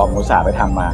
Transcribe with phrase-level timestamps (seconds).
[0.00, 0.88] บอมมุสาไปทำมา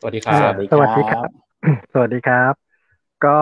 [0.00, 1.28] สวัสดีครับ สวัสดีครับ
[1.92, 2.52] สวัสดีครับ
[3.24, 3.36] ก็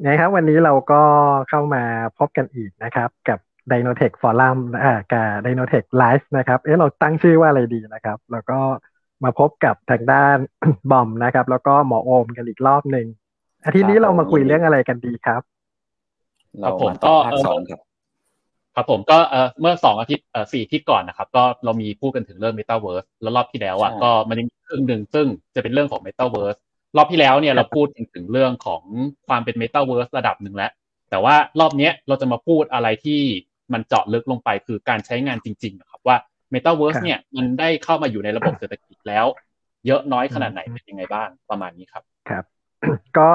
[0.00, 1.02] ไงครับ วันนี้เราก็
[1.48, 1.82] เข้ามา
[2.18, 3.38] พบกันอีกนะครับ กับ
[3.70, 8.58] Dynotech Forum อ่ากับ Dynotech Live นะครับ เอ๊ะเราตั้งชื่อว่าอะไรดีนะครับ แล้วก็
[9.24, 10.36] มาพบกับทางด้าน
[10.90, 13.06] บอมนะครับ แล้วก็หมอโอมกันอีกรอบหนึ่ง
[13.64, 15.42] อาทิตย์นี้เรามาคุยเรื่องอะไรกันดีครับ
[16.60, 17.80] เรามาต่อภาคสองครับ
[18.74, 26.60] ครับผมก็เออเมื่อสองอาทิตย์เออสี่อาทิตย์ก่อนนะครับ ก็เรามีพูดกันถึงเรื่อง Metaverse แล้วรอบที่แล้วอะก็มันยังมีครึ่งหนึ่งซึ่งจะเป็นเรื่องของ Metaverse
[26.96, 28.82] รอบที่แล้วเนี่ยเราพูดถึงเรื่องของ
[29.28, 30.72] ความเป็น Metaverse ระดับหนึ่งแล้ว
[31.10, 33.20] แต่ว่ารอบนี้เราจะมาพูดอะไรที่
[33.72, 36.16] มันเจาะลึกลงไปคือการใช้งานจริงๆนะครับว่า
[36.52, 39.26] Metaverse เนี่ยมันได้เข้ามาอยู่ในระบบเศรษฐกิจแล้ว
[39.86, 42.44] เยอะน้อยขนาดไหนเป็นยังไงบ้างประมาณนี้ครับครับ
[43.18, 43.30] ก็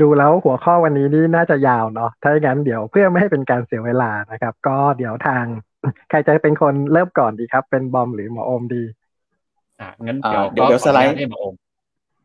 [0.00, 5.44] ดูแล้วหัวข้อวันนี้นี่น่าจะยาวเนาะถ้าอย่างนั้นเดี๋ยวเพื่อไม่ให้เป็นการเสียเวลานะครับ ก็เดี๋ยวทาง
[6.10, 8.82] ใครจะเป็นคนเริ่มก่อนดีครับ เป็นบอมหรือหมอโอมดี
[9.80, 11.54] อ่างั้นเดี๋ยวเดี๋ยวเดี๋ยวสไลด์ให้หมอโอม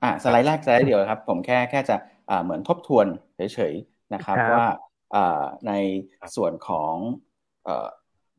[0.04, 1.96] อ่าสไลด์แรกสไลด์เดียวครับ ผมแค่แค่จะ
[2.30, 4.66] อ่าเหมือนทบทวนเฉยๆนะครับครับว่า
[5.16, 5.72] อ่าใน
[6.36, 6.94] ส่วนของ
[7.64, 7.88] เอ่อ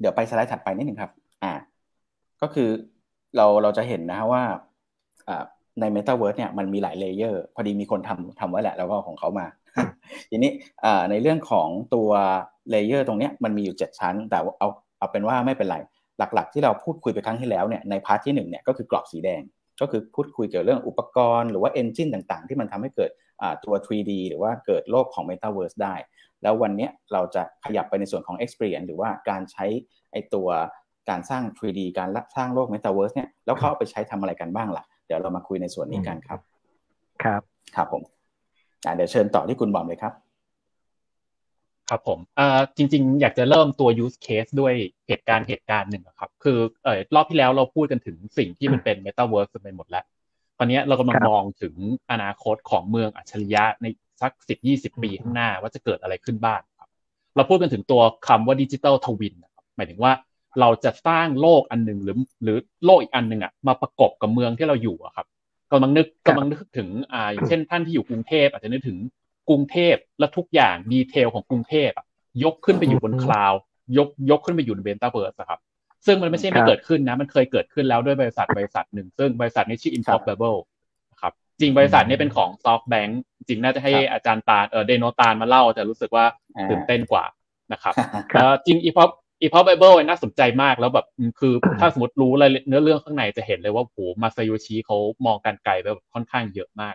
[0.00, 1.10] เดี๋ยวไปสไลด์ถัดไปนิดหนึ่งครับ
[1.44, 1.52] อ่า
[2.42, 2.68] ก็คือ
[3.36, 4.42] เราเราจะเห็นนะฮะว่า
[5.28, 5.44] อ่า
[5.80, 9.46] ใน Metaverse เนี่ยมันมีหลาย layer พอดีมีคนทำทำไว้แหละ แล้วก็เอาของเขามา
[10.30, 10.50] ทีนี้
[10.84, 12.10] อ่าในเรื่องของตัว
[12.70, 15.76] layer ตรงเนี้ยมันมีอยู่ 7 ชั้น แต่ว่าเอาเอาเป็นว่าไม่เป็นไร
[16.18, 19.42] หลักๆ ที่เราพูดคุยไปครั้งที่แล้วเนี่ยใน part ที่1เนี่ยก็คือกรอบสีแดง
[19.80, 23.10] ก็คือพูดคุยเกี่ยวเรื่องอุปกรณ์หรือว่า engine ต่างๆ ที่มันทำให้เกิด
[23.42, 25.94] อ่าตัว 3D หรือว่าเกิดโลกของ Metaverse ได้
[26.42, 29.66] แล้ววันเนี้ยเราจะขยับไปในส่วนของ Experience หรือว่าการใช้
[30.12, 30.48] ไอตัว
[31.10, 36.40] การสร้าง 3D การสร้างโลก Metaverse เนี่ยแล้วเขาเอาไปใช้ทำอะไรกันบ้างล่ะ เดี๋ยวเรามาคุยในส่วนนี้กันครับ
[37.22, 37.42] ครับ
[37.76, 38.02] ครับผม
[38.84, 40.12] อ่าเดี๋ยวเชิญต่อที่คุณบอมเลยครับ
[41.90, 44.74] ครับผมเอ่อจริง ๆ อยากจะเริ่มตัว use case ด้วย
[45.08, 50.04] เหตุการณ์เหตุการณ์หนึ่งอะครับ คือเอ่อรอบที่แล้วเราพูดกันถึงสิ่งที่มันเป็น metaverse ไปหมดแล้ว
[50.58, 51.74] ตอนนี้เรากำลังครับมองถึง
[52.10, 53.86] อนาคตของเมืองอัจฉริยะใน
[54.22, 56.88] สักสิบยี่สิบปีข้างหน้าว่าจะเกิดอะไรขึ้นบ้างครับ
[57.36, 59.34] เราพูดกันถึงตัวคำว่าดิจิ t a ลทวิน
[59.76, 60.12] หมายถึงว่า
[60.60, 65.26] เราจะสร้างโลกอันหนึ่งหรือหรือโลกอีกอันหนึ่งอะมาประกบกับเมืองที่เราอยู่อะครับ
[65.72, 68.98] กำลังนึกครับกำลังนึกถึงอ่าอย่างเช่นท่านที่อยู่กรุงเทพอาจจะนึกถึง
[69.50, 72.06] กรุงเทพและทุกอย่างดีเทลของกรุงเทพอะ
[72.44, 73.60] ยกขึ้นไปอยู่บนคลาวด์
[73.98, 75.60] ยกยกขึ้นไปอยู่ในเบต้าเบิร์สครับ
[76.06, 80.58] ซึ่งมันไม่ใช่ไม่ครับเกิดขึ้นนะ มันเคยเกิดขึ้นแล้วด้วยบริษัทบริษัทหนึ่ง ซึ่งบริษัทนี้ชื่อ Infobable
[81.12, 83.10] นะครับจริงบริษัทนี้เป็นของ SoftBank
[83.48, 86.24] จริงน่าจะให้ครับอาจารย์ตาลเออเดโนตาลมาเล่า แต่รู้สึกว่า
[86.56, 87.24] อ่าตื่นเต้นกว่า
[87.72, 87.94] นะครับ
[88.32, 89.10] ครับเอ่อจริง Epop
[89.44, 94.96] Epopable น่าสนใจมากแล้วแบบอืมคือถ้าสมมติรู้รายละเนื้อเรื่องข้างในจะเห็นเลยว่าโหมาซาโยชิเขา
[95.26, 96.94] มองการไกลไปแบบค่อนข้างเยอะมาก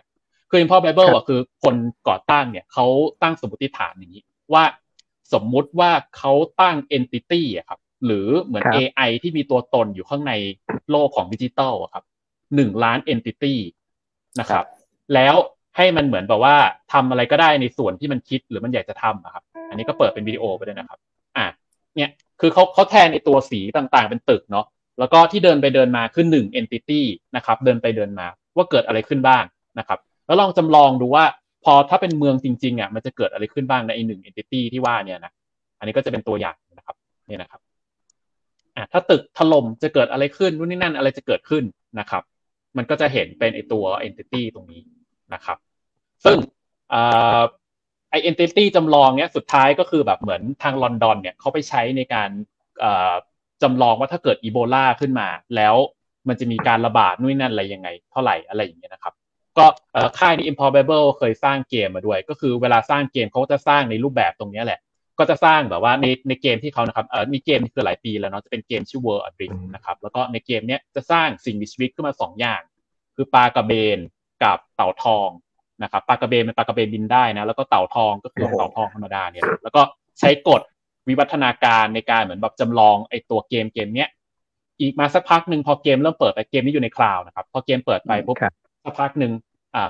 [0.50, 1.74] คือ Epopable อะคือคน
[2.08, 2.86] ก่อตั้งเนี่ยเขา
[3.22, 4.64] ตั้งสมมติฐานอย่างนี้ ว่า
[5.32, 10.32] สมมุติว่าเขาตั้ง entity อะครับ หรือเหมือนครับ AI ที่มีตัวตนอยู่ข้างใน
[10.90, 12.04] โลกของดิจิตอลอะครับ
[12.54, 13.54] หนึ่งล้าน entity
[14.40, 14.68] นะคครัรับบ
[15.14, 15.34] แล้ว
[15.76, 16.56] ให้มันเหมือนแบบว่า
[16.92, 20.98] ทำอะไรก็ได้ในส่วนที่มันคิดหรือมันอยากจะทำอะครับ อันนี้ก็เปิดเป็นวิดีโอไปด้วยนะครับ
[21.36, 21.46] อะ
[21.96, 24.66] เนี่ยคือเขาเขาแทนในตัวสีต่างๆ เป็นตึกเนาะ
[24.98, 27.00] แล้วก็ที่เดินไปเดินมาคือหนึ่ง entity
[27.36, 28.26] นะครับ เดินไปเดินมา
[28.56, 29.44] ว่าเกิดอะไรขึ้นบ้าง
[29.78, 31.24] นะครับ แล้วลองจำลองดูว่า
[31.64, 35.32] พอถ้าเป็นเมืองจริงๆอะมันจะเกิดอะไรขึ้นบ้างในไอหนึ่ง entity ที่ว่าเนี่ยนะ
[35.78, 36.96] อันนี้ก็จะเป็นตัวอย่างนะครับ
[37.30, 37.60] นี่นะครับ
[38.76, 41.64] อะถ้าตึกถล่มจะเกิดอะไรขึ้นนู่นนี่นั่นอะไรจะเกิดขึ้น
[41.98, 42.22] นะครับ
[42.76, 44.82] มันก็จะเห็นเป็นไอตัว entity ตรงนี้
[45.34, 45.56] นะครับ
[46.24, 46.36] ซึ่ง
[46.92, 47.02] อ่
[47.38, 47.40] อ
[48.10, 52.30] ไอ entity จำลองเนี้ยสุดท้ายก็คือแบบเหมือนทางลอนดอนเนี่ยเขาไปใช้ในการ
[53.62, 55.74] จำลองว่าถ้าเกิดอีโบลาขึ้นมา แล้ว
[56.28, 59.14] มันจะมีการระบาดนู่นนนั่นอะไรยังไง เท่าไหร่อะไรอย่างเงี้ยนะครับ
[59.58, 64.80] ก็เอ่อค่ายนี้ Improbable เคยสร้างเกมมาด้วย ก็คือเวลาสร้างเกมเขาก็จะสร้างในรูปแบบตรงเนี้ยแหละ
[65.18, 72.60] ก็จะสร้างแบบว่าในในเกมที่เขานะครับเออมีเกมที่คือหลายปีแล้วเนาะจะเป็นเกมชื่อ World of Dream นะครับแล้วก็ในเกมเนี้ยจะสร้างสิ่งมีชีวิตขึ้นมาสองอย่าง
[73.14, 73.98] คือปลากระเบน
[74.42, 75.28] กับเต่าทอง
[75.82, 79.82] นะครับปลากระเบนเป็นปลากระเบนบินได้นะแล้วก็เต่าทองก็คือโอ้โหเต่าทองธรรมดาเนี่ยแล้วก็
[80.20, 80.62] ใช้กฎ
[81.08, 84.08] วิวัฒนาการในการเหมือนแบบจำลองไอ้ตัวเกมเกมเนี้ย
[84.80, 88.54] อีกมาสักพักหนึ่งพอเกมเริ่มเปิดไปเกมนี้อยู่ในคลาวด์นะครับพอเกมเปิดไปปุ๊บครับ
[88.84, 89.45] สักพักหนึ่งอ่า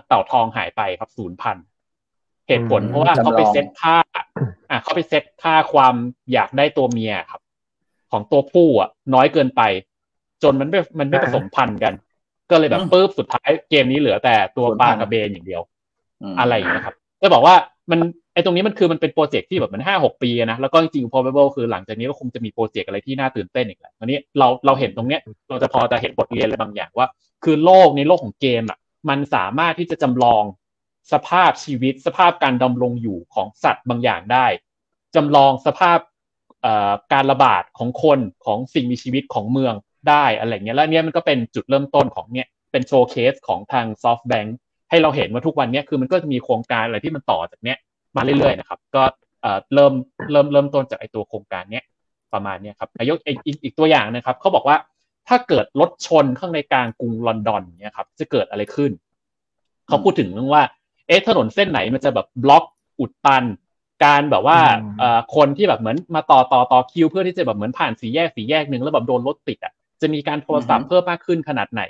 [0.07, 1.57] เต่าทองหายไปครับศูนย์พัน
[2.49, 3.97] เหตุผลอืมเพราะว่าเขาไปจำลองเซตค่า
[4.71, 5.95] อ่าเขาไปเซตค่าความ
[6.33, 7.41] อยากได้ตัวเมียครับ
[8.13, 9.63] ของตัวผู้อะ น้อยเกินไป
[10.43, 11.95] จนมันไม่มันไม่ผสมพันธุ์กัน
[12.51, 15.63] ก็เลยแบบอืมปุ๊บสุดท้ายเกมนี้เหลือแต่ตัวศูนย์ปพัลานกระเบนอย่างเดียว
[16.33, 17.55] มอะไรอย่างเงี้ยครับจะบอกว่า
[17.91, 18.01] มัน
[18.35, 27.09] ไอ้ตรงนี้มันคือมันเป็นโปรเจกต์ที่แบบมันห้าหกปีนะแล้วก็จริงๆ probable คือหลังจากนี้ก็คงจะมีโปรเจกต์อะไรที่น่าตื่นเต้นอีกแหละวันนี้เราเราเห็นตรงเนี้ย เราจะพอจะเห็นบทเรียนอะไรบางอย่างว่า
[27.45, 30.45] คือโลกในโลกของเกมอะ มันสามารถที่จะจำลอง
[31.13, 34.47] สภาพชีวิตสภาพการดำรงอยู่ของสัตว์บางอย่างได้
[35.15, 35.99] จำลองสภาพ
[37.13, 39.75] การระบาดของคนของสิ่งมีชีวิตของเมือง
[40.09, 44.51] ได้อะไรเงี้ยแล้วเนี้ยมันก็เป็นจุดเริ่มต้นของเนี้ยเป็นโชว์เคสของทาง SoftBank
[44.91, 47.79] ให้เราเห็นว่าทุกวันเนี้ยคือมันก็จะมีโครงการอะไรที่มันต่อจากเนี้ย
[48.17, 49.03] มาเรื่อยๆนะครับ ก็
[49.75, 49.93] เริ่ม
[50.33, 51.85] เริ่มเริ่มต้นจากไอตัวโครงการเนี้ย
[52.33, 54.77] ประมาณเนี้ยครับยกอีกอีกตัวอย่างนะครับเขาบอกว่า
[55.29, 58.91] ถ้าเกิดรถชนข้างในกลางกรุงลอนดอนเนี่ยครับจะเกิดอะไรขึ้น
[59.89, 60.63] เขาพูดถึงเรื่องว่า
[61.07, 62.65] เอ๊ะถนนเส้นไหนมันจะแบบบล็อก
[63.01, 63.45] อุดตัน
[64.05, 64.59] การแบบว่า
[65.37, 71.83] คนที่แบบเหมือนมาต่อต่อต่อคิว เพื่อที่จะแบบเหมือนผ่านสีแยกสีแยกหนึ่งแล้วแบบโดนรถติดอะจะมีการโทรศัพท์เพิ่มมากขึ้นขนาดไหน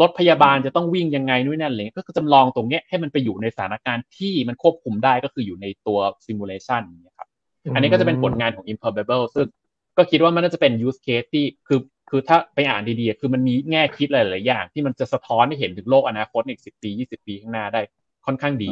[0.00, 7.28] รถพยาบาลจะต้องวิ่งยังไงนู่นนั่นเลยก็จำลองตรงเนี้ยให้มันไปอยู่ในสถานการณ์ที่มันควบคุมได้ก็คืออยู่ในตัวซิมูเลชันนี่ครับ
[7.74, 9.46] อันนี้ก็จะเป็นผลงานของ Improbable ซึ่ง
[9.96, 11.78] ก็คิดว่ามันน่าจะเป็น use case ที่คือ
[12.10, 17.80] คือถ้าไปอ่านดีๆ คือมันมีแง่คิดหลายๆอย่าง ที่มันจะสะท้อนให้เห็นถึงโลกอนาคตอีกสิบปียี่สิบปีข้างหน้าได้
[18.26, 18.70] ค่อนข้างดี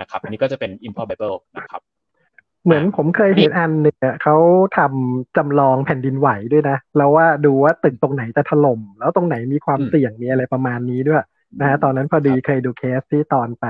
[0.00, 1.82] นะครับ อันนี้ก็จะเป็น improbable นะครับ
[2.64, 4.36] เหมือนผมเคยเห็นอันเนี่ยเขา
[4.78, 11.22] ทำจำลองแผ่นดินไหวด้วยนะ แล้วว่าดูว่าตึกตรงไหนจะถล่ม แล้วตรงไหนมีความเสี่ยงมีอะไรประมาณนี้ด้วย
[11.60, 13.66] นะฮะตอนนั้นพอดีเคยดูเคสที่ตอนไป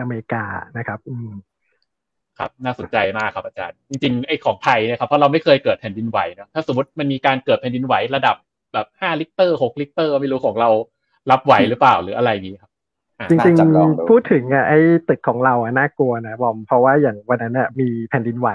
[0.00, 0.44] อเมริกา
[0.76, 1.30] นะครับอืม
[2.38, 8.36] ครับน่าสนใจมากครับอาจารย์ จริงๆไอ้ของไทยนะครับเพราะเราไม่เคยเกิดแผ่นดินไหวนะถ้าสมมติมันมีการเกิดแผ่นดินไหวระดับ
[8.72, 10.70] แบบห้าลิตรหกลิตรไม่รู้ของเรา
[11.30, 12.70] รับไหวหรือเปล่าหรืออะไรนี้ครับ
[13.30, 14.78] จริงๆพูดถึงอะไอ้
[15.08, 18.48] ตึกของเราอะน่ากลัวนะบอมเพราะว่าอย่างวันนั้นอะมีแผ่นดินไหว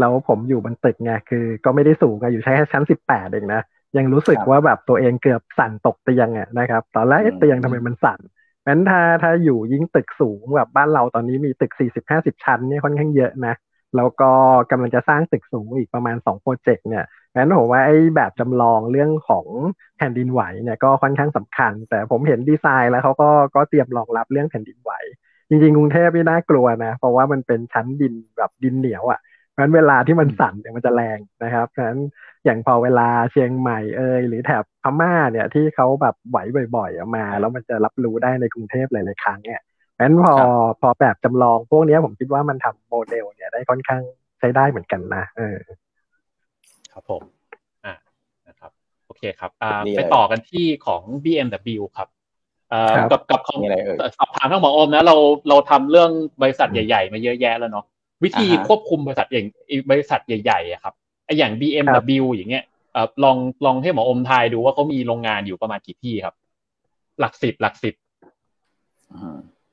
[0.00, 3.62] แล้วผมอยู่บนตึกไงคือ ก็ไม่ได้สูงอะอยู่แค่ชั้นสิบแปดเองนะ
[3.96, 8.20] ยังรู้สึกว่าแบบตัวเองเกือบสั่นตกเตียงอะนะครับตอนแรกเตียงทำไมมันสั่น
[8.66, 13.54] งั้นถ้าถ้าอยู่ยิ่งตึกสูงแบบบ้านเราตอนนี้มีตึกสี่สิบห้าสิบชั้นเนี่ยค่อนข้างเยอะนะ
[13.96, 14.30] แล้วก็
[14.70, 17.04] กำลังจะสร้างตึกสูงอีกประมาณสองโปรเจกต์เนี่ย
[17.34, 19.46] งั้นผมว่าไอ้แบบจำลองเรื่องของ
[19.98, 24.92] แผ่นดินไหวเนี่ยก็ค่อนข้างสำคัญ แต่ผมเห็นดีไซน์แล้วเขาก็ก็เตรียมรองรับเรื่องแผ่นดินไหว
[25.48, 29.20] จริงๆกรุงเทพไม่น่ากลัวนะ เพราะว่ามันเป็นชั้นดินแบบดินเหนียวอะ่ะ
[29.50, 32.00] เพราะฉะนั้นเวลาที่มันสั่นเนี่ยมันจะแรงนะครับเพราะฉะนั้น
[32.44, 36.38] อย่างพอเวลาเชียงใหม่เอยหรือแถบพม่าเนี่ยที่เขาแบบไหว
[36.76, 39.60] บ่อยๆมา แล้วมันจะรับรู้ได้ในกรุงเทพหลายๆครั้งเนี่ย
[40.00, 40.34] งั้นพอ
[40.80, 44.02] พอแบบจำลองพวกนี้ผมคิดว่ามันทำโมเดล เนี่ยได้ค่อนข้าง
[44.38, 45.58] ใช้ได้เหมือนกันนะเออ
[46.92, 47.22] ครับผม
[47.84, 47.94] อ่า
[48.48, 48.70] นะครับ
[49.06, 52.08] โอเคครับอ่าไปต่อกันที่ของ BMW ครับ
[52.72, 53.60] อ่ากับกับของ
[54.18, 55.16] สอบถามทั้งหมออมนะเรา
[55.48, 56.10] เราทำเรื่อง
[56.42, 57.84] บริษัทใหญ่ ๆ มาเยอะแยะแล้วเนาะ
[58.24, 59.46] วิธีควบคุมบริษัทอย่าง
[59.90, 60.94] บริษัทใหญ่ๆอะครับ
[61.26, 66.34] ไออย่าง BMW อย่างเงี้ยเอ่อลองลองให้หมออมทายดูว่าเขามีโรงงานอยู่ประมาณกี่ที่ครับ
[67.20, 67.94] หลักสิบหลักสิบ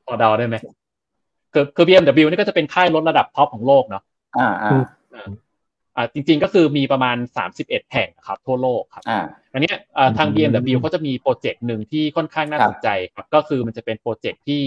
[0.07, 0.55] พอเดาได้ไหม
[1.53, 4.03] คือคือ BMW นี่ก็จะเป็นค่ายรถระดับท็อปของโลกเนาะ
[4.37, 4.81] อ่าอ่า
[5.95, 7.17] อ่าจริงๆก็คือมีประมาณ
[7.53, 9.19] 31 แห่งครับทั่วโลกครับอ่า
[9.53, 9.71] อันนี้
[10.17, 14.63] ทาง BMW เขาจะมี project หนึ่งที่ค่อนข้างน่าสนใจครับ ก็คือมันจะเป็น project ที่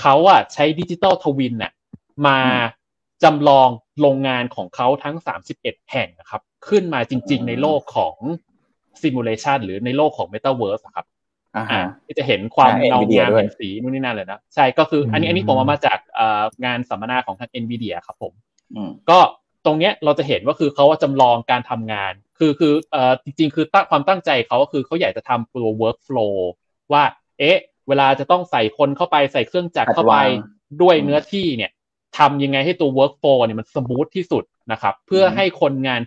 [0.00, 1.72] เขาอะใช้ digital twin น่ะ
[2.26, 2.38] มา
[3.24, 3.68] จำลอง
[4.00, 5.16] โรงงานของเขาทั้ง
[5.54, 8.16] 31 แห่งนะครับ ขึ้นมาจริง ๆ ในโลกของ
[9.02, 11.11] simulation หรือในโลกของ Metaverse ครับอ่า
[12.06, 15.98] ที่จะเห็นความเงางามเห็นสีนู่นนี่นั่นเลยนะใช่ก็คืออันนี้อันนี้ผมมามาจาก
[16.64, 18.32] งานสัมมนาของทาง NVIDIA ครับผม
[19.10, 19.18] ก็
[19.64, 26.34] ตรงเนี้ยเราจะเห็นว่าคือเขาจำลองการทำงาน คือคือเอ่อจริง ๆ คือตั้งความตั้งใจเขาก็คือเขาอยากจะทำตัว workflow
[26.92, 27.02] ว่า
[27.38, 30.16] เอ๊ะ เวลาจะต้องใส่คนเข้าไปใส่เครื่องจักรเข้าไป
[30.82, 31.70] ด้วยเนื้อที่เนี่ย
[32.18, 36.00] ทำยังไงให้ตัว workflow เนี่ยมันสมูทที่สุดนะครับเพื่อให้คนงาน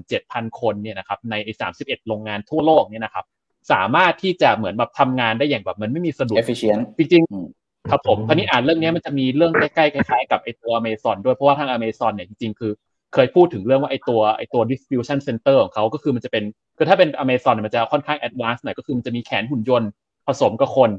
[0.00, 1.34] 57,000 คนเนี่ยนะครับใน
[1.72, 3.24] 31 โรงงานทั่วโลกเนี่ยนะครับ
[3.70, 12.72] สามารถที่จะเหมือนแบบทำงานได้อย่างแบบมันไม่มีสะดุด efficient จริงๆครับผมคราวนี้อ่านเรื่องนี้มันจะมีเรื่องใกล้ๆคล้ายๆกับไอตัว Amazon ด้วยเพราะว่าทาง Amazon เนี่ยจริงๆคือ
[13.14, 16.44] เคยพูดถึงเรื่องว่าไอตัวไอตัว distribution center ของเขาก็คือมันจะเป็น
[16.78, 19.90] คือถ้าเป็น Amazon มันจะค่อนข้าง advanced หน่อยก็คือมันจะมีแขนหุ่นยนต์
[20.26, 20.90] ผสมกับคน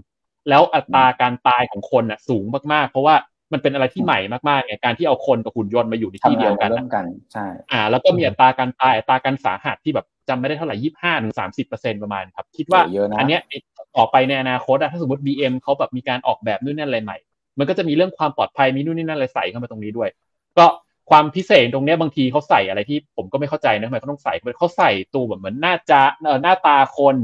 [0.50, 2.44] แล้วอัตราการตายของคนอะสูง
[2.74, 3.16] มากๆ เพราะว่า
[3.54, 12.82] มันเป็นอะไรที่ใหม่มากๆไงการที่เอาคนกับหุ่นยนต์มาอยู่ในที่เดียวกันกันใช่ อ่า แล้วก็มีอัตราการตายอัตราการสาหัสที่แบบ จำไม่ได้เท่าไหร่ยี่ห้าถึงสามสิบเปอร์เซ็นประมาณครับ คิดว่า
[13.20, 13.42] อันเนี้ย
[13.98, 17.18] ออกไปในอนาคตอะถ้าสมมติ BM เขาแบบมีการออกแบบนู่นนั่นอะไรใหม่
[17.60, 20.10] มันก็จะมีเรื่องความปลอดภัยมีนู่นนี่นั่นอะไรใส่เข้ามาตรงนี้ด้วย
[20.58, 20.66] ก็
[21.10, 26.02] ความพิเศษตรงนี้บางทีเขาใส่อะไรที่ผมก็ไม่เข้าใจนะทำไมเขาต้องใส่เขาใส่ตัวแบบเหมือนหน้าจะ
[26.44, 27.16] หน้าตาคน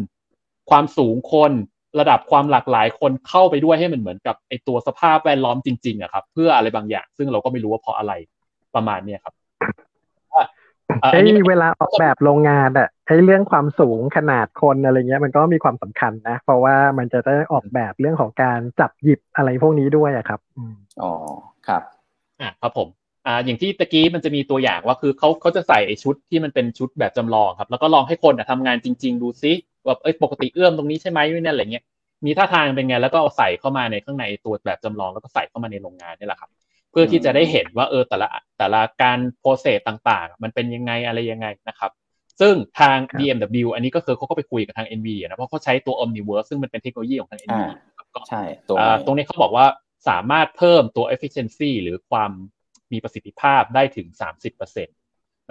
[0.69, 1.51] ความสูงคน
[1.99, 8.13] ระดับความหลากหลายคนเข้าไปด้วยให้มันเหมือนกับไอตัวสภาพแวดล้อมจริงๆอะครับ เพื่ออะไรบางอย่าง ซึ่งเราก็ไม่รู้ว่าเพราะอะไร
[8.75, 9.33] ประมาณเนี้ยครับ
[11.11, 20.39] ไอ้เวลาออกแบบโรงงานอะไอ้เรื่องความสูงขนาดคนอะไรเงี้ย มันก็มีความสำคัญนะ เพราะว่ามันจะได้ออกแบบเรื่องของการจับหยิบอะไรพวกนี้ด้วยอะครับ
[21.01, 21.13] อ๋อ
[21.67, 21.81] ครับ
[22.41, 22.87] อ่าครับผม
[23.27, 29.53] อ่าอย่างที่ตะกี้มันจะมีตัวอย่างว่าคือเขาเขาจะใส่ไอชุดที่มันเป็นชุดแบบจำลองครับ แล้วก็ลองให้คนทำงานจริง ๆ ดูซิ
[29.85, 31.83] ว่าเอ้ยปกติเอื้อมตรงนี้ใช่ไหมนี่อะไรเงี้ย
[32.25, 36.49] มีท่าทางเป็นไงแล้วก็เอาใส่เข้ามาในข้างในตัวแบบจำลองแล้วก็ใส่เข้ามาในโรงงานนี่แหละครับ
[36.91, 38.27] เพื่อที่จะได้เห็นว่าเออแต่ละ
[38.57, 41.91] แต่ละการโปรเซสต่างๆ มันเป็นยังไงอะไรยังไงนะครับ
[42.41, 47.73] ซึ่งทาง BMW อันนี้ก็คือเขาก็ไปคุยกับทาง NVIDIA นะเพราะเขาใช้ตัว Omniverse ซึ่งมันเป็นเทคโนโลยีของทาง NVIDIA
[48.15, 49.65] ก็ใช่ตัวอ่าตรงนี้เขาบอกว่า
[50.09, 52.31] สามารถเพิ่มตัว efficiency หรือความ
[52.91, 54.07] มีประสิทธิภาพได้ถึง
[54.53, 54.87] 30%น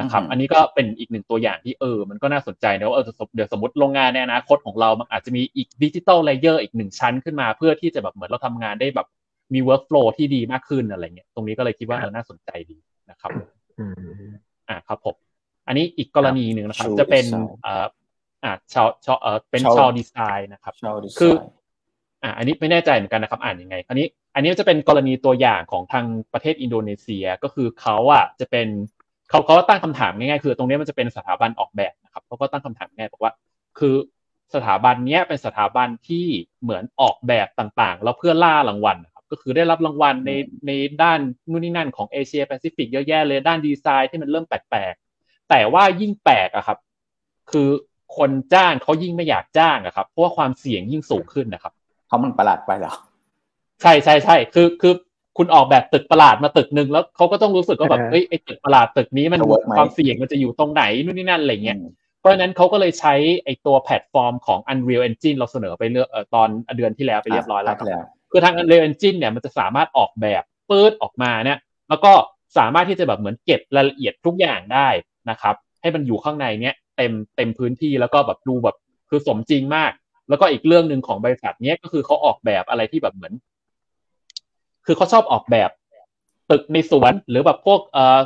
[0.03, 9.07] ะครับ อันนี้ก็เป็นอีกหนึ่งตัวอย่างที่เออ มันก็น่าสนใจนะว่าเออเดี๋ยวสมมติโรงงานในอนาคตของเรา มันอาจจะมีอีก digital layer อีกหนึ่งชั้นขึ้นมา เพื่อที่จะแบบเหมือนเราทำงานได้แบบ
[9.55, 12.79] มี workflow ที่ดีมากขึ้นอะไรเงี้ยตรงนี้ก็เลยคิดว่าเออน่าสนใจดี
[13.11, 13.31] นะครับ
[13.79, 14.31] อืม
[14.69, 15.15] อ่าครับผม
[15.67, 17.87] อันนี้อีกกรณีหนึ่งนะครับ Shaw จะเป็น Design อ่า
[18.45, 21.33] อ่าชาวชาวเออเป็น Shaw Shaw Design นะครับ Shaw Design คือ
[22.23, 28.69] อ่าอันนี้ไม่แน่ใจเหมือนกันนะครับ อ่านยังไงอันนี้ อันนี้จะเป็นกรณีตัวอย่างของทางประเทศอินโดนีเซียก็คือเขาอะจะเป็น
[29.29, 33.33] เขาเขาตั้งคำถามง่ายๆคือ ตรงนี้มันจะเป็นสถาบันออกแบบนะครับเขาก็ตั้งคำถามง่ายบอกว่า
[33.79, 33.95] คือ
[34.55, 36.27] สถาบันเนี้ยเป็นสถาบันที่
[36.63, 40.33] เหมือนออกแบบต่างๆ แล้วเพื่อล่ารางวัลนะครับ ก็คือได้รับรางวัลใน
[40.67, 40.71] ใน
[41.03, 41.21] ด้าน
[41.51, 46.79] นู่นนี่นั่นของเอเชียแปซิฟิกเยอะแยะเลยด้านดีไซน์ที่มันเริ่มแปลกๆแต่ว่ายิ่งแปลกอะครับ
[47.51, 47.69] คือ
[48.17, 51.73] คนจ้างเขายิ่งไม่อยากจ้างอะครับเพราะว่าความเสี่ยงยิ่งสูงขึ้นนะครับ
[52.07, 52.93] เพราะมันประหลาดไปเหรอ
[53.83, 54.95] ใช่ใช่ใช่คือคือ
[55.37, 67.87] คุณออกแบบตึกประหลาดมาตึกหนึ่งแล้วเขาก็ต้องรู้สึกว่าแบบอ่าเอ้ยไอ้ตึกประหลาดตึกนี้มันจะ work ไหมความเสี่ยงมันจะอยู่ตรงไหนนู่นนี่นั่นอะไรเงี้ยอืมเพราะฉะนั้นเขาก็เลยใช้ไอ้ตัวแพลตฟอร์มของ Unreal Engine เราเสนอไปเลือกเอ่อตอนเดือนที่แล้วไปเรียบร้อยแล้วภา
[68.31, 71.59] คแล้วคือทาง Unreal Engine เนี่ยมันจะสามารถออกแบบปื๊ดออกมาเนี่ย
[71.89, 72.13] แล้วก็
[72.59, 74.89] สามารถที่จะแบบเหมือนเก็บรายละเอียดทุกอย่างได้
[75.31, 78.77] นะครับ ให้มันอยู่ข้างในเนี้ยเต็มเต็มพื้นที่แล้วก็แบบดูแบบ
[79.09, 79.93] คือสมจริงมาก
[80.29, 83.33] แล้วก็อีกเรื่องหนึ่งของบริษัทเนี้ยก็คือเขาออกแบบอะไรที่แบบเหมือน
[84.87, 85.71] คือเขาชอบออกแบบ
[86.51, 88.21] ตึกในสวนหรือแบบพวกเอ่อ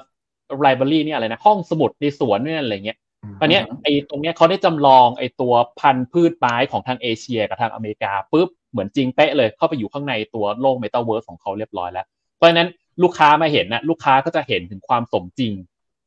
[0.64, 2.98] library เนี่ยอะไรนะห้องสมุดในสวนเนี่ยอะไรเงี้ย
[3.40, 12.68] ตอนเนี้ยไอ้ตรงเนี้ยเขาได้จำลองไอ้ตัวพันธุ์พืชไม้ของทางเอเชียกับทางอเมริกาปุ๊บ เหมือนจริงเป๊ะเลยเข้าไปอยู่ข้างในตัวโลกเมตาเวิร์สของเขาเรียบร้อยแล้ว เพราะฉะนั้น
[13.02, 15.52] ลูกค้ามาเห็นนะลูกค้าก็จะเห็นถึงความสมจริง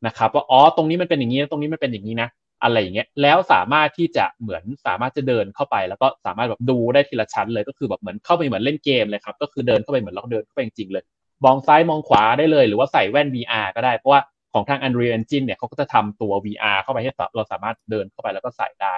[0.08, 2.30] นะครับว่าอ๋อตรงนี้มันเป็นอย่างนี้ตรงนี้มันเป็นอย่างนี้นะ
[2.64, 11.04] อะไรอย่างเงี้ยแล้วสามารถที่จะเหมือนสามารถจะเดินเข้าไป แล้วก็สามารถแบบดูได้ทีละชั้นเลยก็คือแบบเหมือนเข้าไปเหมือนเล่นเกมเลยครับก็คือเดินเข้าไปเหมือนเราเดินเข้าไปจริงๆเลย
[11.46, 14.22] มองซ้ายมองขวาได้เลย หรือว่าใส่แว่น VR ก็ได้เพราะว่า
[14.54, 18.96] ของทาง Unreal Engine เนี่ยเขาก็จะทำตัว VR เข้าไปให้เราสามารถเดินเข้าไปแล้วก็ใส่ได้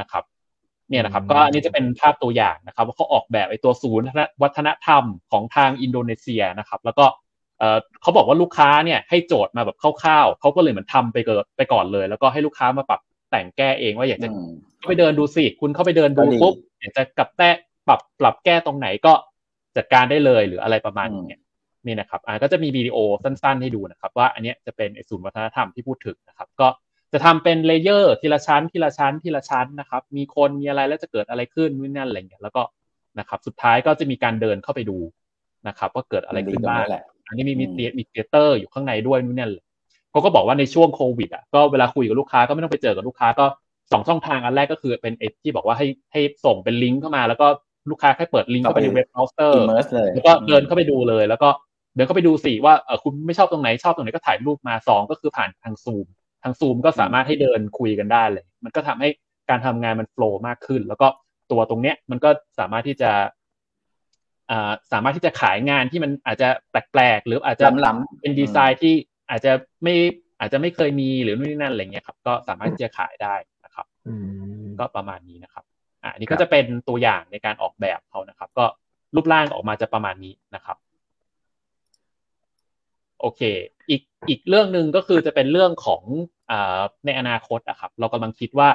[0.00, 0.22] นะครับ
[0.90, 4.06] เนี่ยนะครับก็อันนี้จะเป็นภาพตัวอย่างนะครับว่าเขาออกแบบไอ้ตัวศูนย์
[4.42, 7.04] วัฒนธรรมของทางอินโดนีเซียนะครับ แล้วก็
[7.58, 13.00] เอ่อเขาบอกว่าลูกค้าเนี่ยให้โจทย์มาแบบคร่าวๆเขาก็เลยเหมือนทำไปเกิดไปก่อนเลย แล้วก็ให้ลูกค้ามาปรับ
[13.30, 17.50] แต่งแก้เองว่าอยากจะอืมเข้าไปเดินดูสิคุณเข้าไปเดินดูก็ดีปุ๊บอยากจะกลับแต้
[17.88, 19.12] ปรับปรับแก้ตรงไหนก็
[19.76, 21.40] จัดการได้เลยหรืออะไรประมาณอย่างเงี้ย
[21.86, 26.68] นี่นะครับอ่าก็จะมีวิดีโอสั้นๆให้ดูนะครับ ว่าอันเนี้ยจะเป็นไอ้ศูนย์วัฒนธรรมที่พูดถึงนะครับ ก็
[27.12, 32.62] จะทำเป็นเลเยอร์ทีละชั้นทีละชั้นทีละชั้นนะครับ มีคนมีอะไรแล้วจะเกิดอะไรขึ้นนู่นนั่นอะไรเงี้ยแล้วก็
[33.18, 34.98] นะครับ สุดท้ายก็จะมีการเดินเข้าไปดู
[35.68, 39.64] นะครับ ว่าเกิดอะไรขึ้นบ้างดีตรงนี้แหละอันนี้มีมีอืมเตียมีเตียเตอร์อยู่ข้างในด้วยนู่นนั่นเลย
[40.10, 43.46] เขาก็บอกว่าในช่วงโควิดอะก็เวลาคุยกับลูกค้าก็ไม่ต้องไปเจอกับลูกค้าก็
[43.92, 47.46] สองช่องทางอันแรกก็คือเป็นไอ้ที่บอกว่าให้ให้ส่งเป็นลิงก์เข้ามา แล้วก็
[47.90, 51.48] ลูกค้าแค่เปิดลิงก์เข้าไปในเว็บเบราว์เซอร์ immerse เลยแล้วก็เดินเข้าไปดูเลย แล้วก็
[51.94, 59.08] เดินเข้าไปดูสิว่าเออคุณไม่ชอบตรงไหนชอบตรงไหนก็ถ่ายรูปมาสองก็คือผ่านทางซูมทางซูมก็สามารถให้เดินคุยกันได้เลย มันก็ทำให้
[59.50, 61.08] การทำงานมันโฟล์มากขึ้น แล้วก็
[61.50, 63.12] ตัวตรงเนี้ยมันก็สามารถที่จะ
[64.50, 68.94] อ่าสามารถที่จะขายงานที่มันอาจจะแปลกๆหรืออาจจะล้ำๆเป็นดีไซน์ที่
[69.30, 69.94] อาจจะไม่
[70.40, 73.34] อาจจะไม่เคยมีหรือนู่นนี่นั่นอะไรเงี้ยครับก็สามารถที่จะขายได้
[73.64, 74.14] นะครับอื
[74.62, 75.64] มก็ประมาณนี้นะครับ
[76.02, 78.64] อ่าอันนี้ครัก็บจะเป็นตัวอย่างในการออกแบบเขานะครับ ก็
[79.14, 80.76] รูปร่างออกมาจะประมาณนี้นะครับ
[83.20, 83.40] โอเค
[83.90, 86.02] อีกอีกเรื่องหนึ่งก็คือจะเป็นเรื่องของ
[86.50, 86.52] อ
[87.06, 88.68] ในอนาคตอะครับ เรากำลังคิดว่า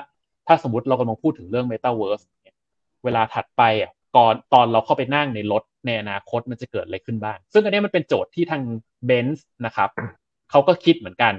[0.48, 2.55] ถ้าสมมติเรากำลังพูดถึงเรื่อง Metaverse เนี่ย
[3.03, 8.62] เวลาถัดไปอะก่อนตอนเราเข้าไปนั่งในรถในอนาคตมันจะเกิดอะไรขึ้นบ้าง ซึ่งอันนี้มันเป็นโจทย์ที่ทาง
[9.10, 9.89] b e n z นะครับ
[10.51, 11.33] เขาก็คิดเหมือนกัน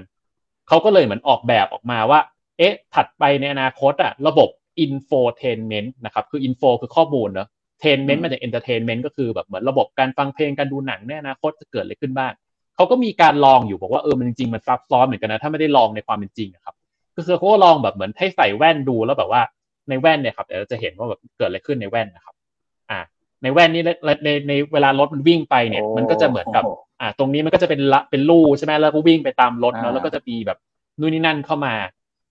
[0.67, 2.19] เขาก็เลยเหมือนออกแบบออกมาว่า
[2.57, 4.49] เอ๊ะ ถัดไปในอนาคตอะระบบ
[4.85, 7.47] infotainment นะครับคือ info คือข้อมูลเนอะ
[7.83, 12.33] tainment มาจาก entertainment ก็คือแบบเหมือนระบบการฟังเพลงการดูหนังในอนาคตจะเกิดอะไรขึ้นบ้าง
[12.75, 16.75] เขาก็มีการลองอยู่บอกว่าเออมันจริงๆมันซับซ้อนเหมือนกันนะถ้าไม่ได้ลองในความเป็นจริงอะครับ
[17.15, 19.41] ก็คือเขาก็ลองแบบเหมือนให้ใส่แว่นดูแล้วแบบว่า
[19.89, 22.35] ในแว่นเนี่ยครับเดี๋ยวเราจะเห็นว่าแบบเกิดอะไรขึ้นในแว่นนะครับ
[22.89, 22.99] อ่า
[23.43, 30.57] ในแว่นนี้ในในในเวลารถมันวิ่งไปเนี่ย มันก็จะเหมือนกับโอ้โหอ่า ตรงนี้มันก็จะเป็นละเป็นลู่ใช่ไหมแล้วก็วิ่งไปตามรถเนาะอ่าแล้วก็จะมีแบบ
[30.99, 31.73] นู่นนี่นั่นเข้ามา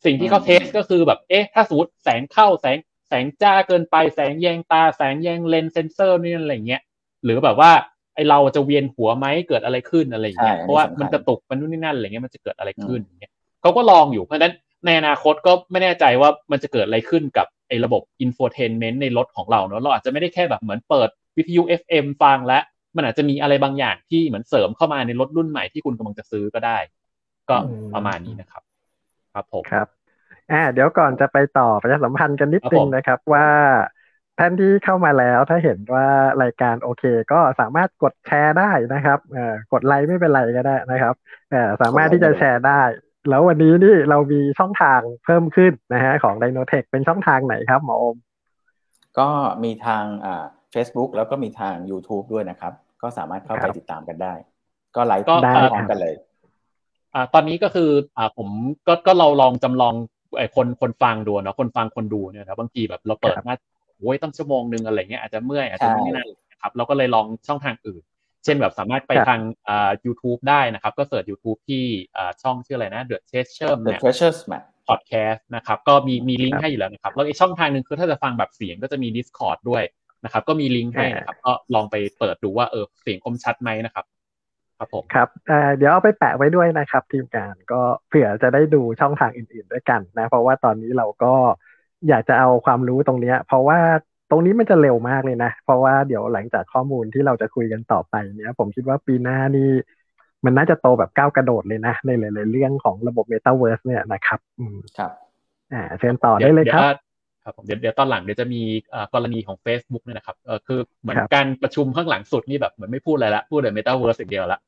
[0.04, 6.82] สิ่งที่เขาอืมเทสก็คือแบบเอ๊ะถ้าสมมติแสงเข้าแสงแสงจ้าเกินไปแสงแยงตาแสงแยงเลนส์เซนเซอร์นี่นั่นอะไรเงี้ย
[7.24, 7.72] หรือแบบว่า
[8.14, 14.54] ไอเราจะเวียนหัวไหมเกิดอะไรขึ้นอะไรอย่างเงี้ยใช่อันนี้เพราะว่าสำคัญมันกระตุกมันนู่นนี่นั่นอะไรเงี้ยมันจะเกิดอะไรขึ้นอย่างเงี้ยเขาก็ลองอยู่เพราะฉะนั้น
[14.86, 22.62] ในอนาคตก็ไม่แน่ใจว่ามันจะเกิดอะไรขึ้นกับไอระบบ infotainment ในรถของเราเนอะเราอาจจะไม่ได้แค่แบบเหมือนเปิดวิทยุ FM ฟังแล้ว
[22.96, 26.78] มันอาจจะมีอะไรบางอย่างที่เหมือนเสริมเข้ามาในรถรุ่นใหม่ที่คุณกำลังจะซื้อก็ได้
[27.50, 28.62] ก็อืมประมาณนี้นะครับ
[29.34, 29.88] ครับผมครับ
[30.52, 33.46] อ่าเดี๋ยวก่อนจะไปต่อประชาสัมพันธ์กันนิดครับนึงผมนะครับว่า
[34.38, 36.06] ท่านที่เข้ามาแล้วถ้าเห็นว่า
[36.42, 41.14] รายการโอเค ก็สามารถกดแชร์ได้นะครับเอ่อกดไลค์ไม่เป็นไรก็ได้นะครับ
[41.50, 42.82] เอ่อสามารถที่จะแชร์ได้
[43.28, 48.16] แล้ววันนี้นี่เรามีช่องทางเพิ่มขึ้นนะฮะของ d y n o t e c h เป็นช่องทางไหนครับหมอโอม
[49.18, 49.28] ก็
[49.64, 52.72] มีทางอ่า Facebook แล้วก็มีทาง YouTube ด้วยนะครับ
[53.02, 54.34] ก็สามารถเข้าไปครับติดตามกันได้
[54.96, 56.14] ก็ไลฟ์ก็ได้พร้อมครับกันเลย
[57.14, 58.48] อ่าตอนนี้ก็คืออ่าผม
[58.88, 59.94] ก็ก็เราลองจำลอง
[60.38, 63.56] ไอ้คนคนฟังดูเนาะคนฟังคนดูเนี่ยนะบางทีแบบเราเปิดครับมา
[64.02, 68.02] โอ้ยตั้งชั่วโมงหนึ่งอะไรเงี้ยอาจจะเมื่อยอาจจะใช่นี่นั่นนะครับเราก็เลยลองช่องทางอื่น
[68.44, 71.84] เช่นแบบสามารถไปครับทางอ่า YouTube ได้นะครับ ก็เสิร์ช YouTube ที่
[72.16, 79.82] อ่าช่องชื่ออะไรนะ The Treasure The Map Treasures Map Podcast นะครับก็มีมีลิงครัก์บให้อยู่แล้วนะครับแล้วอีกช่องทางหนึ่งคือถ้าจะฟังแบบเสียงก็จะมี Discord ด้วย
[80.24, 84.04] นะครับ ก็มีลิงก์ให้นะครับ ก็ลองไปเปิดดูว่าเออเสียงคมชัดไหมนะครับ
[84.78, 91.34] ครับผมครับเอ่อเดี๋ยวเอาไปแปะไว้ด้วยนะครับ ทีมงานก็เผื่อจะได้ดูช่องทางอื่น ๆ ด้วยกันนะ เพราะว่าตอนนี้เราก็
[92.08, 93.78] อยากจะเอาความรู้ตรงเนี้ย เพราะว่า
[94.30, 99.70] ตรงนี้มันจะเร็วมากเลยนะ เพราะว่าเดี๋ยวหลังจากข้อมูลที่เราจะคุยกันต่อไปเนี้ย ผมคิดว่าปีหน้านี่
[100.44, 105.10] มันน่าจะโตแบบก้าวกระโดดเลยนะ ในหลายๆเรื่องของระบบ Metaverse เนี่ยนะครับอืมครับ
[105.72, 106.96] อ่าเชิญต่อได้เลยครับดี๋ว
[107.44, 114.60] ครับผมเดี๋ยวเดี๋ยวตอนหลังเดี๋ยวจะมีเอ่อกรณีของ Facebook เนี่ยนะครับเออคือเหมือนครับการประชุมข้างหลังสุดนี่แบบเหมือนไม่พูดอะไรละพูดแต่ Metaverse อย่างเดียวละ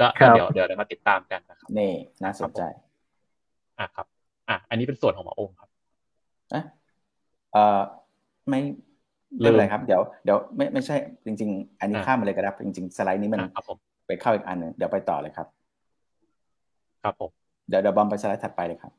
[0.00, 1.92] ก็ครับเดี๋ยวเดี๋ยวเดี๋ยวมาติดตามกันนะครับนี่
[2.24, 2.62] น่าสนใจ
[3.80, 4.06] อะครับ
[4.48, 5.68] อะอันนี้เป็นส่วนของหมอโอมครับ
[6.50, 6.64] เอะ
[7.52, 7.80] เอ่อ
[8.48, 8.60] ไม่
[9.40, 15.46] ไม่เป็นไรครับ เดี๋ยวเดี๋ยวไม่ไม่ใช่จริง ๆ อันนี้อ่าข้ามไปเลยก็ได้จริง ๆ สไลด์นี้มันอะครับผมไปเข้าอีกอันหนึงเดี๋ยวไปต่อเลยครับ
[17.02, 17.30] ครับผม
[17.68, 18.92] เดี๋ยวเดี๋ยวบอมไปสไลด์ถัดไปเลยครับ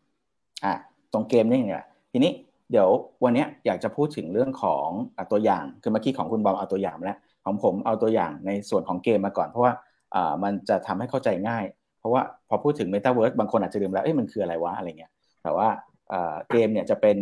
[0.66, 0.74] อะ
[1.14, 2.32] ตรงเกมนี่เนี่ยทีนี้
[2.72, 2.90] เดี๋ยว
[3.24, 4.88] วันเนี้ยอยากจะพูดถึงเรื่องของ
[5.18, 9.74] อะตัวอย่างคือเมื่อกี้ของคุณบอมเอาตัวอย่างมาแล้วของผมเอาตัวอย่างในส่วนของเกมมาก่อน เพราะว่า
[10.16, 11.64] อ่ามันจะทำให้เข้าใจง่าย
[12.00, 15.12] เพราะว่าพอพูดถึง Metaverse บางคนอาจจะลืมแล้วเอ้ยมันคืออะไรวะอะไรเงี้ย
[15.44, 15.68] แต่ว่า
[16.14, 17.18] อ่าเกมเนี่ยจะเป็น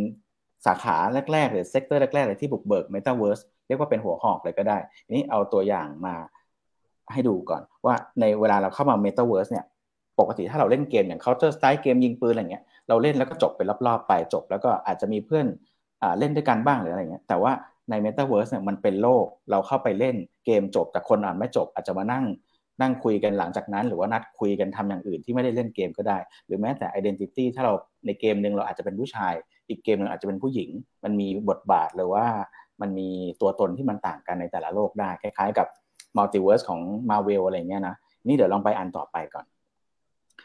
[0.65, 0.95] สาขา
[1.33, 4.77] แรกๆหรือ sector แรกๆเลยที่บุกเบิก Metaverse เรียกว่าเป็นหัวหอกเลยก็ได้
[5.15, 6.15] นี้เอาตัวอย่างมา
[7.11, 9.65] ให้ดูก่อนว่าในเวลาเราเข้ามา Metaverse เนี่ย
[10.19, 15.45] ปกติถ้าเราเล่นเกมอย่าง Counter Strike เกมยิงปืนอะไรเงี้ยเราเล่นแล้วก็จบเป็นรอบๆไปจบ แล้วก็อาจจะมีเพื่อน
[16.01, 17.51] อเล่นด้วยกันบ้างหรืออะไรเงี้ยแต่ว่า
[17.89, 22.25] ใน Metaverse เนี่ยมันเป็นโลกเราเข้าไปเล่นเกมจบ แต่คนอ่านไม่จบอาจจะมานั่ง
[22.81, 27.73] นั่งคุยกันหลังจากนั้น หรือว่านัดคุยกันทำอย่างอื่นที่ไม่ได้เล่นเกมก็ได้ หรือแม้แต่ Identity ถ้าเรา
[28.05, 29.33] ในเกมหนึ่งเราอาจจะเป็นผู้ชาย
[29.69, 30.69] อีกเกมหนึ่งอาจจะเป็นผู้หญิง
[31.03, 32.25] มันมีบทบาทหรือว่า
[32.81, 33.09] มันมี
[33.41, 35.67] ตัวตนที่มันต่างกันในแต่ละโลกได้ คล้าย ๆ กับ
[36.17, 37.95] Multiverse ของ Marvel อะไรเงี้ยนะ
[38.27, 39.45] นี่เดี๋ยวลองไปอันต่อไปก่อน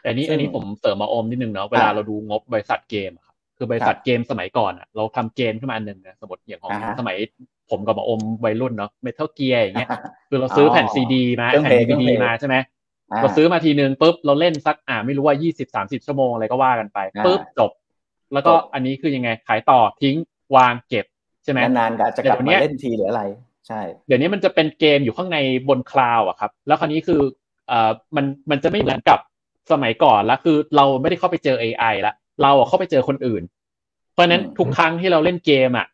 [0.01, 3.24] แต่นี้ซึ่งอันนี้ผมเสริมมาโอมนิดนึงเนาะเวลาเราดูงบบริษัทเกมอะ
[3.57, 7.17] ครับคือบริษัทครับเกมสมัยก่อนอะเราทำเกมขึ้นมาอันหนึ่งนะสมมติอย่างของอ่าฮะสมัย
[7.69, 9.89] ผมกับหมอโอมวัยรุ่นเนาะ Metal Gear อย่างเงี้ย
[10.29, 12.55] คือเราซื้อแผ่นซีดีมาเครื่องแผ่นเพลงดีเครื่องเพลงมาใช่ไหม
[13.11, 17.71] อ่าเราซื้อมาทีนึงปุ๊บเราเล่นสักอ่าไม่รู้ว่ายี่สิบสามสิบชั่วโมงอะไรก็ว่ากันไปอ่าปุ๊บจบ
[18.33, 20.15] แล้วก็จบอันนี้คือยังไงขายต่อทิ้ง
[20.55, 21.05] วางเก็บ
[21.43, 23.23] ใช่ไหมนานๆก็อาจจะกลับเดี๋ยวเนี้มายเล่นทีหรืออะไร
[23.67, 25.37] ใช่ เดี๋ยวนี้มันจะเป็นเกมอยู่ข้างใน
[25.69, 27.21] บน cloud อะครับ แล้วคราวนี้คือ
[27.67, 29.19] เอ่อมันมันจะไม่เหมือนกับ
[29.71, 33.43] สมัยก่อนละคือเราไม่ได้เข้าไปเจอ AI ละ เราอะเข้าไปเจอคนอื่น
[34.13, 35.87] เพราะฉะนั้นอืมทุกครั้งที่เราเล่นเกมอะ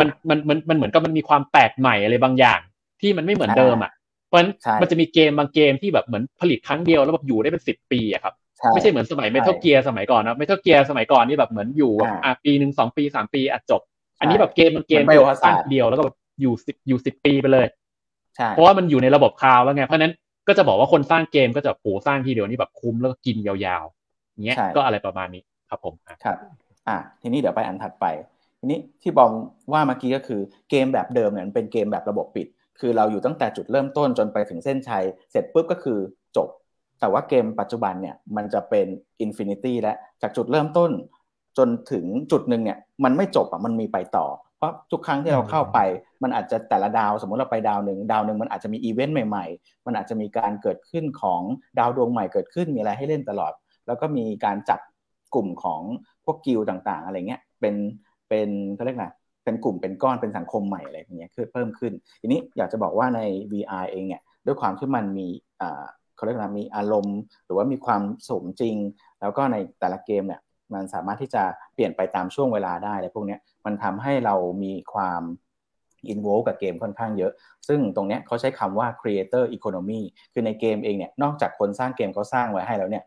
[0.00, 2.60] มันมันมันมันเหมือนกับมันมีความแปลกใหม่อะไรบางอย่าง
[3.00, 3.92] ที่มันไม่เหมือนเดิมอะ
[4.26, 13.80] เพราะฉะนั้นใช่มันจะมีเกมบางเกมที่แบบเหมือนผลิตครั้งเดียวแล้วแบบอยู่ได้เป็นสิบปีอะครับใช่ไม่ใช่เหมือนสมัยเมทัลเกียร์สมัยก่อนนะเมทัลเกียร์สมัยก่อนนี่แบบเหมือนอยู่แบบอ่าอะปีหนึ่งสองปีสามปีอัดจบ
[14.20, 17.66] อันนี้แบบเกมบางเกมเหมือน Biohazard สร้างทีเดียวแล้วก็แบบอยู่สิบอยู่สิบปีไปเลย
[18.36, 20.12] ใช่เพราะว่ามันอยู่ในระบบคลาวด์แล้วไงเพราะฉะนั้น
[20.48, 25.42] ก็จะบอกว่าคนสร้างเกมก็จะโหสร้างทีเดียวนี่แบบคุ้มแล้วก็กินยาวๆอย่างเงี้ยใช่ก็อะไรประมาณนี้
[25.74, 26.38] ครับผมอะครับ
[26.88, 28.06] อะทีนี้เดี๋ยวไปอันถัดไป
[28.60, 29.32] ทีนี้ที่บอม
[29.72, 32.46] ว่าเมื่อกี้ก็คือเกมแบบเดิมเนี่ยมันเป็นเกมแบบระบบปิด
[32.80, 35.98] คือเราอยู่ตั้งแต่จุดเริ่มต้นจนไปถึงเส้นชัย เสร็จปุ๊บก็คือ
[36.36, 36.48] จบ
[37.00, 38.86] แต่ว่าเกมปัจจุบันเนี่ยมันจะเป็น
[39.20, 40.90] infinity และจากจุดเริ่มต้น
[41.58, 44.26] จนถึงจุดหนึ่งเนี่ยมันไม่จบอะมันมีไปต่อ
[44.58, 45.78] เพราะทุกครั้งที่เราเข้าไป
[46.22, 51.40] มันอาจจะแต่ละดาว สมมติเราไปดาวหนึ่งดาวหนึ่งมันอาจจะมีอีเวนต์ใหม่ๆ มันอาจจะมีการเกิดขึ้นของ
[51.78, 53.52] ดาวดวงใหม่เกิดขึ้นมีอะไรให้เล่นตลอด
[53.86, 54.80] แล้วก็มีการจับ
[55.34, 55.82] กลุ่มของ
[56.24, 57.74] พวกกิลด์ต่างๆ อะไรเงี้ยเป็น
[58.28, 59.06] เป็นเขาเรียกไง
[59.44, 63.20] เป็นกลุ่มเป็นก้อนเป็นสังคมใหม่อะไรอย่างเงี้ยคือเพิ่มขึ้น ทีนี้อยากจะบอกว่าใน
[63.52, 65.28] VR เองเนี่ยด้วยความที่มันมี
[66.16, 68.76] เขาเรียกว่ามีอารมณ์ หรือว่ามีความสมจริง
[69.20, 70.40] แล้วก็ในแต่ละเกมเนี่ย
[70.74, 71.42] มันสามารถที่จะ
[71.74, 75.22] เปลี่ยนไปตามช่วงเวลาได้อะไรพวกเนี้ยมันทำให้เรามีความ
[76.08, 77.32] อินโวกับเกมค่อนข้างเยอะ
[77.68, 80.00] ซึ่งตรงเนี้ยเขาใช้คำว่า creator economy
[80.32, 83.04] คือในเกมเองเนี่ย นอกจากคนสร้างเกมเขาสร้างไว้ให้แล้วเนี่ย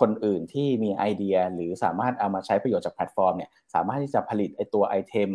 [0.00, 5.30] คนอื่นที่มีไอเดียหรือสามารถเอามาใช้ประโยชน์จากแพลตฟอร์มเนี่ยสามารถที่จะผลิตไอตัว item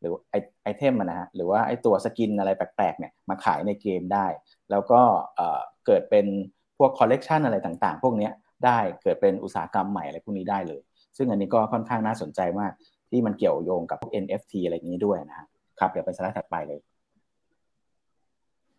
[0.00, 4.26] หรือไอ item นะฮะหรือว่าไอตัว skin อะไรแปลกๆเนี่ยมาขายในเกมได้
[4.70, 5.00] แล้วก็
[5.86, 6.26] เกิดเป็น
[6.78, 8.30] พวกคอลเลกชันอะไรต่างๆ พวกนี้
[8.64, 10.80] ได้เกิดเป็นอุตสาหกรรมใหม่อะไรพวกนี้ได้เลย
[11.16, 12.72] ซึ่งอันนี้ก็ค่อนข้างน่าสนใจมาก
[13.10, 15.46] ที่มันเกี่ยวโยงกับพวก NFT อะไรอย่างนี้ด้วยนะฮะ
[15.78, 16.80] ครับเดี๋ยวไปสไลด์ถัดไปเลย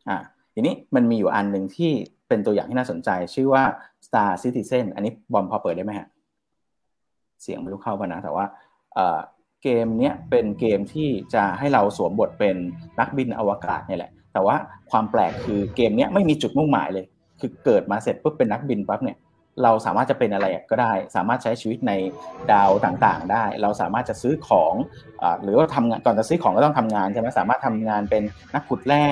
[0.09, 0.17] อ่า
[0.59, 1.91] ทีนี้มันมีอยู่อันหนึ่งที่
[2.27, 3.63] เป็นตัวอย่างที่น่าสนใจ ชื่อว่า
[4.05, 6.07] Star Citizen อันนี้บอมพอเปิดได้ไหมฮะ
[7.41, 8.45] เสียงไม่รู้เข้าป่ะนะ แต่ว่า
[9.63, 12.55] เกมนี้เป็นเกมที่จะให้เราสวมบทเป็น
[12.99, 14.55] นักบินอวกาศเนี่ยแหละ แต่ว่า
[14.91, 17.05] ความแปลกคือเกมนี้ไม่มีจุดมุ่งหมายเลย
[17.39, 19.17] คือเกิดมาเสร็จปุ๊บเป็นนักบินปั๊บเนี่ย
[19.63, 21.93] เราสามารถจะเป็นอะไรก็ได้ สามารถใช้ชีวิตใน
[22.51, 24.73] ดาวต่างๆ ได้ เราสามารถจะซื้อของ
[25.21, 29.05] อหรือว่าทำงานก่อนจะซื้อของก็ต้องทำงานใช่ไหมสามารถทำงานเป็นนักขุดแร่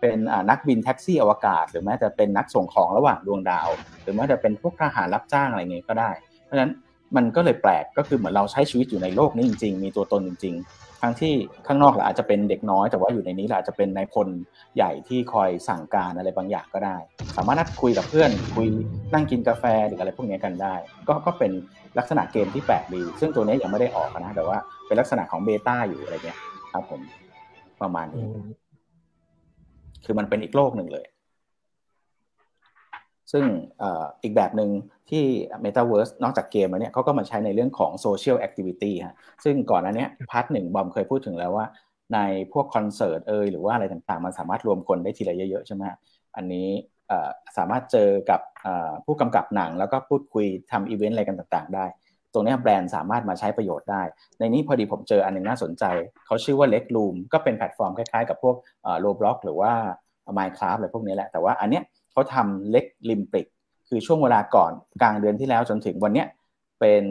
[0.00, 0.16] เป็น
[0.50, 3.68] นักบินแท็กซี่อวกาศ หรือแม้จะเป็นนักส่งของระหว่างดวงดาว
[4.02, 6.10] หรือแม้จะเป็นพวกทหารรับจ้างอะไรเงี้ยก็ได้
[6.44, 6.72] เพราะฉะนั้น
[7.16, 11.34] มันก็เลยแปลกก็คือเหมือนเราใช้ชีวิตอยู่ในโลกนี้จริง ๆ มีตัวตนจริงๆ ทั้งที่
[11.66, 14.28] ข้างนอกเราอาจจะเป็นเด็กน้อย แต่ว่าอยู่ในนี้เราอาจจะเป็นนายพล
[14.76, 16.96] ใหญ่ที่คอยสั่งการอะไรบางอย่างก็ได้
[17.36, 18.66] สามารถนัดคุยกับเพื่อนคุย
[19.14, 20.74] นั่งกินกาแฟหรืออะไรพวกนี้กันได้
[21.08, 21.52] ก็ก็เป็น
[21.98, 26.38] ลักษณะเกมที่แปลกดี ซึ่งตัวนี้ยังไม่ได้ออกนะแต่ว่าเป็นลักษณะของเบต้าอยู่อะไรเงี้ย
[26.72, 27.00] ครับผม
[27.82, 28.24] ประมาณนี้
[30.04, 31.06] คือมันเป็นอีกโลกหนึ่งเลย
[33.32, 33.44] ซึ่ง
[34.22, 34.70] อีกแบบหนึ่ง
[35.10, 35.24] ที่
[35.64, 41.66] Metaverse นอกจากเกมแล้วเนี่ยเขาก็มาใช้ในเรื่องของ Social Activity ฮะซึ่งก่อนอันนี้ part หนึ่งบอมเคยพูดถึงแล้วว่า
[42.14, 42.18] ใน
[42.52, 45.82] พวกคอนเสิร์ตเอยหรือว่าอะไรต่างๆ มันสามารถรวมคนได้ทีละเยอะๆ ใช่ไหม
[46.36, 46.68] อันนี้
[47.56, 48.40] สามารถเจอกับ
[49.04, 51.86] ผู้กำกับหนัง แล้วก็พูดคุยทำอีเวนต์อะไรกันต่างๆ ได้
[52.32, 54.02] ตรงนี้แบรนด์สามารถมาใช้ประโยชน์ได้
[54.38, 55.84] ในนี้พอดีผมเจออันนึงน่าสนใจ
[56.26, 58.56] เขาชื่อว่า Leg Room ก็เป็นแพลตฟอร์มคล้ายๆ กับพวก
[59.00, 59.72] Roblox หรือว่า
[60.38, 63.46] Minecraft อะไรพวกนี้แหละแต่ว่าอันเนี้ยเขาทำ Leg ลิมปิก
[63.90, 64.72] คือช่วงเวลาก่อน
[65.02, 66.24] กลางเดือนที่แล้วจนถึงวันนี้
[66.80, 67.04] เป็น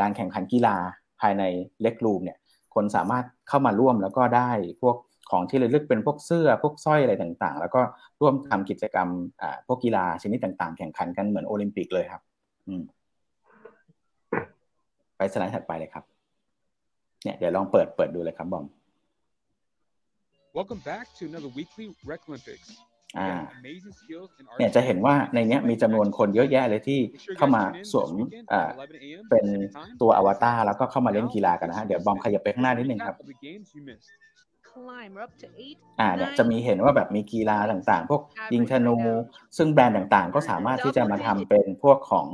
[0.00, 0.76] การแข่งขันกีฬา
[1.20, 1.42] ภายใน
[1.82, 2.38] เล็กรูมเนี่ย
[2.74, 4.50] คนสามารถเข้ามาร่วมแล้วก็ได้
[4.82, 4.96] พวก
[5.30, 7.80] ของที่ระลึกเป็นพวกเสื้อพวกสร้อยอะไรต่างๆ แล้วก็
[8.20, 9.08] ร่วมทำกิจกรรม
[9.66, 12.22] พวกกีฬาชนิดต่างๆ แข่งขันกันเหมือนโอลิมปิกเลยครับ
[15.16, 16.04] ไปสไลด์ถัดไปเลยครับ
[17.24, 18.64] เนี่ยเดี๋ยวลองเปิดเปิดดูเลยครับบอม
[20.58, 22.68] Welcome back to another weekly Rec Olympics.
[23.18, 23.30] อ่า
[24.56, 27.00] เนี่ยจะเห็นว่าในนี้มีจำนวนคนเยอะแยะเลยที่
[27.36, 28.10] เข้ามาสวม
[28.52, 28.68] อ่า
[29.30, 29.46] เป็น
[30.00, 33.16] ตัวอวตารแล้วก็เข้ามาเล่นกีฬากันนะฮะ เดี๋ยวบอมขยับไปข้างหน้านิดนึงครับ
[36.00, 38.22] อ่าเนี่ยจะมีเห็นว่าแบบมีกีฬาต่างๆ พวก
[38.54, 38.96] ยิงธนู
[39.56, 42.26] ซึ่งแบรนด์ต่างๆ ก็สามารถที่จะมาทำเป็นพวกของ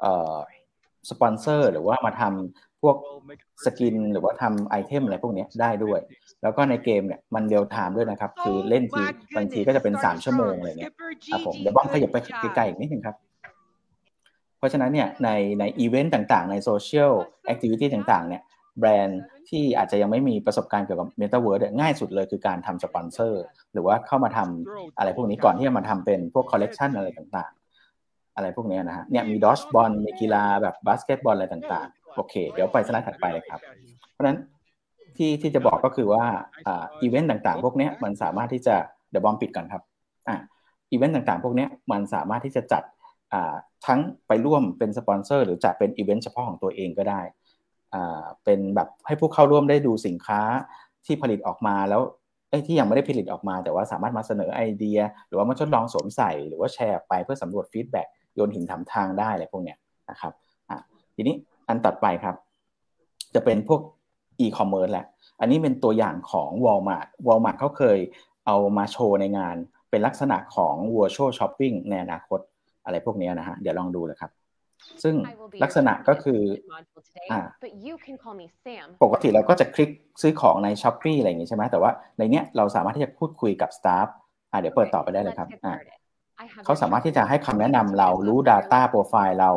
[0.00, 0.36] เอ่อ
[1.10, 2.96] สปอนเซอร์ หรือว่ามาทำ พวก
[3.64, 6.00] skin หรือว่าทำ item อะไรพวกนี้ได้ด้วย
[6.42, 9.02] แล้วก็ในเกมเนี่ยมัน real-time ด้วยนะครับ คือเล่นที
[9.36, 10.92] บางทีก็จะเป็น3ชั่วโมงอะไรเงี้ย
[11.32, 12.16] ครับผมเดี๋ยวบอมขยับไป
[12.56, 13.16] ไกลๆอีกนิดนึงครับ
[14.58, 15.28] เพราะฉะนั้นเนี่ยใน
[15.60, 17.12] ในอีเวนต์ต่างๆ ใน social
[17.46, 18.42] activity ต่างๆเนี่ย
[18.78, 33.60] แบรนด์ที่อาจจะยังไม่มีประสบการณ์เกี่ยวกับ Metaverse ง่ายสุดเลยคือการทำสปอนเซอร์ หรือว่าเข้ามาทำอะไรพวกนี้ก่อนที่จะมาทำเป็นพวกคอลเลกชันอะไรต่างๆ อะไรพวกนี้นะฮะเนี่ยมี dodgeball มีกีฬาแบบบาสเกตบอลอะไรต่างๆ โอเค เดี๋ยวไปสไลด์ถัดไปเลยครับ
[34.12, 34.38] เพราะฉะนั้น
[35.16, 36.24] ที่ที่จะบอกก็คือว่า
[36.66, 38.74] อ่าอีเวนต์ต่างๆ พวกนี้มันสามารถที่จะ
[39.10, 39.82] เดี๋ยวบอมปิดก่อนครับ
[40.28, 40.36] อ่า
[40.90, 42.82] อีเวนต์ต่างๆ พวกนี้มันสามารถที่จะจัด
[43.32, 43.54] อ่า
[43.86, 47.20] ทั้งไปร่วมเป็นสปอนเซอร์หรือจัดเป็นอีเวนต์เฉพาะของตัวเองก็ได้
[47.94, 50.40] อ่าเป็นแบบให้ผู้เข้าร่วมได้ดูสินค้า
[51.06, 52.02] ที่ผลิตออกมาแล้ว
[52.50, 54.98] ไอ้ที่ยังไม่ได้ผลิตออกมา แต่ว่าสามารถมาเสนอไอเดีย
[55.28, 59.78] หรือว่ามาทดลองสวมใส่ หรือว่าแชร์ไปเพื่อสำรวจ feedback โยนหินถามทางได้อะไรพวกเนี้ย
[60.10, 60.32] นะครับ
[60.70, 60.78] อะ
[61.16, 61.36] ทีนี้
[61.68, 62.36] อันตัดไปครับ
[63.34, 63.80] จะเป็นพวก
[64.40, 65.06] อีคอมเมิร์ซแหละ
[65.40, 67.98] อันนี้เป็นตัวอย่างของ Walmart Walmart เขาเคย
[68.46, 69.56] เอามาโชว์ในงาน
[69.90, 72.40] เป็นลักษณะของ virtual shopping ในอนาคต
[72.84, 74.30] อะไรพวกนี้นะฮะ เดี๋ยวลองดูเลยครับ
[75.02, 75.14] ซึ่ง
[75.62, 76.40] ลักษณะก็คือ
[77.32, 77.40] อ่า
[79.04, 84.06] ปกติเราก็จะคลิกซื้อของใน s h อ p e e อะไรอย่างนี้ใช่ไหมแต่ว่าในเนี้ยเราสามารถที่จะพูดคุยกับสตาฟ
[84.50, 85.74] อ่าเดี๋ยวเปิดต่อไปได้เลยครับอ่า
[86.64, 89.50] เขาสามารถที่จะให้คำแนะนำเรารู้ Data Profile เรา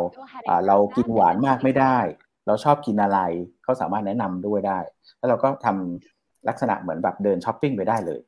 [0.47, 1.97] อ่าเรากินหวานมากไม่ได้
[2.47, 3.19] เราชอบกินอะไร
[3.63, 4.79] เขาสามารถแนะนำด้วยได้
[5.17, 8.19] แล้วเราก็ทำลักษณะเหมือนแบบเดินช้อปปิ้งไปได้เลย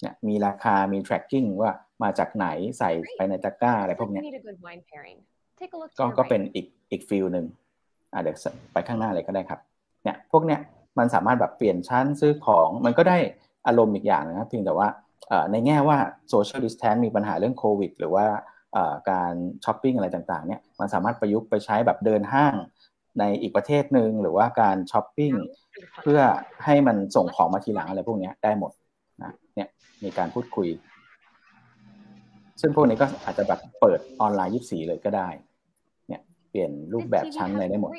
[0.00, 1.72] เนี่ยมีราคามี tracking ว่า
[2.02, 2.46] มาจากไหน
[2.78, 4.22] ใส่ไปในตะกร้าอะไรพวกนี้
[5.98, 7.46] ก็ก็เป็นอีกอีก feel หนึ่ง
[8.12, 8.36] อ่าเดี๋ยว
[8.72, 9.60] ไปข้างหน้าเลยก็ได้ครับ
[10.04, 10.60] เนี่ยพวกเนี้ย
[10.98, 13.18] มันสามารถแบบเปลี่ยนชั้นซื้อของมันก็ได้
[13.66, 14.88] อารมณ์อีกอย่างนะครับเพียงแต่ว่า
[15.52, 15.98] ในแง่ว่า
[16.28, 18.26] social distance มีปัญหาเรื่องโควิด หรือว่า
[19.10, 22.54] การช้อปปิ้งอะไรต่างๆเนี่ยมันสามารถประยุกต์ไปใช้แบบเดินห้าง
[23.18, 25.32] ในอีกประเทศหนึ่งหรือว่าการช้อปปิ้ง
[26.02, 26.20] เพื่อ
[26.64, 28.72] ให้มันส่งของมาทีหลังอะไรพวกนี้ได้หมด
[29.22, 29.68] นะเนี่ย
[30.04, 30.68] มีการพูดคุย
[32.60, 35.28] ซึ่งพวกนี้ก็อาจจะแบบเปิดออนไลน์ยี่สี่เลยก็ได้
[36.08, 37.90] เนี่ยเปลี่ยนรูปแบบชั้นอะไรได้หมด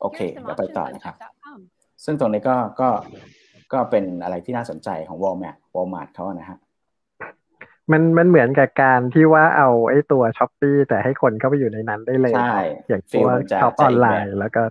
[0.00, 1.14] โอเคเดี๋ยวไปต่อนะครับ
[2.04, 2.88] ซึ่งตรงนี้ก็ก็
[3.72, 6.58] ก็เป็นอะไรที่น่าสนใจของ Walmart Walmart เขานะฮะ
[7.92, 12.56] มันมันเหมือนกับการที่ว่าเอาไอ้ตัว Shopee แต่ให้คนเข้าไปอยู่ในนั้นได้เลย ใช่
[12.88, 14.62] อย่างตัวฟีลมันจะ shop ออนไลน์แล้วก็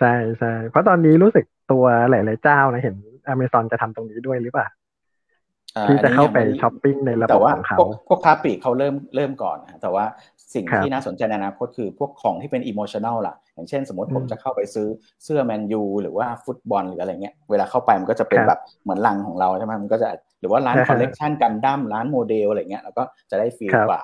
[0.00, 2.94] ใช่ใช่เพราะตอนนี้รู้สึกตัวหลาย ๆ เจ้านะเห็น
[3.32, 4.68] Amazon จะทำตรงนี้ด้วยหรือเปล่า
[5.76, 10.04] อ่อที่จะเข้าไปอันนี้ยังม่ด้ช้อปปิ้งในระบบแต่ว่าของเขาพวกพวกค้าปลีกเขาเริ่มเริ่มก่อนนะแต่ว่า
[10.54, 14.86] สิ่งครับที่น่าสนใจในอนาคตคือพวกของที่เป็นอิโมชัน a ลล่ะ อย่างเช่นสมมติอืมผมจะเข้าไปซื้อ
[15.24, 20.08] เสื้อแมนยูหรือว่าฟุตบอลหรืออะไรเงี้ยเวลาเข้าไปมันก็จะเป็นครับแบบเหมือนลังของเราใช่ไหมมันก็จะ
[20.40, 24.02] หรือว่าร้านอ่าฮะคอลเลกชันกันดั้มร้านโมเดลอะไรเงี้ยเราก็จะได้ feel ครับกว่า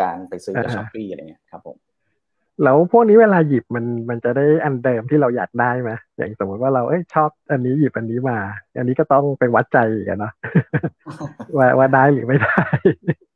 [0.00, 1.76] การไปซื้อกับอ่าฮะ Shopee อะไรเงี้ยครับผม
[2.64, 8.38] แล้วพวกนี้เวลาหยิบมันมันจะได้อันเดิมที่เราอยากได้ไหมอย่างสมมติว่าเราเอ้ยชอบอันนี้หยิบอันนี้มา
[8.78, 10.32] อันนี้ก็ต้องไปวัดใจอีกันเนาะ
[11.58, 12.62] ว่าว่าได้หรือไม่ได้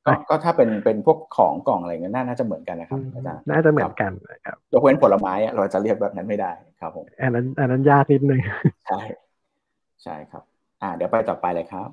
[0.07, 8.41] ก็ก็ถ้าเป็นเป็นพวกของกล่องอะไรเงี้ยน่าน่าจะเหมือนกันนะครับอาจารย์น่าจะเหมือนกันนะครับยกเว้นผลไม้อะเราจะเรียกแบบนั้นไม่ได้ครับผมอันนั้นอันนั้นยากนิดนึง
[8.89, 9.01] ใช่
[10.03, 10.43] ใช่ครับ
[10.83, 11.89] อ่า เดี๋ยวไปต่อไปเลยครับ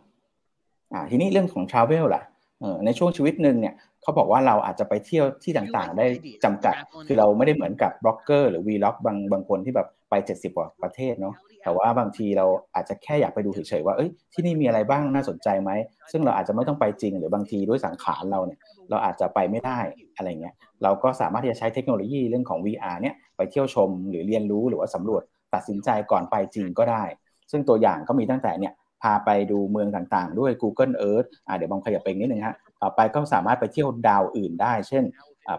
[0.93, 2.23] อ่า ทีนี้เรื่องของ Travel ล่ะ
[2.61, 6.05] เออในช่วงชีวิตหนึ่งเนี่ย เขาบอกว่าเราอาจจะไปเที่ยวที่ต่างๆ ได้
[6.43, 6.75] จำกัด
[7.07, 15.71] คือเราไม่ได้เหมือนกับบล็อกเกอร์หรือวีล็อกบางบางคนที่แบบไป 70 กว่าประเทศเนาะแต่ว่าบางทีเราอาจจะแค่อยากไปดูเฉยๆว่าเอ้ยที่นี่มีอะไรบ้างน่าสนใจไหม
[16.11, 18.59] ซึ่งเราอาจจะไม่ต้องไปจริง หรือบางทีด้วยสังขารเราเนี่ย
[18.89, 19.79] เราอาจจะไปไม่ได้
[20.15, 25.21] อะไรเงี้ยเราก็สามารถที่จะใช้เทคโนโลยีเรื่องของ VR เนี่ยไปเที่ยวชมหรือเรียนรู้หรือว่าสำรวจ
[25.53, 27.03] ตัดสินใจก่อนไปจริงก็ได้
[27.51, 35.03] ซึ่งตัวอย่างก็มีตั้งแต่เนี่ยพาไปดูเมืองต่างๆ ด้วย Google Earth อ่าเดี๋ยวบอมขยับไปอีกนิดนึงฮะ ต่อไปก็สามารถไปเที่ยวดาวอื่นได้ เช่น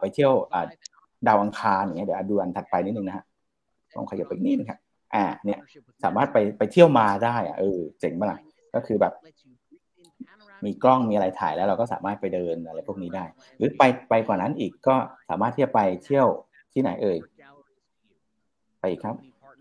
[0.01, 0.33] ไปเที่ยว
[1.27, 3.25] ดาวอังคารอย่างเงี้ยเดี๋ยวดูอันถัดไปนิดนึงนะฮะ
[3.97, 4.79] ลองขยับไปอีกนิดนึงครับ
[5.15, 5.59] อ่าเนี่ย
[6.05, 8.39] สามารถไปไปเที่ยวมาได้อะเออเจ๋งมาก
[8.75, 9.13] ก็คือแบบ
[10.65, 13.25] มีกล้องมีอะไรถ่ายแล้วเราก็สามารถไปเดินอะไรพวกนี้ได้
[13.59, 14.97] หรือไปไปกว่านั้นอีกก็
[15.29, 16.27] สามารถที่จะไปเที่ยว
[16.73, 17.19] ที่ไหนเอ่ย
[18.81, 19.17] ไปอีกครับ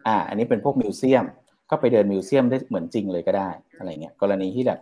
[0.08, 1.26] อ่า อันนี้เป็นพวกมิวเซียม
[1.70, 4.80] ก็ไปเดินมิวเซียมได้เหมือนจริงเลยก็ได้อะไรเงี้ยกรณีที่แบบ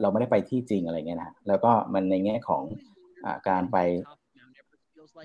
[0.00, 2.62] เราไม่ได้ไปที่จริงอะไรเงี้ยนะแล้วก็มันในแง่ของ
[3.24, 3.78] อการไป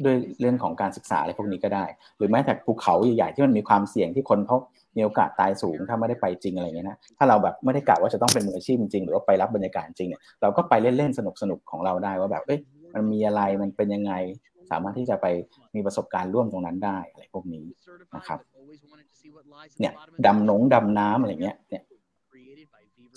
[0.06, 1.86] ด้วยเรื่องของการศึกษาอะไรพวกนี้ก็ได้
[2.17, 4.58] หรือแม้แต่ภูเขาใหญ่ๆที่มันมีความเสี่ยงที่คนเขา
[4.95, 12.60] มีโอกาสตายสูงถ้าไม่ได้ไปจริงอะไรเงี้ยนะถ้าเราแบบไม่ได้กะว่าจะต้องเป็นมืออาชีพจริงหรือว่าไปรับบรรยากาศจริงเนี่ยเราก็ไปเล่นๆสนุกๆของเราได้ว่าแบบเอ้ย
[12.93, 14.13] มันมีอะไรมันเป็นยังไง
[14.71, 15.28] สามารถที่จะไป
[15.76, 17.65] มีประสบการณ์ร่วมตรงนั้นได้อะไรพวกนี้
[18.15, 18.39] นะครับ
[19.80, 19.93] เนี่ย
[20.26, 21.84] ดำนงดำน้ำอะไรเงี้ยเนี่ย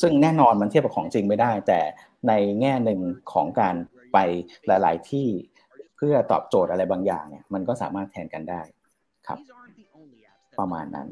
[0.00, 1.80] ซึ่งแน่นอนมันเทียบกับของจริงไม่ได้ แต่
[2.28, 3.00] ในแง่หนึ่ง
[3.32, 3.74] ของการ
[4.12, 4.18] ไป
[4.66, 5.28] หลาย ๆ ที่
[5.96, 8.62] เพื่อตอบโจทย์อะไรบางอย่างเนี่ยมันก็สามารถแทนกันได้
[9.26, 9.38] ครับ
[10.58, 11.08] ประมาณนั้น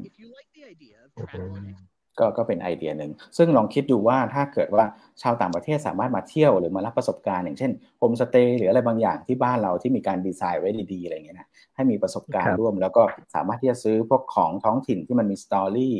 [2.19, 4.85] ก็ก็เป็นไอเดียหนึ่ง ซึ่งลองคิดดูว่าถ้าเกิดว่า
[5.21, 13.03] ชาวต่างประเทศสามารถมาเที่ยวหรือมารับประสบการณ์อย่างเช่นโฮมสเตย์หรืออะไรบางอย่างที่บ้านเราที่มีการดีไซน์ไว้ดี ๆ อะไรเงี้ยนะให้มีประสบการณ์ร่วม แล้วก็
[13.35, 15.95] สามารถที่จะซื้อพวกของท้องถิ่นที่มันมี story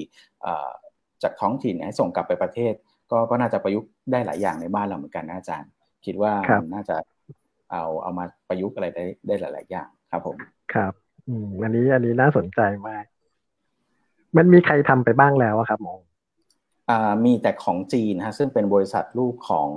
[1.24, 2.74] จากท้องถิ่นให้ส่งกลับไปประเทศ
[3.12, 5.70] ก็ก็น่าจะประยุกต์ได้หลายอย่างในบ้านเราเหมือนกันนะอาจารย์
[6.06, 6.98] คิดว่าครับมันน่าจะ
[7.72, 10.38] เอาเอามาประยุกต์อะไรได้ได้หลาย ๆ อย่างครับผม
[10.74, 10.94] ครับ
[11.28, 13.06] อืมอันนี้อันนี้น่าสนใจมาก
[14.38, 15.96] มันมีใครทำไปบ้างแล้วอะครับหมอ
[16.90, 19.70] อ่ามีแต่ของจีนนะฮะซึ่งเป็นบริษัทลูกของ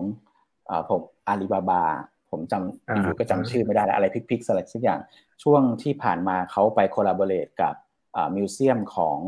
[0.71, 1.85] อ่าผมอาลีบาบา
[2.31, 5.01] ผมจำอ่าอยู่ก็จำชื่อไม่ได้แล้วอะไรพิกพิกอะไรสักอย่าง
[5.43, 7.75] ช่วงที่ผ่านมาเขาไปคอลลาบอร์เรตกับ
[8.17, 9.19] อ่า museum ของ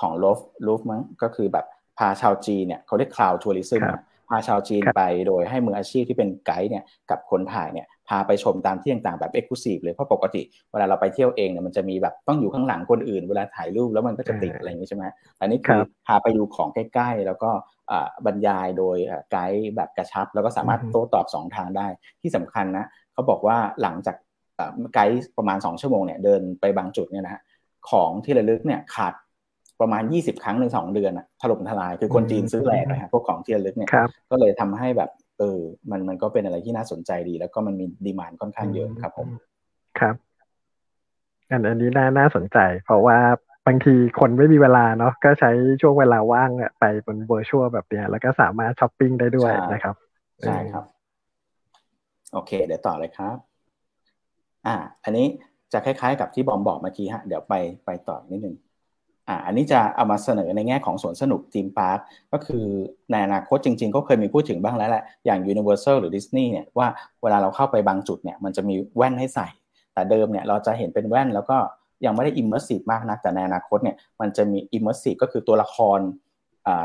[0.00, 1.66] ของลูฟวร์ลูฟวร์มั้งก็คือแบบ
[1.98, 15.04] พาชาวจีนเนี่ยเขาเรียก cloud tourism ครับพาชาวจีนครับไปโดยให้มืออาชีพที่เป็นไกด์เนี่ยกับคนถ่ายเนี่ยพาไปชมตามที่ต่างๆแบบ exclusive เลยเพราะปกติเวลาเราไปเที่ยวเองเนี่ยมันจะมีแบบต้องอยู่ข้างหลังคนอื่น เวลาถ่ายรูปแล้วมันก็จะติดอะไรอย่างนี้ใช่ไหม
[15.40, 17.50] อันนี้คือครับพาไปดูของใกล้ ๆ แล้วก็
[17.90, 21.86] อ่าบรรยายโดยอ่าไกด์แบบกระชับ แล้วก็สามารถอือฮึโต้ตอบสองทางได้
[22.22, 24.16] ที่สำคัญนะเขาบอกว่าหลังจาก
[24.58, 27.42] อ่าไกด์ประมาณ 2 ชั่วโมงเนี่ยเดินไปบางจุดเนี่ยนะฮะ
[27.90, 29.14] ของที่ระลึกเนี่ยขาด
[29.82, 35.58] ประมาณ 20 ครั้งในสองเดือนอะถล่มทลายคือคนจีนซื้อแหลกนะฮะพวกของที่ระลึกเนี่ยครับก็เลยทำให้แบบเออ
[35.90, 39.28] มันมันก็เป็นอะไรที่น่าสนใจดี แล้วก็มันมี demand ค่อนข้างเยอะครับผม
[40.00, 40.14] ครับ
[41.50, 43.18] อันอันนี้น่าน่าสนใจ เพราะว่า
[43.66, 49.94] บางทีคนไม่มีเวลาเนาะก็ใช้ช่วงเวลาว่างอะไปบน virtual แบบเนี้ยแล้วก็สามารถช้อปปิ้งได้ด้วยใช่นะครับ
[50.46, 50.84] ใช่ครับ
[52.32, 53.36] โอเค เดี๋ยวต่อเลยครับ
[54.66, 55.26] อ่า อันนี้
[55.72, 57.54] จะคล้ายๆ กับที่บอมบอกเมื่อกี้ฮะ เดี๋ยวไป
[57.86, 58.56] ไปต่อนิดนึง
[59.28, 61.98] อ่าอันนี้จะเอามาเสนอในแง่ของสวนสนุก theme park
[62.32, 62.64] ก็คือ
[63.10, 66.86] ในอนาคตจริงๆ ก็เคยมีพูดถึงบ้างแล้วแหละอย่าง Universal หรือ Disney เนี่ยว่า
[67.22, 69.48] เวลาเราเข้าไปบางจุดเนี่ยมันจะมีแว่นให้ใส่
[69.94, 71.56] แต่เดิมเนี่ยเราจะเห็นเป็นแว่นแล้วก็
[72.04, 75.98] ยังไม่ได้ immersive มากนะแต่ในอนาคตเนี่ยมันจะมี immersive ก็คือตัวละคร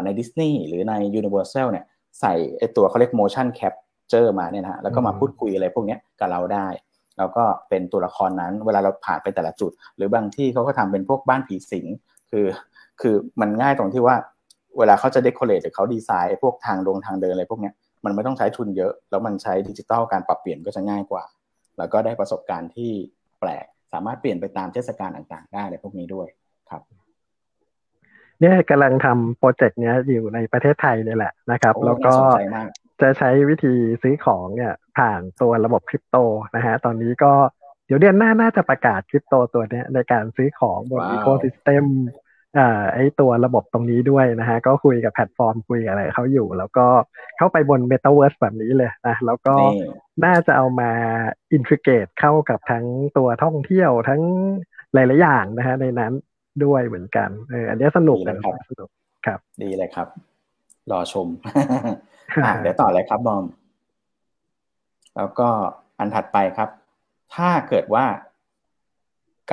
[0.03, 1.85] ในดิสนีย์หรือใน Universal เนี่ย
[2.19, 6.67] ใส่ไอตัวเขาเรียก motion capture มาเนี่ยนะแล้วก็มาพูดคุยอะไรพวกนี้กับเราได้
[7.17, 11.85] แล้วก็เป็นตัวละครนั้นเวลาเราผ่านไปแต่ละจุด หรือบางที่เขาก็ทำเป็นพวกบ้านผีสิง
[12.31, 12.45] คือ
[13.01, 14.15] คือมันง่ายตรงที่ว่า
[14.77, 17.71] เวลาเขาจะเดคอเรทหรือเขาดีไซน์พวกทางลงทางเดินอะไรพวกนี้
[18.05, 21.23] มันไม่ต้องใช้ทุนเยอะ แล้วมันใช้ดิจิตอลการปรับเปลี่ยนก็จะง่ายกว่า
[21.77, 22.91] แล้วก็ได้ประสบการณ์ที่
[23.39, 26.27] แปลกสามารถเปลี่ยนไปตามเทศกาลต่างๆ ได้ในพวกนี้ด้วย
[26.69, 26.81] ครับ
[28.39, 32.13] เนี่ยกำลังทำ project เนี้ยอยู่ในประเทศไทยเนี่ยแหละนะครับ แล้วก็
[33.01, 36.17] จะใช้วิธีซื้อของเนี่ยผ่านตัวระบบคริปโต
[36.55, 37.33] นะฮะตอนนี้ก็
[37.87, 41.85] เดี๋ยวเดือนหน้าน่าจะประกาศคริปโตตัวเนี้ยในการซื้อของบน ecosystem
[42.57, 46.87] อ่าไอตัวระบบตรงนี้ด้วยนะฮะ ก็คุยกับแพลตฟอร์มคุยอะไรเขาอยู่ แล้วก็
[47.37, 49.55] เข้าไปบน m e t a เวิร์สแบบนี้เลยนะแล้วก็
[50.25, 50.91] น่าจะเอามา
[51.53, 52.85] integrate เข้ากับทั้ง
[53.17, 54.21] ตัวท่องเที่ยวทั้ง
[54.93, 56.13] หลายๆอย่างนะฮะในนั้น
[56.65, 58.89] ด้วยเหมือนกันเอออันนี้สนุกนะครับสนุก
[59.25, 60.07] ครับ ดีเลยครับ
[60.91, 61.27] รอชม
[62.45, 63.45] อะเดี๋ยวต่อเลยครับบอม
[65.15, 65.47] แล้วก็
[65.99, 66.69] อันถัดไปครับ
[67.35, 68.05] ถ้าเกิดว่า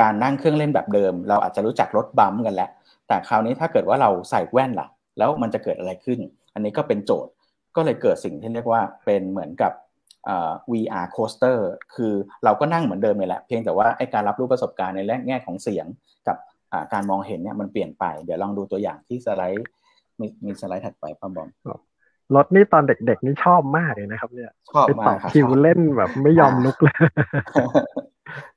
[0.00, 2.70] การนั่งเครื่องเล่นแบบเดิม เราอาจจะรู้จักรถบัมกันแล้ว
[3.08, 6.20] แต่คราวนี้ถ้าเกิดว่าเราใส่แว่นล่ะ แล้วมันจะเกิดอะไรขึ้น
[6.54, 7.32] อันนี้ก็เป็นโจทย์
[7.76, 9.72] ก็เลยเกิดสิ่งที่เรียกว่าเป็นเหมือนกับ
[10.72, 11.58] VR coaster
[11.94, 12.12] คือ
[12.44, 15.86] เราก็นั่งเหมือนเดิมเลยแหละ เพียงแต่ว่าไอการรับรู้ประสบการณ์ในแง่ของเสียง
[16.28, 16.36] กับ
[16.92, 19.68] การมองเห็นเนี่ยมันเปลี่ยนไป เดี๋ยวลองดูตัวอย่างที่สไลด์
[20.44, 21.48] มีสไลด์ถัดไปพ่อบอม
[22.34, 26.96] รถนี่ตอนเด็กๆนี่ชอบมากเลยนะครับ เนี่ยชอบมากคิวเล่นแบบไม่ยอมลุกเลย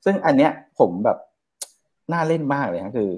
[0.05, 1.17] ซึ่งอันเนี้ยผมแบบ
[2.13, 3.09] น่าเล่นมากเลยนะคือ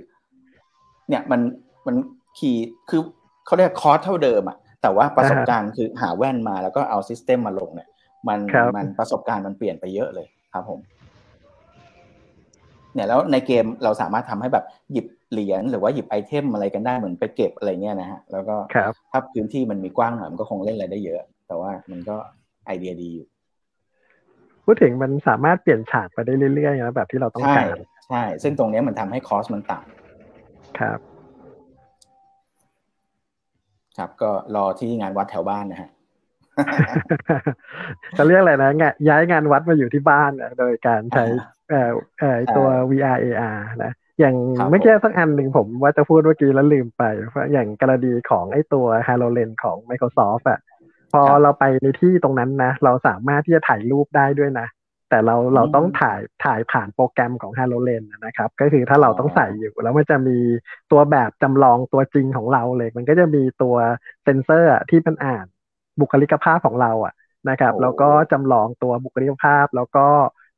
[1.10, 1.42] เนี่ยมัน
[1.88, 1.96] มัน
[2.40, 2.56] ขี่
[2.90, 3.02] คือ
[3.46, 7.90] เขาเรียก coaster เดิมอะแต่ว่าประสบการณ์คือหาแว่นมาแล้วก็เอา system มาลงเนี่ย
[8.28, 8.40] มัน
[8.76, 10.80] มันประสบการณ์มันเปลี่ยนไปเยอะเลยครับผม
[12.94, 18.56] เนี่ยแล้วในเกมเราสามารถทำให้แบบหยิบ เหรียญหรือว่าหยิบไอเทมอะไรกันได้เหมือนไปเก็บอะไรเงี้ยนะฮะแล้วก็
[19.12, 22.15] ถ้าพื้นที่มันมีกว้างหน่อยมันก็คงเล่นอะไรได้เยอะ แต่ว่ามันก็
[22.65, 23.28] ไอเดียดีอยู่
[24.65, 27.68] พูดถึงมันสามารถเปลี่ยนฉากไปได้เรื่อยๆนะแบบที่เราต้องการ
[28.10, 31.00] ใช่ ซึ่งตรงนี้มันทำให้คอสมันต่ำครับ
[33.98, 35.89] ครับก็รอที่งานวัดแถวบ้านนะฮะ
[38.18, 38.72] จะเรียกอะไรนะ
[39.10, 41.26] ย้ายงานวัดมาอยู่ที่บ้านโดยการใช้
[41.70, 44.36] เอ่อเอ่อตัว VR AR นะ อย่าง
[44.71, 50.60] ไม่แค่สักอันหนึ่งผมว่าจะพูดเมื่อกี้แล้วลืมไปเพราะอย่างกรณีของไอ้ตัว HoloLens ของ Microsoft อะ
[51.13, 54.67] พอเราไปในที่ตรงนั้นนะ เราสามารถที่จะถ่ายรูปได้ด้วยนะ
[55.10, 60.38] แต่เราเราต้องถ่ายถ่ายผ่านโปรแกรมของ HoloLens นะครับ ก็คือถ้าเราต้องใส่อยู่ แล้วมันจะมี
[60.91, 63.75] ตัวแบบจำลองตัวจริงของเราเลย มันก็จะมีตัว
[64.23, 65.45] เซนเซอร์ที่มันอ่าน
[65.99, 67.13] บุคลิกภาพของเราอะ
[67.49, 70.08] นะครับ แล้วก็จำลองตัวบุคลิกภาพแล้วก็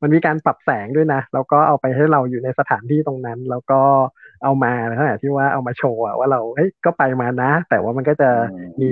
[0.01, 3.81] มันมีการปรับแสงด้วยนะ แล้วก็เอาไปให้เราอยู่ในสถานที่ตรงนั้น แล้วก็
[4.43, 8.29] เอามาในขณะที่ว่าเอามาโชว์ว่าเราเฮ้ยก็ไปมานะ แต่ว่ามันก็จะ
[8.81, 8.89] มี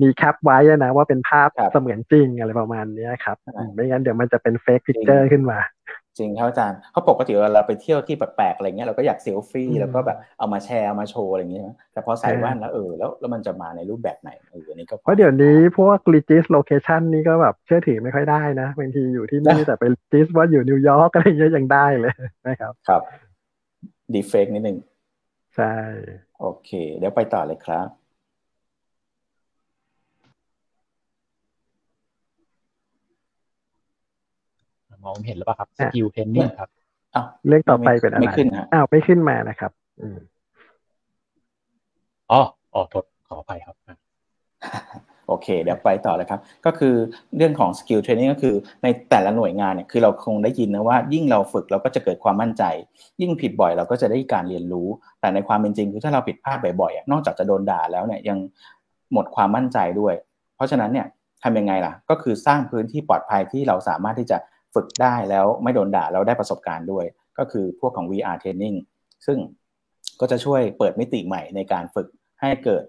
[0.00, 3.36] มี cap ไว้นะ ว่าเป็นภาพเสมือนจริงอะไรประมาณนี้ครับ
[3.74, 5.58] ไม่งั้นเดี๋ยวมันจะเป็น fake picture ขึ้นมา
[6.18, 22.12] จริงครับอาจารย์เพราะปกติเวลาเราไปเที่ยวที่แปลกๆอะไรเงี้ยเราก็อยากเซลฟี่แล้วก็แบบเอามาแชร์เอามาโชว์อะไรเงี้ยแต่พอใส่แว่นแล้วเออแล้วแล้วมันจะมาในรูปแบบไหนเอออันนี้ก็เพราะเดี๋ยวนี้พวก regis location นี่ก็แบบเชื่อถือไม่ค่อยได้นะบางทีอยู่ที่นี่แต่ไป regis ว่าอยู่นิวยอร์กอะไรเงี้ยยังได้เลย
[22.48, 23.02] นะครับครับ
[24.14, 24.78] ดี fake นิดนึง
[25.54, 25.72] ใช่
[26.38, 28.01] โอเค เดี๋ยวไปต่อเลยครับ
[35.04, 36.68] มองเห็นแล้วป่ะครับ skill training ครับ
[37.14, 40.18] อ้าวเรื่องต่อไปเป็นอะไรไม่ขึ้นอ้าวไม่ขึ้นมานะครับอืม
[42.30, 42.42] อ๋อ
[42.74, 43.76] อ๋อโทษขออภัยครับ
[45.28, 46.94] โอเค เดี๋ยวไปต่อเลยครับ ก็คือ
[47.36, 52.64] เรื่องของ skill training ก็คือในแต่ละหน่วยงานเนี่ยคือเราคงได้ยินนะว่ายิ่งเราฝึกเราก็จะเกิดความมั่นใจ
[53.20, 54.88] ยิ่งผิดบ่อยเราก็จะได้การเรียนรู้
[55.20, 58.38] แต่ในความเป็นจริงคือถ้าเราผิดพลาดบ่อยๆนอกจากจะโดนด่าแล้วเนี่ยยัง
[59.12, 60.14] หมดความมั่นใจด้วย
[60.56, 61.06] เพราะฉะนั้นเนี่ย
[61.42, 64.36] ทำยังไงล่ะ ก็คือสร้างพื้นที่ปลอดภัยที่เราสามารถที่จะ
[64.74, 67.04] ฝึกได้แล้วไม่โดนด่าแล้วได้ประสบการณ์ด้วย
[67.38, 68.76] ก็คือพวกของ VR training
[69.26, 69.38] ซึ่ง
[70.20, 72.08] ก็จะช่วยเปิดมิติใหม่ในการฝึก
[72.40, 72.84] ให้เกิด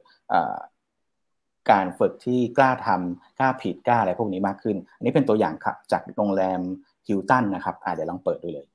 [1.72, 6.62] การฝึกที่กล้าทำกล้าผิดกล้าอะไรพวกนี้มากขึ้น อันนี้เป็นตัวอย่างครับจากโรงแรม
[7.08, 8.66] ฮิลตันนะครับอ่าเดี๋ยวลองเปิดดูเลย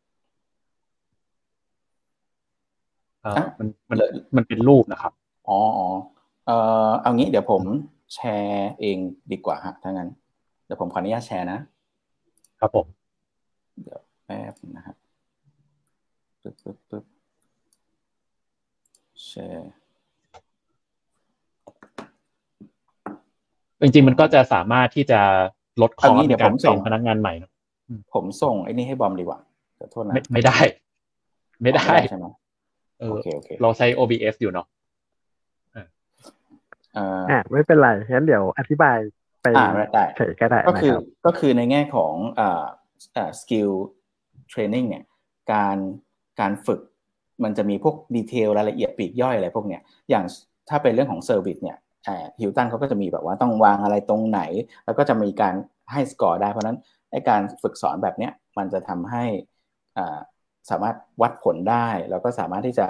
[3.59, 3.99] มันมัน
[4.37, 5.13] มันเป็นรูปนะครับ
[5.49, 5.89] อ๋ออ๋อ
[6.47, 6.51] เอ
[6.89, 7.63] อเอางี้เดี๋ยวผม
[8.15, 8.99] แชร์เอง
[9.33, 10.09] ดีกว่าฮะถ้างั้น
[10.65, 11.59] เดี๋ยวผมขออนุญาตแชร์นะ
[12.61, 12.87] ครับผม
[13.83, 14.97] เดี๋ยวแป๊บนะครับ
[16.43, 17.05] ปึ๊บปึ๊บปึ๊บ
[19.27, 19.71] แชร์
[23.81, 25.21] จริงๆมันก็จะสามารถที่จะ
[25.83, 27.33] ลดคอสในการส่งพนักงานใหม่
[28.15, 29.39] ผมส่งไอ้นี่ให้บอมดีกว่า
[29.79, 30.59] ขอโทษนะไม่ไม่ได้
[31.63, 32.27] ไม่ได้ใช่ไหม
[33.01, 34.67] เอ๊ะโอเคโอเคเราใช้ OBS อยู่เนาะ
[35.77, 35.87] อ่า
[37.31, 38.97] อ่าไม่เป็นไรงั้นเดี๋ยวอธิบาย
[39.43, 42.69] ไปอ่าได้เฉยก็ได้ก็นะคือครับก็คือในแง่ของอ่าอ่า
[43.41, 43.71] skill
[44.49, 45.05] training เนี่ย
[45.53, 45.77] การ
[46.41, 46.81] การฝึก
[47.45, 50.25] มันจะมีพวก detail รายละเอียดปลีกย่อยอะไรพวกเนี้ยอย่าง
[50.69, 51.79] ถ้าเป็นเรื่องของ service เนี่ย
[52.41, 54.41] ฮิลตันเขาก็จะมีแบบว่าต้องวางอะไรตรงไหน
[54.85, 55.55] แล้วก็จะมีการ
[55.93, 56.79] ให้สกอร์ได้เพราะนั้น
[57.11, 59.25] ไอการฝึกสอนแบบเนี้ยมันจะทำให้
[59.99, 60.19] อ่า
[60.71, 62.87] สามารถวัดผลได้ แล้วก็สามารถที่จะ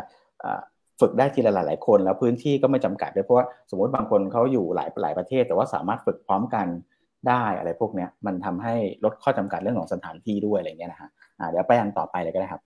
[1.00, 6.66] ฝึกได้ทีละหลายๆคน แล้วพื้นที่ก็ไม่จำกัดด้วยเพราะว่าสมมติบางคนเขาอยู่หลายหลายประเทศ แต่ว่าสามารถฝึกพร้อมกัน
[7.28, 11.08] ได้อะไรพวกเนี้ยมันทำให้ลดข้อจำกัดเรื่องของสถานที่ด้วยอะไรเงี้ยนะฮะ
[11.38, 12.62] อ่าเดี๋ยวไปอันต่อไปเลยก็ได้ครับ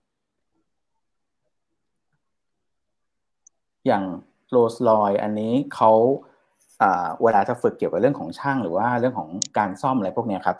[3.86, 4.05] อย่าง
[4.50, 5.90] โรสลอยอันนี้เขา
[7.22, 9.28] เวลาจะฝึกเกี่ยวกับเรื่องของช่างหรือว่าเรื่องของ
[9.59, 10.57] การซ่อมอะไรพวกนี้ครับ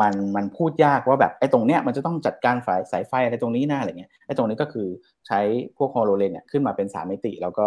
[0.00, 4.88] มันมันพูดยากว่าแบบไอ้ตรงเนี้ยมันจะต้องจัดการสายสายไฟอะไรตรงนี้หน้าอะไรเงี้ยไอ้ตรงนี้ก็คือ
[5.26, 5.40] ใช้
[5.76, 7.66] พวกฮอโลเลนเนี่ยขึ้นมาเป็นสามมิติ แล้วก็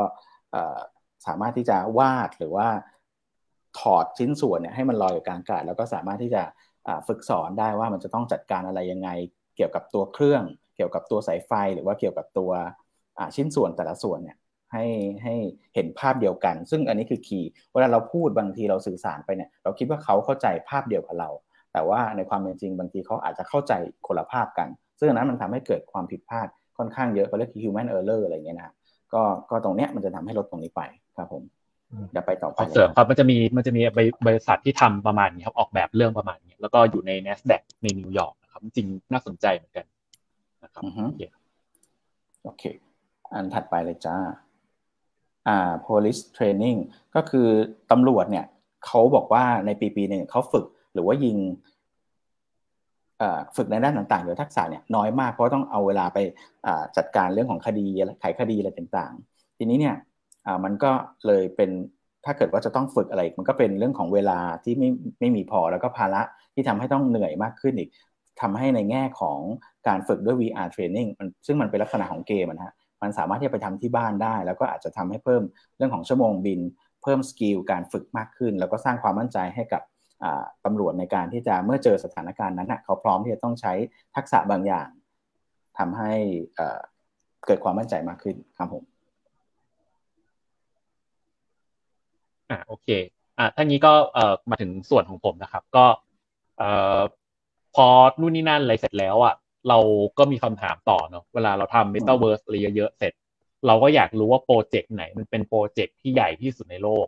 [1.25, 2.67] สามารถที่จะวาดหรือว่า
[3.79, 6.43] ถอดชิ้นส่วนเนี่ยให้มันลอยอยู่กลางอากาศแล้วก็สามารถที่จะ
[7.07, 9.09] ฝึกสอนได้ว่ามันจะต้องจัดการอะไรยังไง
[9.55, 10.43] เกี่ยวกับตัวเครื่อง
[10.75, 12.51] เกี่ยวกับตัวสายไฟ หรือว่าเกี่ยวกับตัว
[13.35, 14.37] ชิ้นส่วนแต่ละส่วนเนี่ย
[14.73, 14.85] ให้
[15.23, 15.35] ให้
[15.75, 21.29] เห็นภาพเดียวกัน ซึ่งอันนี้คือคีย์เวลาเราพูดบางทีเราสื่อสารไปเนี่ยเราคิดว่าเขาเข้าใจภาพเดียวกับเรา
[21.73, 23.73] แต่ว่าในความเป็นจริงบางทีเขาอาจจะเข้าใจ
[24.07, 24.67] คนละภาพกัน
[24.99, 26.47] ซึ่งอันนั้นมันทำให้เกิดความผิดพลาด
[26.77, 28.73] ค่อนข้างเยอะเขาเรียก human error อะไรเงี้ยนะ
[29.13, 30.81] ก็ก็ตรงเนี้ยมันจะทำให้ลดตรงนี้ไป
[31.17, 31.43] ครับผม
[32.11, 33.81] เดี๋ยวไปต่อไปขอเสริมครับมันจะมีมันจะมี
[34.27, 39.85] บริษัทที่ทำประมาณนี้ครับออกแบบเรื่องประมาณนี้แล้วก็อยู่ใน NASDAQ ในนิวยอร์กนะครับ จริงน่าสนใจเหมือนกัน
[40.63, 41.23] นะครับอือฮึโอเค
[42.43, 42.63] โอเค
[43.33, 44.17] อันถัดไปเลยจ้า
[45.47, 46.77] อ่า police training
[47.15, 47.47] ก็คือ
[47.91, 48.45] ตำรวจเนี่ย
[48.85, 51.37] เขาบอกว่าในปีปีหนึ่งเขาฝึกหรือว่ายิง
[53.19, 56.17] เอ่อฝึกในด้านต่างๆหรือทักษะเนี่ยน้อยมากเพราะต้องเอาเวลาไป
[56.65, 59.95] อ่าจัดการเรื่องของคดีอะไรไขคดีอะไรต่างๆ ทีนี้เนี่ย
[60.45, 60.91] อ่ามันก็
[61.27, 61.69] เลยเป็น
[62.25, 64.89] ถ้าเกิดว่าจะต้องฝึกอะไร มันก็เป็นเรื่องของเวลาที่ไม่
[65.19, 66.21] ไม่มีพอแล้วก็ภาระ
[66.53, 67.89] ที่ทำให้ต้องเหนื่อยมากขึ้นอีก
[68.41, 69.39] ทำให้ในแง่ของ
[69.87, 75.41] การฝึกด้วย VR training มันซึ่งมันเป็นลักษณะของเกมนะฮะมันสามารถที่จะไปทำที่บ้านได้ แล้วก็อาจจะทำให้เพิ่ม
[75.77, 76.59] เรื่องของชั่วโมงบิน
[77.03, 79.81] เพิ่มสกิลการฝึกมากขึ้น แล้วก็สร้างความมั่นใจให้กับ
[80.23, 83.73] อ่าตำรวจในการที่จะเมื่อเจอสถานการณ์นั้นนะเขาพร้อมที่จะต้องใช้
[84.15, 84.87] ทักษะบางอย่าง
[85.77, 86.13] ทำให้
[87.45, 88.83] เกิดความมั่นใจมากขึ้นครับผม
[92.51, 92.87] อ่าโอเค
[93.37, 95.85] อ่าทานี้ก็เอ่อมาถึงส่วนของผมนะครับ ก็
[96.57, 96.99] เอ่อ
[97.75, 97.87] พอ
[98.19, 99.35] นู่นนี่นั่นอะไรเสร็จแล้วอะ
[99.69, 99.79] เรา
[100.17, 103.13] ก็มีคำถามต่อเนาะเวลาเราทำ Metaverse อะไรเยอะๆเสร็จ
[103.67, 107.05] เราก็อยากรู้ว่า project ไหน มันเป็น project ที่ใหญ่ที่สุดในโลก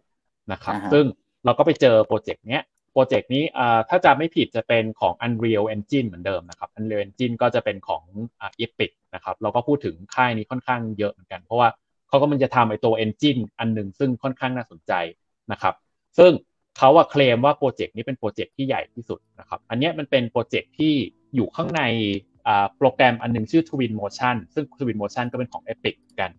[0.51, 1.05] นะครับอ่าฮะซึ่ง
[1.45, 2.63] เราก็ไปเจอ project เนี้ย
[2.93, 8.03] project นี้อ่าถ้าจำไม่ผิดจะเป็นของ Unreal Engine เหมือนเดิมนะครับ Unreal Engine ก็จะเป็นของ
[8.39, 11.69] อ่า Epic นะครับเราก็พูดถึงค่ายนี้ค่อนข้างเยอะเหมือนกัน เพราะว่า
[12.07, 14.93] เขาก็มันจะทำไอตัว Engine อันหนึ่งซึ่งค่อนข้างน่าสนใจ
[15.51, 15.75] นะครับ
[16.17, 16.31] ซึ่ง
[16.77, 20.93] เขาอะเคลมว่า project นี้เป็น project ที่ใหญ่ที่สุดนะครับอันนี้มันเป็น project ที่
[21.35, 21.81] อยู่ข้างใน
[22.77, 26.31] โปรแกรมอันหนึ่งชื่อ Twin Motion ซึ่ง Twin Motion ก็เป็นของ Epic กัน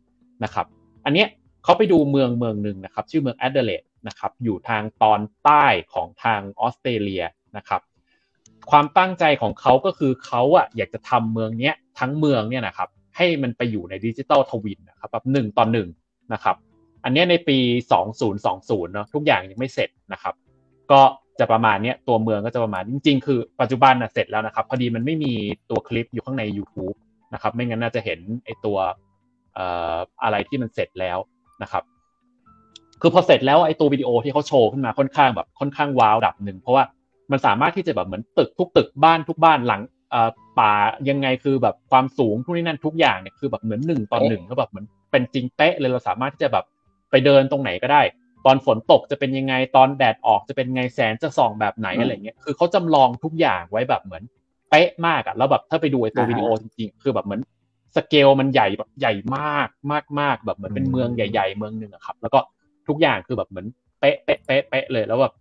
[0.44, 0.66] นะครับ
[1.04, 1.28] อันเนี้ย
[1.64, 7.24] เขาไปดูเมืองเมืองหนึ่งนะครับชื่อเมืองแอดิเลดนะครับอยู่ทางตอนใต้ของทางออสเตรเลีย
[7.56, 7.80] นะครับ
[8.70, 15.88] ความตั้งใจของเขาก็คือเขาอะอยากจะทำเมืองเนี้ยทั้งเมืองเนี่ยนะครับให้มันไปอยู่ใน digital twin นะครับแบบหนึ่งต่อหนึ่ง
[16.32, 16.56] นะครับ
[17.04, 17.58] อันนี้ในปี
[18.24, 20.34] 2020เนาะทุกอย่างยังไม่เสร็จนะครับ
[20.92, 21.00] ก็
[21.38, 25.32] จะประมาณเนี้ยตัวเมืองก็จะประมาณจริง ๆ คือปัจจุบันนะเสร็จแล้วนะครับ พอดีมันไม่มี
[25.70, 26.96] ตัวคลิปอยู่ข้างใน YouTube
[27.34, 28.76] นะครับ ไม่งั้นน่าจะเห็นไอตัว
[29.54, 31.18] เอ่ออะไรที่มันเสร็จแล้ว
[31.62, 31.82] นะครับ
[33.00, 36.84] คือพอเสร็จแล้วไอตัววิดีโอที่เขาโชว์ขึ้นมาค่อนข้างแบบค่อนข้างว้าวระดับหนึ่งเพราะว่า
[37.30, 39.80] มันสามารถที่จะแบบเหมือนตึกทุกตึกบ้านทุกบ้านหลัง
[40.10, 40.28] เอ่อ
[40.58, 40.72] ป่า
[41.08, 46.64] ยังไงคือแบบความสูงทุกนี่นั่นทุกอย่างเนี่ยคือแบบเหมือนหนึ่งต่อหนึ่งก็แบบเหมือนเป็นจริงเป๊ะเลยเราสามารถที่จะแบบ
[47.14, 48.02] ไปเดินตรงไหนก็ได้
[48.46, 54.22] ตอนฝนตกจะเป็นยังไงตอนแดดออกจะเป็นไงแสงจะส่องแบบไหนอืมอะไรเงี้ยคือเขาจำลองทุกอย่างไว้แบบเหมือน
[54.70, 57.40] เป๊ะมากอะแล้วแบบถ้าไปดูไอตัวอ่าฮะวิดีโอจริงๆคือแบบเหมือน
[57.96, 62.40] สเกลมันใหญ่แบบใหญ่มากมากมากแบบเหมือนเป็นเมืองใหญ่ๆ เมืองหนึ่งอะครับ แล้วก็
[62.88, 63.66] ทุกอย่างคือแบบเหมือน
[64.00, 65.34] เป๊ะเป๊ะเป๊ะเป๊ะเลยแล้วแบบ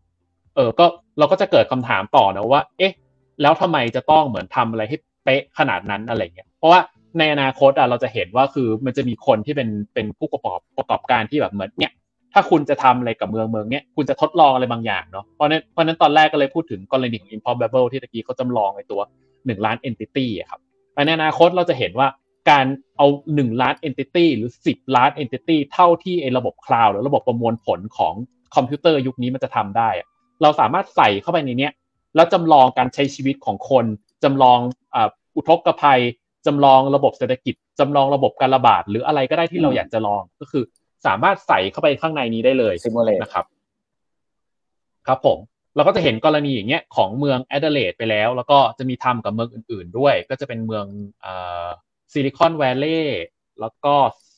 [0.55, 0.85] เออก็
[1.19, 2.93] เราก็จะเกิดคำถามต่อนะว่า เอ๊ะ
[3.41, 6.79] แล้วทำไมจะต้องเหมือนทำอะไรให้เป๊ะขนาดนั้นอะไรเงี้ยเพราะว่า
[7.19, 11.93] ในอนาคตอะเราจะเห็นว่าคือมันจะมีคนที่เป็นเป็นผู้ประกอบประกอบการที่แบบเหมือนเนี้ย
[12.33, 19.01] ถ้าคุณจะทำอะไรกับเมืองเมืองเนี้ยคุณจะทดลองอะไรบางอย่างเนาะเพราะนั้นเพราะนั้นตอนแรกก็เลยพูดถึงกรณีของ improbable ที่ตะกี้เขาจำลองไอ้ตัว
[19.45, 20.59] หนึ่งล้าน entity อะครับ
[21.05, 22.07] ในอนาคตเราจะเห็นว่า
[22.49, 22.65] การ
[22.97, 28.13] เอาหนึ่งล้าน entity หรือสิบล้าน entity เท่าที่ไอ้ระบบคลาวด์หรือระบบประมวลผลของ
[28.55, 30.07] คอมพิวเตอร์ยุคนี้มันจะทำได้อะ
[30.41, 31.73] เราสามารถใส่เข้าไปในเนี้ย
[32.15, 33.85] แล้วจำลองการใช้ชีวิตของคน
[34.23, 34.59] จำลอง
[35.35, 35.99] อุทกภัย
[36.45, 40.63] จำลองระบบเศรษฐกิจจำลองระบบการระบาด หรืออะไรก็ได้ที่เราอืมอยากจะลองก็คือ
[41.05, 43.45] สามารถใส่เข้าไปข้างในนี้ได้เลย simulate นะครับ
[45.07, 45.37] ครับผม
[45.75, 50.85] เราก็จะเห็นกรณีอย่างเงี้ยของเมือง Adelaide ไปแล้ว แล้วก็จะมีทำกับเมืองอื่น ๆ ด้วย ก็จะเป็นเมือง
[51.21, 51.33] เอ่
[51.65, 51.67] อ
[52.13, 53.23] Silicon Valley
[53.61, 53.93] แล้วก็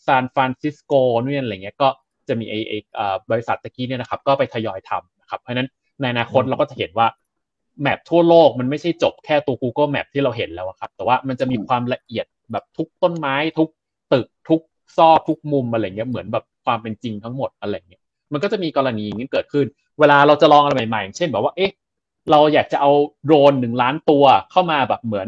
[0.06, 1.90] ซานฟรานซิสโกนู่นอะไรเงี้ยก็
[2.28, 5.70] จะมีไอไอเอ่อบริษัทตะกี้เนี่ยนะครับ ก็ไปทยอยทำนะครับ เพราะฉะนั้น
[6.02, 7.08] ในอนาคตเราก็จะเห็นว่า
[7.82, 13.70] แมปทั่วโลกมันไม่ใช่จบแค่ตัว Google Map ที่เราเห็นแล้วอะครับ แต่ว่ามันจะมีความละเอียดแบบทุกต้นไม้ ทุก
[14.14, 14.62] ตึกทุก
[14.98, 18.02] ซอกทุกมุมอะไรเงี้ยเหมือนแบบความเป็นจริงทั้งหมดอะไรเงี้ย
[18.34, 19.66] มันก็จะมีกรณีอย่างนี้เกิดขึ้น
[20.00, 21.72] เวลาเราจะลองอะไรใหม่ๆอย่างเช่นแบบว่าเอ๊ะ
[22.32, 22.92] เราอยากจะเอา
[23.26, 25.28] โดรนหนึ่งล้านตัวเข้ามาแบบเหมือน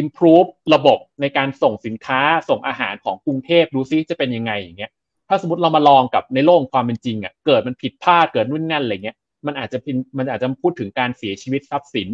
[0.00, 4.90] improve ระบบในการส่งสินค้าส่งอาหารของกรุงเทพดูซิจะเป็นยังไงอย่างเงี้ย
[5.28, 9.16] ถ้าสมมติเรามาลองกับในโลกความเป็นจริงอะเกิดมันผิดพลาดเกิดนู่นนั่นอะไรเงี้ย
[9.46, 12.08] มันอาจจะเป็นมันอาจจะพูดถึงการเสียชีวิตทรัพย์สิน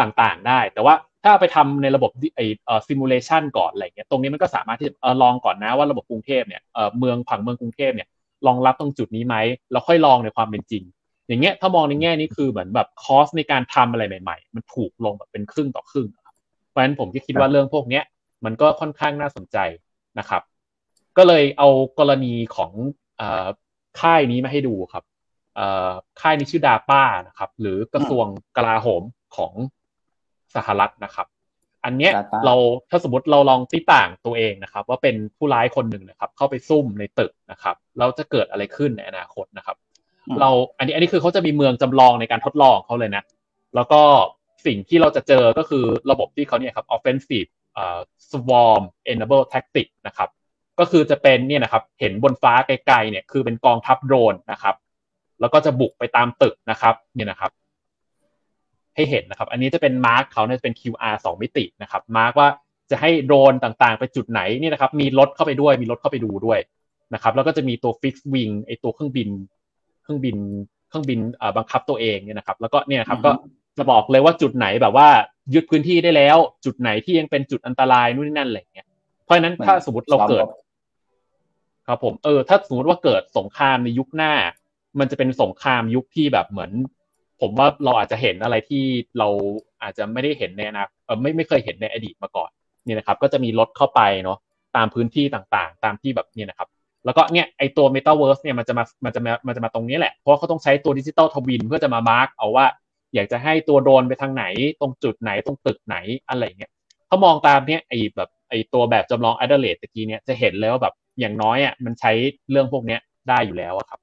[0.00, 8.08] ต่างๆ ได้ แต่ว่าถ้าเอาไปทำในระบบไอเอ่อซิมูเลชันก่อนอะไรเงี้ยตรงนี้มันก็สามารถที่จะเออลองก่อนนะว่าระบบกรุงเทพเนี่ยเออเมืองผังเมืองกรุงเทพเนี่ย
[8.46, 9.36] รองรับตรงจุดนี้ไหม
[9.72, 10.82] แล้วค่อยลองในความเป็นจริง
[11.28, 16.34] อย่างเงี้ยถ้ามองในแง่นี้คือเหมือนแบบคอสในการทำอะไรใหม่ ๆ มันถูกลงแบบเป็นครึ่งต่อครึ่งครับ
[16.68, 18.04] เพราะฉะนั้นผมก็คิดว่าเรื่องพวกเนี้ย
[18.44, 19.58] มันก็ค่อนข้างน่าสนใจ
[20.18, 20.42] นะครับ
[21.16, 22.72] ก็เลยเอากรณีของ
[23.18, 23.46] เอ่อ
[24.00, 25.13] ค่ายนี้มาให้ดูครับเอ่อ
[26.20, 28.26] ค่ายนี้ชื่อดาป้านะครับ หรือกระทรวง
[28.56, 29.02] กลาโหม
[29.36, 29.52] ของ
[30.56, 31.26] สหรัฐนะครับ
[31.84, 32.54] อันเนี้ย Data เรา
[32.90, 39.76] ถ้าสมมติเราลองติต่างตัวเองนะครับ ว่าเป็นผู้ร้ายคนหนึ่งนะครับ เข้าไปซุ่มในตึกนะครับเราจะเกิดอะไรขึ้นในอนาคตนะครับ
[40.28, 43.22] อืมเราอันนี้อันนี้คือเขาจะมีเมืองจำลองในการทดลองเขาเลยนะ
[43.74, 44.02] แล้วก็
[44.66, 47.98] สิ่งที่เราจะเจอก็คือระบบที่เขาเนี่ยครับ offensive เอ่อ
[48.30, 50.28] swarm-enabled tactic นะครับ
[50.78, 54.74] ก็คือจะเป็นเนี่ยนะครับ เห็นบนฟ้าไกลๆเนี่ยคือเป็นกองทัพโดรนนะครับ
[55.40, 57.50] แล้วก็จะบุกไปตามตึกนะครับเนี่ยนะครับ
[58.96, 62.48] ให้เห็นนะครับ อันนี้จะเป็น mark เขาเนี่ยจะเป็น QR สองมิตินะครับ mark ว่า
[62.90, 66.58] จะให้โดรนต่างๆ ไปจุดไหนเนี่ยนะครับ มีรถเข้าไปด้วย มีรถเข้าไปดูด้วย
[67.14, 69.28] นะครับ แล้วก็จะมีตัว fix wing ไอตัวเครื่องบิน
[70.02, 70.36] เครื่องบิน
[70.88, 73.32] เครื่องบินเอ่อบังคับตัวเองเนี่ยนะครับ แล้วก็เนี่ยนะครับอือฮึก็
[73.78, 75.08] จะบอกเลยว่าจุดไหนแบบว่า
[75.54, 78.86] ยึดพื้นที่ได้แล้ว จุดไหนที่ยังเป็นจุดอันตรายนู่นนนั่นอะไรอย่างเงี้ย
[79.24, 80.44] เพราะฉะนั้นถ้าสมมติเราเกิด
[81.86, 84.32] ครับผมเออถ้าสมมติว่าเกิดสงครามในยุคหน้า
[84.98, 86.70] มันจะเป็นสงครามยุคที่แบบเหมือน
[87.40, 88.84] ผมว่าเราอาจจะเห็นอะไรที่
[89.18, 89.28] เรา
[89.82, 92.50] อาจจะไม่ได้เห็นในอนาคตเออไม่ไม่เคยเห็นในอดีตมาก่อน
[92.86, 94.38] นี่นะครับ ก็จะมีรถเข้าไปเนาะ
[94.76, 96.68] ตามพื้นที่ต่างๆ ตามที่แบบนี่นะครับ
[97.04, 102.66] แล้วก็เนี่ยไอตัว Metaverse เนี่ยมันจะมามันจะมามันจะมาตรงนี้แหละ เพราะว่าเขาต้องใช้ตัว digital twin เพื่อจะมา mark เอาว่า
[103.14, 104.44] อยากจะให้ตัวโดรนไปทางไหน
[104.80, 105.96] ตรงจุดไหนตรงตึกไหน
[106.28, 106.70] อะไรเงี้ย
[107.08, 112.12] ถ้ามองตามเนี้ยไอแบบไอตัวแบบจำลอง a d e l a i d e ตะกี้เนี่ยจะเห็นเลยว่าแบบอย่างน้อยอะมันใช้
[112.50, 114.00] เรื่องพวกเนี้ยได้อยู่แล้วอะครับ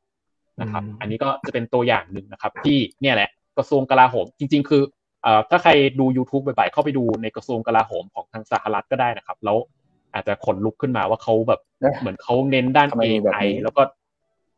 [0.62, 4.84] นะครับอืมอันนี้ก็จะเป็นตัวอย่างหนึ่งนะครับ ที่เนี่ยแหละกระทรวงกลาโหม จริง ๆ คือ
[5.24, 9.58] เอ่อถ้าใครดู YouTube บ่อยๆเข้าไปดูในกระทรวงกลาโหมของทางสหรัฐก็ได้นะครับ แล้ว
[10.14, 13.84] อาจจะขนลุกขึ้นมาว่าเขาแบบเอ๊ะเหมือนเขาเน้นด้านทำไมมีแบบ AI นี้แล้วก็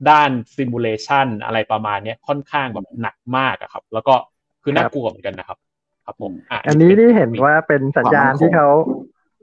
[0.10, 4.14] ด้านซิมูเลชันอะไรประมาณเนี้ยค่อนข้างแบบหนักมากอะครับ แล้วก็
[4.64, 5.58] คือน่ากลัวเหมือนกันนะครับ
[6.06, 8.68] ครับผมะอันนี้นี่เห็นว่าเป็นสัญญาณที่เขา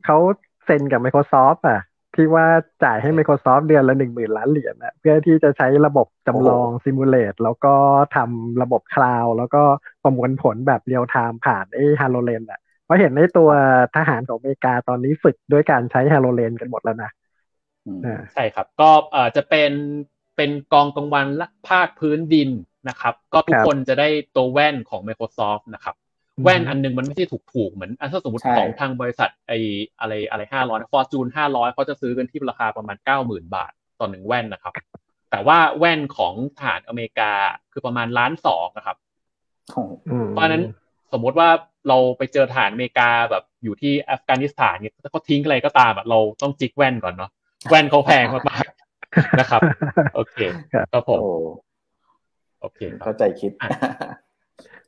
[0.04, 0.16] เขา
[0.64, 1.80] เซ็นกับ Microsoft อะ
[2.20, 2.46] ที่ว่า
[2.84, 7.74] จ่ายให้ Microsoft เดือนละหนึ่งหมื่นล้านเหรียญนะเพื่อที่จะใช้ระบบจำลองซิมูเลตแล้วก็
[8.16, 9.62] ทำระบบ cloud แล้วก็
[10.02, 13.50] ประมวลผลแบบ real-time ผ่านไอ้ HoloLens อะเพราะเห็นในตัว
[13.96, 17.10] ทหารของอเมริกาตอนนี้ฝึกด้วยการใช้ HoloLens กันหมดแล้วนะ
[17.86, 19.72] อืมอ่าใช่ครับ ก็เอ่อจะเป็น
[20.36, 22.50] เป็นกองกลางวันและภาคพื้นดิน
[22.88, 25.94] นะครับ ก็ทุกครับคนจะได้ตัวแว่นของ Microsoft นะครับ
[26.44, 29.52] แว่นอันหนึงมันไม่ใช่ถูกถูกๆเหมือนอะถ้าสมมติใช่ของทางบริษัทไอ
[30.00, 34.72] อะไรอะไรห้าร้อย Fortune ห้าร้อยเขาจะซื้อกันที่ราคาประมาณเก้าหมื่นบาทต่อหนึ่งแว่นนะครับ
[35.30, 37.32] แต่ว่าแว่นของทหารอเมริกา
[37.72, 38.96] คือประมาณล้านสองนะครับ
[39.72, 40.62] โอ้โหอืมเพราะฉะนั้น
[41.12, 41.48] สมมติว่า
[41.88, 47.30] เราไปเจอทหารอเมริกาแบบอยู่ที่อัฟกานิสถานเนี่ยถ้าเขาทิ้งอะไรก็ตามอะเราต้องจิกแว่นก่อนเนาะ
[47.68, 49.60] แว่นเขาแพงมากๆนะครับ
[50.14, 50.36] โอเค
[50.72, 51.30] ครับครับผมโอ้
[52.60, 53.68] โอเคครับเข้าใจคิดอะ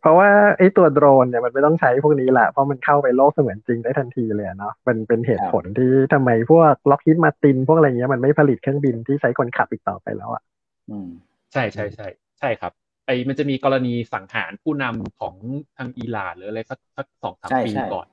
[0.02, 10.42] เพราะว่าไอ้ตัวโดรนเนี่ยมันไม่ต้องใช้พวกนี้แหละเพราะมันเข้าไปโลกเสมือนจริงได้ทันทีเลยอะเนาะเป็นเป็นเหตุผลที่ทำไมพวกล็อกฮิตมาติน พวกอะไรเงี้ยมันไม่ผลิตเครื่องบินที่ใช้คนขับอีกต่อไปแล้วอะ
[10.90, 11.08] อืม
[11.52, 12.06] ใช่ใช่ใช่
[12.38, 12.72] ใช่ครับ
[13.06, 15.36] ไอ้มันจะมีกรณีสังหารผู้นำของ
[15.76, 18.06] ทางอิหร่านหรืออะไรสักสักสองสามใช่ปีใช่ก่อน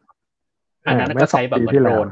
[0.87, 2.07] อันนั้นเมื่ก็อสองใช้แบบเหมือปีที่นโดแล้วรน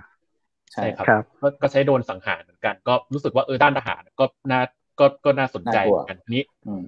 [0.73, 4.61] ใช่ใช่ครับครับก็ก็ใช้โดรนสังหารเหมือนกัน ก็รู้สึกว่าเออด้านทหารก็น่า
[4.99, 6.83] ก็ก็น่าสนใจน่ากลัวเหมือนกันทีนี้อืม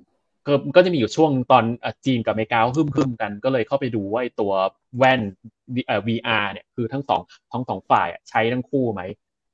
[0.48, 1.64] ก็ก็จะมีอยู่ช่วงตอน
[2.06, 4.52] จีนกับอเมริกาฮึ่มฮึ่มๆกันก็เลยเข้าไปดูว่าไอ้ตัว
[4.98, 5.22] แว่น
[6.08, 7.22] VR เนี่ยคือทั้งสอง
[7.54, 9.02] ทั้งสองฝ่ายใช้ทั้งคู่ไหม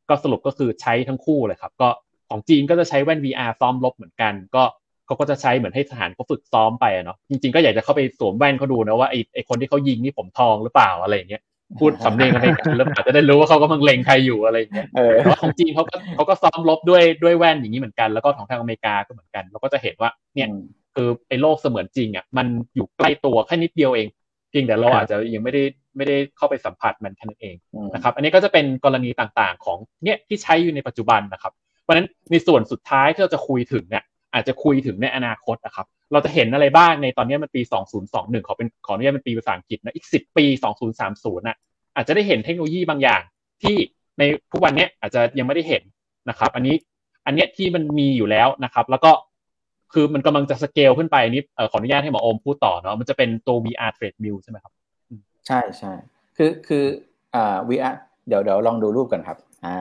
[0.10, 1.90] ก็สรุปก็คือใช้ทั้งคู่เลยครับ ก็
[2.30, 4.64] ของจีนก็จะใช้แว่น VR ซ้อมรบเหมือนกัน ก็
[5.06, 11.42] เขาก็จะใช้เหมือนให้ทหารเขาฝึกซ้อมไปเนาะจริงๆก็อยากจะเข้าไปสวมแว่นเขาดูนะว่าไอ้ไอ้คนที่เขายิงนี่ผมทองหรือเปล่าอะไรอย่างเงี้ย
[11.80, 20.48] พูดสำเนียงอเมริกันแล้วอาจจะได้รู้ว่าเขากำลังเล็งใครอยู่อะไรอย่างเงี้ยเออแต่ว่าของจีนเขาก็เขาก็ซ้อมลบด้วยด้วยแว่นอย่างนี้เหมือนกัน แล้วก็ของทางอเมริกาก็เหมือนกัน เราก็จะเห็นว่าเนี่ย
[20.96, 24.08] คือไอ้โลกเสมือนจริงอะมันอยู่ใกล้ตัวแค่นิดเดียวเอง
[24.50, 25.64] เพียงแต่เราอาจจะยังไม่ได้
[25.98, 31.54] ไม่ได้เข้าไปสัมผัสมันแค่นั้นเองอืมนะครับ อันนี้ก็จะเป็นกรณีต่างๆ ของเนี่ยที่ใช้อยู่ในปัจจุบันนะครับ
[31.84, 34.04] เพราะฉะนั้นในส่วนสุดท้ายที่เราจะคุยถึงเนี่ย
[34.34, 37.62] อาจจะคุยถึงในอนาคตนะครับ เราจะเห็นอะไรบ้างในตอนนี้มันปี
[38.04, 40.46] 2021 ขอเป็นขออนุญาตเป็นปีภาษาอังกฤษนะอีก 10 ปี
[40.96, 41.58] 2030น่ะ
[41.96, 43.22] อาจจะได้เห็นเทคโนโลยีบางอย่าง
[43.64, 43.76] ที่
[44.20, 45.84] ในทุกวันนี้อาจจะยังไม่ได้เห็น
[46.30, 46.76] นะครับ อันนี้
[47.26, 49.12] อันเนี้ยที่มันมีอยู่แล้วนะครับ แล้วก็
[49.94, 54.74] คือมันกำลังจะสเกลขึ้นไปอันนี้เออขออนุญาตให้หมอโอมพูดต่อเนาะมันจะเป็นตัว VR treadmill ใช่ไหมครับ
[55.48, 55.94] ใช่ใช่
[56.38, 56.84] คือคือ
[57.36, 57.96] อ่า VR
[58.28, 59.78] เดี๋ยวเดี๋ยวลองดูรูปกันครับ อ่า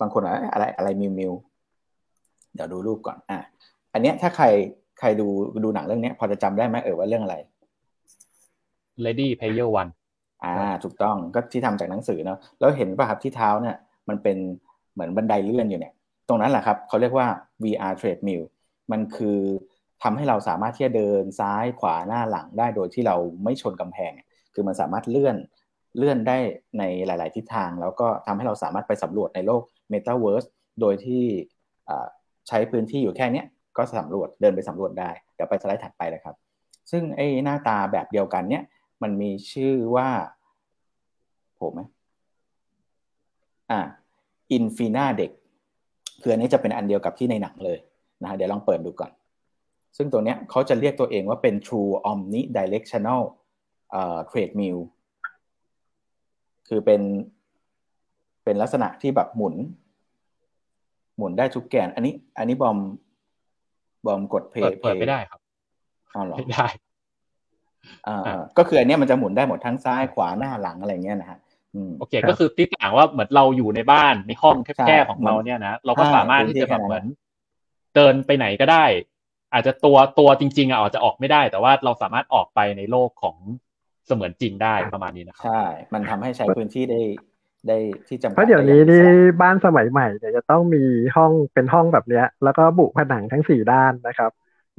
[0.00, 1.32] บางคนอะอะไรอะไรมิวมิว
[2.54, 3.38] เดี๋ยวดูรูปก่อนอ่า
[3.92, 4.46] อันเนี้ยถ้าใคร
[4.98, 5.26] ใครดู
[5.64, 7.36] ดูหนังเรื่องเนี้ยพอจะจำได้ไหมเออว่าเรื่องอะไร
[9.04, 9.90] Lady Player One
[10.44, 13.76] อ่า ถูกต้องก็ที่ทำจากหนังสือเนาะแล้วเห็นป่ะครับที่เท้าเนี่ย
[14.08, 14.36] มันเป็น
[14.92, 15.92] เหมือนบันไดเลื่อนอยู่เนี่ย
[16.28, 17.26] ตรงนั้นแหละครับเขาเรียกว่า
[17.62, 18.42] VR treadmill
[18.92, 19.38] มันคือ
[20.02, 24.12] ทำให้เราสามารถที่จะเดินซ้ายขวาหน้าหลังได้โดยที่เราไม่ชนกำแพง
[24.54, 25.36] คือมันสามารถเลื่อน
[25.98, 26.38] เลื่อนได้
[26.78, 29.62] ในหลาย ๆ ทิศทาง แล้วก็ทำให้เราสามารถไปสำรวจในโลก
[29.92, 30.48] Metaverse
[30.80, 31.24] โดยที่
[31.88, 32.06] อ่า
[32.48, 36.36] ใช้พื้นที่อยู่แค่เนี้ย ก็สำรวจเดินไปสำรวจได้ เดี๋ยวไปสไลด์ถัดไปเลยครับ
[36.90, 38.64] ซึ่งไอ้หน้าตาแบบเดียวกันเนี้ย
[39.02, 40.08] มันมีชื่อว่า
[41.60, 41.80] ผมไหม
[43.70, 43.80] อ่า
[44.52, 45.30] Infinadeck
[46.22, 47.78] คืออันนี้จะเป็นอันเดียวกับที่ในหนังเลย
[48.22, 49.12] นะฮะเดี๋ยวลองเปิดดูก่อน
[49.96, 53.22] ซึ่งตัวเนี้ยเขาจะเรียกตัวเองว่าเป็น True Omnidirectional
[53.90, 54.78] เอ่อ treadmill
[56.68, 57.02] คือเป็น
[58.44, 59.54] เป็นลักษณะที่แบบหมุน
[61.16, 62.78] หมุนได้ทุกแกน อันนี้ อันนี้บอม
[64.06, 65.40] บอมกดเพเปิดย์เปิดไม่ได้ครับ
[66.14, 66.66] อ๋อเหรอไม่ได้
[68.08, 71.38] อ่าอะๆก็คืออันเนี้ยมันจะหมุนได้หมดทั้งซ้ายขวาหน้าหลังอะไรเงี้ยนะฮะ
[71.74, 77.04] อืมโอเค ก็คือที่ต่างว่าเหมือนเราอยู่ในบ้านในห้องใช่แคบๆของเราเนี่ยนะเราก็ใช่สามารถที่จะแบบพื้นที่แค่นั้นเหมือน
[77.94, 78.84] เดินไปไหนก็ได้
[79.52, 83.36] อาจจะตัวตัวจริง ๆอะอาจจะออกไม่ได้ แต่ว่าเราสามารถออกไปในโลกของ
[84.06, 85.62] เสมือนจริงได้ประมาณนี้นะครับใช่
[85.94, 87.00] มันทำให้ใช้พื้นที่ได้
[87.66, 87.76] ได้
[88.08, 90.84] ที่จำกัดเพราะเดี๋ยวนี้ไอนี่างบ้านสมัยใหม่เนี่ยจะต้องมี
[91.16, 94.30] ห้องเป็นห้องแบบเนี้ย แล้วก็บุผนังทั้งสี่ด้านนะครับ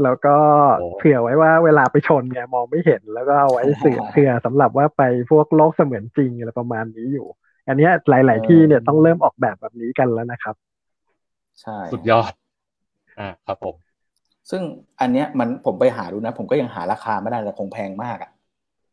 [0.03, 0.35] แล้วก็
[0.75, 7.27] โอ้เผื่อไว้ว่าเวลาไปชนเนี่ยมองไม่เห็นแล้วก็เอาไว้เสือเผื่อสำหรับว่าไปพวกโลกเสมือนจริงอะไรประมาณนี้อยู่
[7.67, 10.55] อันเนี้ยหลาย ๆ ที่เนี่ยต้องเริ่มออกแบบแบบนี้กันแล้วนะครับ
[11.61, 12.31] ใช่สุดยอด
[13.19, 13.75] อ่าครับผม
[14.51, 14.63] ซึ่ง
[14.99, 18.29] อันเนี้ยมันผมไปหาดูนะ ผมก็ยังหาราคาไม่ได้แต่คงแพงมากอะ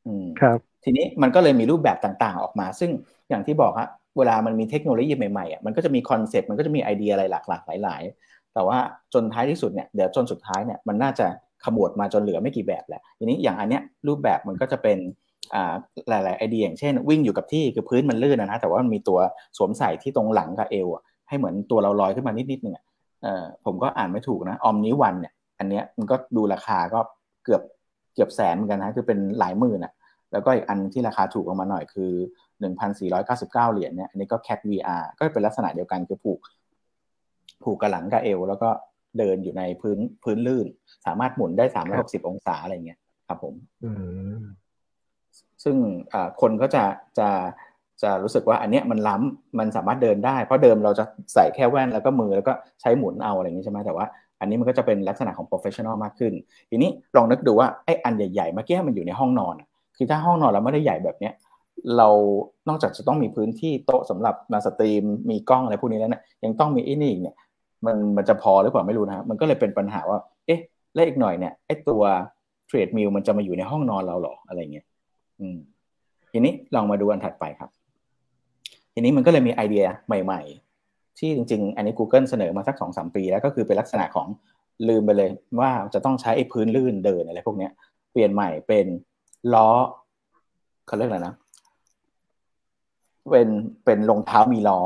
[0.04, 2.90] อืมครับ ทีนี้มันก็เลยมีรูปแบบต่างๆออกมา ซึ่ง
[3.28, 8.78] อย่างที่บอกฮะเวลามันมีเทคโนโลยีใหม่ๆอะมันก็จะมีคอนเซปต์มันก็จะมีไอเดียอะไรหลากๆหลายๆแต่ว่า
[9.14, 11.26] จนท้ายที่สุดเนี่ยเดี๋ยวจนสุดท้ายเนี่ยมันน่าจะ
[11.64, 14.98] ขมวดมาจนเหลือไม่กี่แบบแหละทีนี้อย่างอันเนี้ยรูปแบบมันก็จะเป็น
[15.54, 15.74] อ่า
[16.08, 19.18] หลายๆไอเดียอย่างเช่น วิ่งอยู่กับที่คือพื้นมันลื่นนะแต่ว่ามันมีตัว
[19.56, 22.84] สวมใส่ที่ตรงหลังกับเอวอะให้เหมือนตัวเราลอยขึ้นมานิดๆนึงอะ
[23.22, 27.00] เอ่อผมก็อ่านไม่ถูกนะออมนิวันเนี่ยอันเนี้ยมันก็ดูราคาก็
[27.44, 27.62] เกือบ
[28.14, 29.92] เกือบแสนเหมือนกันนะคือเป็นหลายหมื่นอะ
[30.32, 32.12] แล้วก็อีกอันที่ราคาถูกลงมาหน่อยคือ
[32.72, 36.38] 1,499 เหรียญเนี่ยอันนี้ก็ Cat VR ก็เป็นลักษณะเดียวกันคือผูก
[37.62, 38.70] ผูกกับหลังกับเอว แล้วก็
[39.18, 40.66] เดินอยู่ในพื้นพื้นลื่น
[41.06, 41.64] สามารถหมุนได้
[41.96, 43.54] 360 องศาอะไรเงี้ยครับผม
[43.84, 43.90] อื
[44.38, 44.40] ม
[45.64, 45.76] ซึ่ง
[46.12, 46.84] อ่าคนก็จะ
[47.18, 47.28] จะ
[48.02, 51.04] จะรู้สึกว่าอันเนี้ยมันล้ำมันสามารถเดินได้ เพราะเดิมเราจะ
[51.34, 54.06] ใส่แค่แว่นแล้วก็มือแล้วก็ใช้หมุนเอาอะไรอย่างนี้ใช่ไหมแต่ว่า
[54.40, 56.32] อันนี้มันก็จะเป็นลักษณะของ professional มากขึ้น
[56.70, 59.68] ทีนี้ลองนึกดูว่าไอ้อันใหญ่ๆเมื่อกี้มันอยู่ในห้องนอนอะ
[60.00, 61.34] คือถ้าห้องนอนเราไม่ได้ใหญ่แบบเนี้ย
[61.96, 62.08] เรา
[62.68, 67.36] นอกจากจะต้องมีพื้นที่โต๊ะสำหรับมาสตรีมมีกล้องอะไรพวกนี้แล้วเนี่ยยังต้องมีไอ้นี่อีกเนี่ย
[67.86, 70.60] มันมันจะพอหรือเปล่าไม่รู้นะมันก็เลยเป็นปัญหาว่า เอ๊ะ
[70.94, 72.02] แล้วอีกหน่อยเนี่ยไอ้ตัว
[72.66, 74.86] เทรดมิลมันจะมาอยู่ในห้องนอนเราหรออะไรเงี้ย
[75.40, 75.58] อืม
[76.32, 77.70] ทีนี้ลองมาดูอันถัดไปครับ
[78.92, 80.40] ทีนี้มันก็เลยมีไอเดียใหม่
[80.82, 84.26] ๆ ที่จริง ๆ อันนี้ Google เสนอมาสักสองสามปี แล้วก็คือเป็นลักษณะของ
[84.88, 85.30] ลืมไปเลย
[85.60, 87.72] ว่าจะต้องใช้ไอ้พื้นลื่นเดินอะไรพวกเนี้ย
[88.12, 88.86] เปลี่ยนใหม่เป็น
[89.54, 89.68] ล้อ
[90.86, 91.34] เขาเรียกอะไรนะ
[93.30, 93.48] เป็น
[93.84, 94.80] เป็นรองเท้ามีล้อ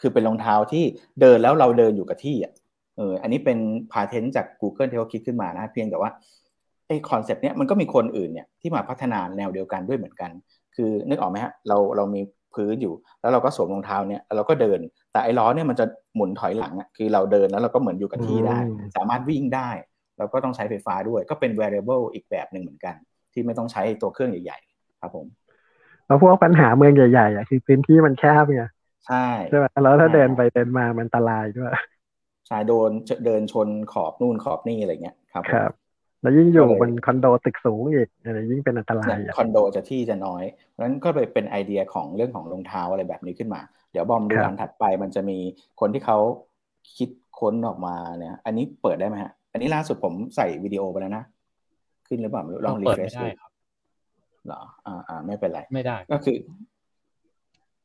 [0.00, 0.84] คือเป็นรองเท้าที่
[1.20, 2.52] เดินแล้วเราเดินอยู่กับที่อะ
[2.96, 3.58] เอออันนี้เป็น
[3.92, 6.10] patent จาก Google ที่เขาคิดขึ้นมานะเพียงแต่ว่า
[6.86, 10.30] ไอ้ concept เนี้ยมันก็มีคนอื่นเนี่ยที่มาพัฒนาแนวเดียวกันด้วยเหมือนกัน
[10.76, 12.20] คือนึกออกไหมฮะเราเรามี
[12.54, 14.78] พื้นอยู่ แล้วเราก็สวมรองเท้าเนี่ยแล้วเราก็เดิน
[15.12, 15.84] แต่ไอ้ล้อเนี่ยมันจะ
[16.16, 19.70] หมุนถอยหลังอะคือเราเดินแล้วเราก็เหมือนอยู่กับที่ได้อืมสามารถวิ่งได้
[20.18, 22.94] แล้วก็ต้องใช้ไฟฟ้าด้วย ก็เป็น wearable อีกแบบหนึ่งเหมือนกัน
[23.32, 25.26] ที่ไม่ต้องใช้ตัวเครื่องใหญ่ ๆ ครับผม
[26.06, 28.62] แล้วพวกปัญหาเมืองใหญ่ๆอะคือพื้นที่มันแคบไง
[29.06, 29.16] ใช่
[29.48, 31.72] ใช่ไหมแล้วถ้าใช่เดินไปเดินมามันอันตรายด้วย
[32.46, 32.90] ใช่โดน
[33.24, 35.70] เดินชนขอบนู่นขอบนี่อะไรเงี้ยครับผมครับ
[36.22, 43.60] แล้วยิ่งอยู่ก็เลยบนคอนโดตึกสูงอีกอะไรยิ่งเป็นอันตรายเนี่ยอะคอนโดจะที่จะน้อย เพราะฉะนั้นก็เลยเป็นไอเดียของเรื่องของรองเท้าอะไรแบบนี้ขึ้นมา
[43.92, 45.38] เดี๋ยวบอมดูครับอันถัดไปมันจะมี
[45.80, 46.18] คนที่เขา
[46.96, 47.08] คิด
[47.40, 51.24] ค้นออกมาเนี่ย อันนี้เปิดได้ไหมฮะ อันนี้ล่าสุดผมใส่วิดีโอไปแล้วนะ
[52.10, 53.50] ขึ้นหรือเปล่าไม่รู้ลองรีเปิดเฟรไม่ชได้ดูครับ
[54.46, 56.36] เหรออ่าอ่าไม่เป็นไรไม่ได้ก็คือ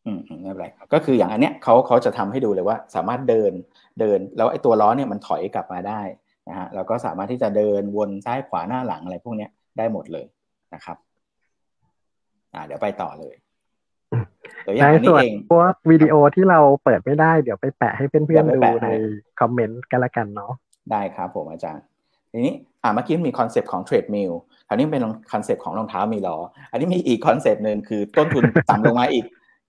[0.06, 3.52] อืมอืมไม่เป็นไรก็คืออย่างอันเนี้ยเขาเขาจะทำให้ดูเลยว่า สามารถเดิน
[4.00, 6.02] เดิน แล้วไอ้ตัวล้อเนี่ยมันถอยกลับมาได้
[6.50, 10.26] นะฮะแล้วก็สามารถที่จะเดินวนซ้ายขวาหน้าหลังอะไรพวกเนี้ยได้หมดเลย
[10.74, 10.98] นะครับ
[12.54, 13.36] อ่า เดี๋ยวไปต่อเลย
[14.66, 18.96] ตัวอในย่างอันส่นี้วนเองพวกวิดีโอที่เราเปิดไม่ได้เดี๋ยวไปแปะให้เพื่อนเดี๋ยวๆไปดูแปะให้ใน
[19.40, 20.54] คอมเมนต์กันละกันเนาะ
[20.92, 21.86] ได้ครับผมอาจารย์
[22.36, 24.32] ทีนี้อ่าเมื่อกี้มี concept ของ treadmill
[24.68, 26.38] คราวนี้เป็น concept ของรองเท้ามีล้อ
[26.72, 29.26] อันนี้มีอีก concept หนึ่งคือต้นทุนต่ำลงมาอีก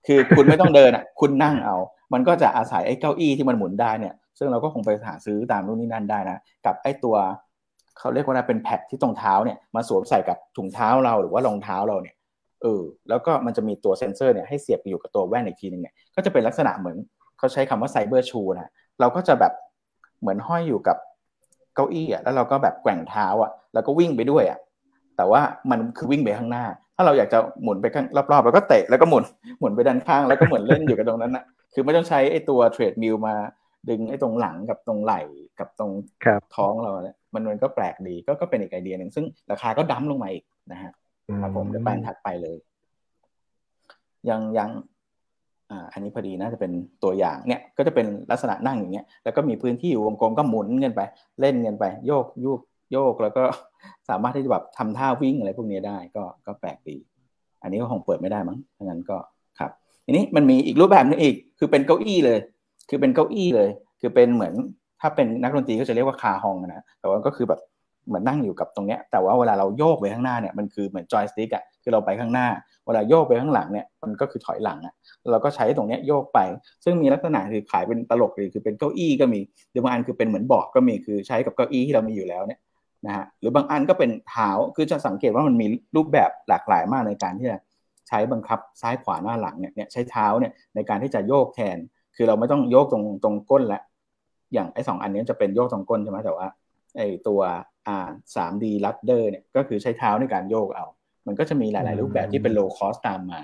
[0.07, 1.75] คือคุณไม่ต้องเดินอะคุณนั่งเอา
[2.13, 7.15] มันก็จะอาศัยไอ้เก้าอี้ที่มันหมุนได้เนี่ย ซึ่งเราก็คงไปหาซื้อตามนู่นนี่นั่นได้นะ กับไอ้ตัว
[7.99, 12.15] เขาเรียกว่าอะไรเป็น pad ที่ตรงเท้าเนี่ยมาสวมใส่กับถุงเท้าเราหรือว่ารองเท้าเราเนี่ย
[12.61, 16.97] เออแล้วก็มันจะมีตัวเซ็นเซอร์เนี่ยให้เสียบอยู่กับตัวแว่นอีกทีหนึงเนี่ยก็จะเป็นลักษณะเหมือน
[17.37, 19.53] เขาใช้คำว่า Cybershoe นะเราก็จะแบบ
[20.19, 20.97] เหมือนห้อยอยู่กับ
[21.77, 24.59] เก้าอี้อะแล้วเราก็แบบแกว่งเท้าอะ แล้วก็วิ่งไปด้วยอะ
[25.17, 26.65] แต่ว่ามันคือวิ่งไปข้างหน้า
[26.95, 29.23] ถ้าเราอยากจะหมุนไปข้างรอบๆ แล้วก็เตะแล้วก็หมุน
[29.59, 33.35] หมุนไปด้านข้างแล้วก็เหมือนเล่นอยู่กับตรงนั้นนะคือไม่ต้องใช้ไอ้ตัวเทรดมิลมา
[33.89, 35.21] ดึงไอ้ตรงหลังกับตรงไหล่
[35.59, 35.91] กับตรง
[36.25, 40.91] ครับท้องเราเนี่ยมันมันก็แปลกดีก็ก็เป็นอีกไอเดียหนึ่งซึ่งราคาก็ดั้มลงมาอีกนะฮะ
[41.41, 42.57] ครับผมเดี๋ยวไปอันถัดไปเลย
[44.29, 44.69] ยังยัง
[45.71, 46.71] อ่าอันนี้พอดีน่าจะเป็น
[47.03, 51.01] ตัวอย่างเนี่ยก็จะเป็นลักษณะนั่งอย่างเงี้ยแล้วก็มีพื้นที่อยู่วงกลมก็หมุนกันไป
[51.39, 52.59] เล่นกันไปโยกยุก
[52.91, 53.43] โยกแล้วก็
[54.09, 56.97] สามารถที่จะแบบทำท่าวิ่งอะไรพวกนี้ได้ก็ก็แปลกดี
[57.61, 59.17] อันนี้ก็คงเปิดไม่ได้มั้งถ้างั้นก็
[59.59, 59.71] ครับ
[60.05, 62.39] ทีนี้มันมีอีกรูปแบบนึงอีกคือเป็นเก้าอี้เลย
[62.89, 63.69] คือเป็นเก้าอี้เลย
[64.01, 64.53] คือเป็นเหมือน
[65.01, 67.59] ถ้าเป็นนักดนตรีก็จะเรียกว่าคาฮองนะแต่ว่าก็คือแบบ
[68.07, 72.47] เหมือนนั่งอยู่กับตรงเนี้ยแต่ว่าเวลาเราโยกไปข้างหน้าเนี่ยมันคือเหมือนจอยสติ๊กอะคือเราไปข้างหน้า
[72.85, 74.93] เวลาโยกไปข้างหลังเนี่ยมันก็คือถอยหลังอะ
[75.31, 76.39] เราก็ใช้ตรงเนี้ยโยกไป
[76.83, 79.39] ซึ่งมีลักษณะคือขายเป็นตลกเลยคือเป็นเก้าอี้ก็มี
[79.71, 82.59] หรือบางอันคือเป็นเหมือนเบาะก็มีคือใช้กับเก้าอี้ที่เรามีอยู่แล้วเนี่ย
[83.05, 87.57] นะฮะหรือบางอันก็เป็นเท้าคือจะสังเกตว่ามันมีรูปแบบหลากหลายมากในการที่จะ
[88.07, 91.77] ใช้บังคับซ้ายขวาหน้าหลังเนี่ยเนี่ยใช้เท้าเนี่ยในการที่จะโยกแทน
[92.15, 93.81] คือเราไม่ต้องโยกตรงตรงก้นละ
[94.53, 96.47] อย่างไอ้สองอันนี้จะเป็นโยกตรงก้นใช่ไหมแต่ว่า
[96.97, 97.41] ไอ้ตัว
[97.87, 100.85] อ่า 3D ladder เนี่ยก็คือใช้เท้าในการโยกเอา
[101.27, 103.41] มันก็จะมีหลาย ๆ รูปแบบที่เป็น low cost ตามมา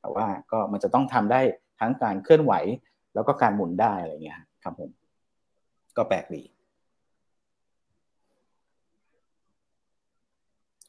[0.00, 1.40] แต่ว่าก็มันจะต้องทำได้
[1.80, 2.52] ทั้งการเคลื่อนไหว
[3.14, 4.90] แล้วก็การหมุนได้อะไรเงี้ยครับผม
[5.96, 6.42] ก็แปลกดี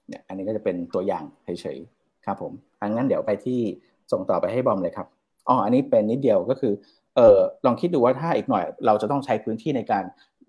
[0.07, 3.59] เนี่ยอันนี้ก็จะเป็นตัวอย่างเฉยๆครับผมอังั้นเดี๋ยวไปที่
[4.11, 5.07] ส่งต่อไปให้บอมเลยครับ
[5.47, 6.73] อ๋ออันนี้เป็นนิดเดียวก็คือ
[7.15, 10.03] เออลองคิดดูว่าถ้าอีกหน่อย เราจะต้องใช้พื้นที่ในการ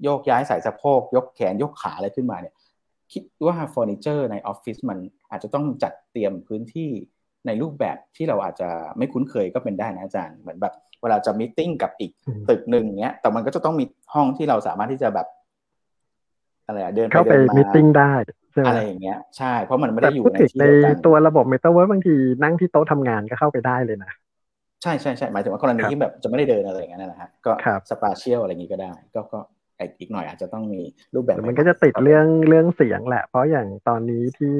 [0.04, 2.54] โยกย้ายสายสะโพก ยกแขนยกขาอะไรขึ้นมาเนี่ย
[3.12, 4.98] คิดว่าเฟอร์นิเจอร์ในออฟฟิศมัน
[5.30, 6.90] อาจจะต้องจัดเตรียมพื้นที่
[7.46, 8.68] ในรูปแบบที่เราอาจจะ
[8.98, 13.84] ไม่คุ้นเคยก็เป็นได้นะอาจารย์เหมือนแบบเวลาจะ meeting กับอีกอืมตึกหนึ่งเนี้ย แต่มันก็จะต้องมี
[14.14, 15.26] ห้องที่เราสามารถที่จะแบบ
[16.66, 18.12] อะไรอะเดินไปเข้าไปเดินมา meetingได้
[18.52, 24.12] ใช่ไหมอะไรอย่างเงี้ยใช่เพราะมันไม่แต่ได้อยู่พูดในถึงที่ในเดียวกันตัวระบบ Metaverse บางทีนั่งที่โต๊ะทำงานก็เข้าไปได้เลยนะ
[24.82, 29.38] ใช่ใช่ใช่หมายถึงว่ากรณีครับที่แบบจะไม่ได้เดินอะไรอย่างเงี้ยนะฮะก็ครับ Spatial อะไรอย่างงี้ก็ได้ ก็ก็
[29.98, 30.82] อีกหน่อยอาจจะต้องมี
[31.14, 34.56] รูปแบบแต่มันก็จะติดเรื่องเรื่องเสียงแหละ เพราะอย่างตอนนี้ที่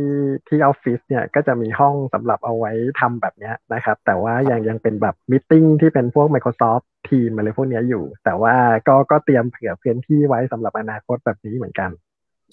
[0.49, 8.55] ที่ออฟฟิศเนี่ยก็จะมีห้องสำหรับเอาไว้ทำแบบเนี้ยนะครับ แต่ว่ายังยังเป็นแบบมิ팅ที่เป็นพวก Microsoft Team อะไรพวกเนี้ยอยู่ แต่ว่า
[8.89, 11.91] ก็ก็เตรียมเผื่อพื้นที่ไว้สำหรับอนาคตแบบนี้เหมือนกัน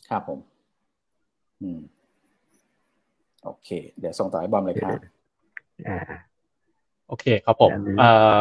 [0.09, 0.39] ครับผม
[1.61, 1.79] อืม
[3.43, 4.99] โอเค เดี๋ยวส่งต่อให้บอมเลยครับ
[5.87, 5.99] อ่า
[7.07, 8.39] โอเคครับผมอันนี้เอ่อ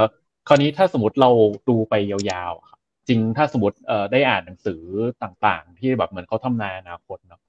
[0.49, 1.31] คราวนี้ถ้าสมมติเรา
[1.69, 2.72] ดูไปยาวๆครับ
[3.09, 4.83] จริงถ้าสมมติเอ่อได้อ่านหนังสือ
[5.23, 7.41] ต่างๆ ที่แบบเหมือนเขาทำนายอนาคตเนาะ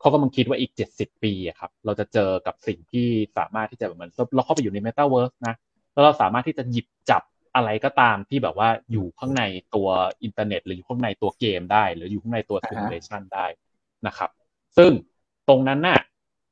[0.00, 3.06] เขากำลังคิดว่าอีกเจ็ดสิบปีอะครับ เราจะเจอกับสิ่งที่
[3.38, 5.54] สามารถที่จะเหมือนเราเข้าไปอยู่ใน Metaverse นะ
[5.92, 7.22] แล้วเราสามารถที่จะหยิบจับ
[7.54, 9.42] อะไรก็ตามที่แบบว่าอยู่ข้างใน
[9.74, 9.88] ตัว
[10.22, 13.46] อินเทอร์เน็ต หรืออยู่ข้างในตัวเกมได้ หรืออยู่ข้างในตัวอ่าฮะซิมูเลชันได้
[14.06, 14.30] นะครับ
[14.76, 14.90] ซึ่ง
[15.48, 16.00] ตรงนั้นน่ะ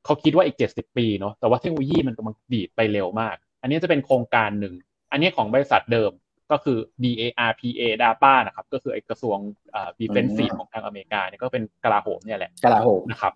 [0.05, 4.75] เขาคิดว่าอีก 70 ปีเนาะแต่ว่าเทคโนโลยีมันกำลังดีดไปเร็วมาก อันนี้จะเป็นโครงการหนึ่ง
[5.11, 6.11] อันนี้ของบริษัทเดิม
[6.51, 7.70] ก็คือ DARPA
[8.03, 9.38] DAPA นะครับ ก็คือไอ้กระทรวง
[9.72, 13.32] เอ่อ defensive ของทางอเมริกาเนี่ยก็เป็นกลาโหมเนี่ยแหละกลาโหมนะครับ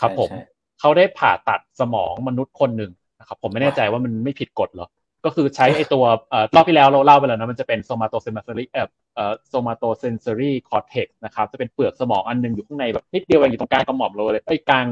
[0.00, 4.88] ครับผมใช่ใช่เขาได้ผ่าตัดสมองมนุษย์คนหนึ่งนะครับ ผมไม่แน่ใจว่ามันไม่ผิดกฎเหรอ
[5.24, 14.86] ก็คือใช้ไอ้ตัวเอ่อรอบที่แล้วเราเล่าไปแล้วนะมันจะเป็น somatosensory เอ่อเอ่อ somatosensory cortex นะครับ จะเป็นเปลือกสมองอันหนึงอยู่ข้างในแบบนิดเดียวเองอยู่ตรงกลางกระหม่อมเราเลยไอ้ยกลาง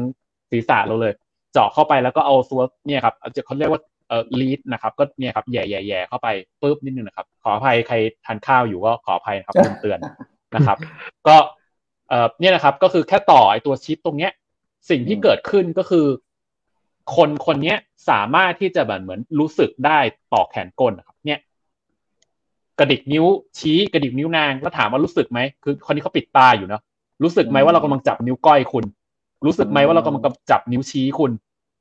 [0.50, 1.12] ศีรษะเราเลย
[1.52, 3.80] เจาะเข้าไปแล้วก็เอาตัวเนี่ยครับเอาเขาเรียกว่า
[4.10, 6.28] เอ่อ lead นะครับ ก็เนี่ยครับแย่แย่แย่เข้าไป
[6.60, 7.96] ปุ๊บนิดนึงนะครับ ขออภัยใคร
[8.26, 10.78] ทานข้าวอยู่ก็ขออภัยนะครับเตือนๆนะครับ
[11.28, 11.36] ก็
[12.08, 14.32] เอ่อเนี่ยนะครับ ก็คือแค่ต่อไอตัวชิปตรงเนี้ย
[14.90, 16.06] สิ่งที่เกิดขึ้นก็คือ
[17.16, 17.78] คนคนเนี้ย
[18.10, 19.98] สามารถที่จะแบบเหมือนรู้สึกได้
[20.32, 21.38] ต่อแขนกลนะครับ เนี่ย
[22.78, 23.24] กระดิกนิ้ว
[23.58, 26.82] ชี้กระดิกนิ้วนางแล้วถามว่ารู้สึกไหมคือคนนี้เขาปิดตาอยู่เนาะ
[27.22, 28.84] รู้สึกไหมว่าเรากำลังจับนิ้วก้อยคุณ
[29.46, 31.32] รู้สึกไหมว่าเรากำลังจับนิ้วชี้คุณ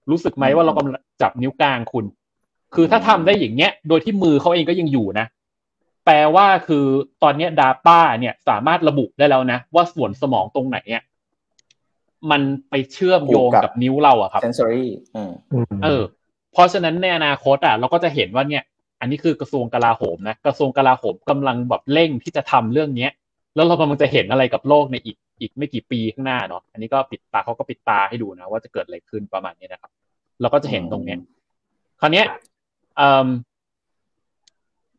[0.09, 2.05] รู้สึกไหมว่าเรากำลังจับนิ้วกลางคุณ
[2.75, 5.25] คือถ้าทำได้อย่างเงี้ย โดยที่มือเขาเองก็ยังอยู่นะ
[6.05, 6.85] แปลว่าคือ
[7.23, 11.03] ตอนเนี้ย Data เนี่ยสามารถระบุได้แล้วนะ ว่าส่วนสมองตรงไหนเนี่ย
[12.31, 14.85] มันไปเชื่อมโยงกับนิ้วเราอะครับ sensory
[15.15, 15.31] อืม
[15.83, 16.03] เออ
[16.53, 18.63] เพราะฉะนั้นในอนาคตอะเราก็จะเห็นว่าเนี่ย
[18.99, 23.11] อันนี้คือกระทรวงกลาโหมนะ กระทรวงกลาโหมกำลังแบบเร่งที่จะทำเรื่องเนี้ย
[23.55, 29.91] แล้วเรากำลังจะเห็นอะไรกับโลกในอีก อีกไม่กี่ปีข้างหน้าเนาะอันนี้ก็ปิดตาเขาก็ปิดตาให้ดูนะว่าจะเกิดอะไรขึ้นประมาณนี้นะครับ
[30.41, 31.19] เราก็จะเห็นตรงเนี้ย
[32.01, 32.25] คราวเนี้ย
[32.97, 33.27] เอ่อ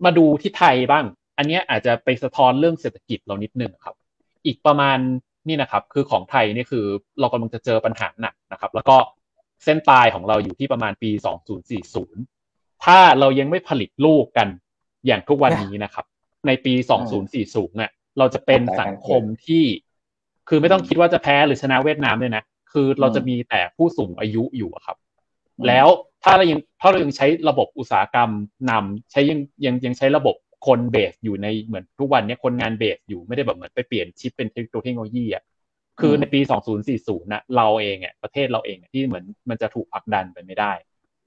[0.04, 1.04] มาดูที่ไทยบ้าง
[1.38, 3.94] อันเนี้ยอาจจะไปสะท้อนเรื่องเศรษฐกิจเรานิดนึงครับ
[4.46, 4.98] อีกประมาณ
[5.48, 6.84] นี่นะครับ คือของไทยนี่คือ
[7.20, 8.96] เรากำลังจะเจอปัญหาหนักนะครับ แล้วก็
[9.64, 11.10] เส้นตายของเราอยู่ที่ประมาณปี
[11.96, 14.48] 2040 ถ้าเรายังไม่ผลิตลูกกัน
[15.06, 16.04] อย่างทุกวันนี้นะครับ
[16.46, 16.74] ในปี
[17.26, 19.64] 2040เนี่ยเราจะเป็นสังคมที่
[20.52, 24.96] คือไม่ต้องคิดว่าจะแพ้หรือชนะเวียดนามด้วยนะ คือเราจะมีแต่ผู้สูงอายุอยู่อะครับ
[25.66, 25.88] แล้ว
[26.24, 28.30] ถ้าเรายังถ้าเรายังใช้ระบบอุตสาหกรรม
[28.70, 30.36] นำใช้ยังยังยังใช้ระบบ
[30.66, 35.42] คนเบสอยู่ในเหมือนทุกวันนี้คนงานเบสอยู่ไม่ได้แบบเหมือนไปเปลี่ยนชิปเป็นเทคโนโลยีอะ
[36.00, 36.40] คือในปี
[36.86, 40.72] 2040 นะเราเองอะประเทศเราเองที่เหมือนมันจะถูกผลักดันไปไม่ได้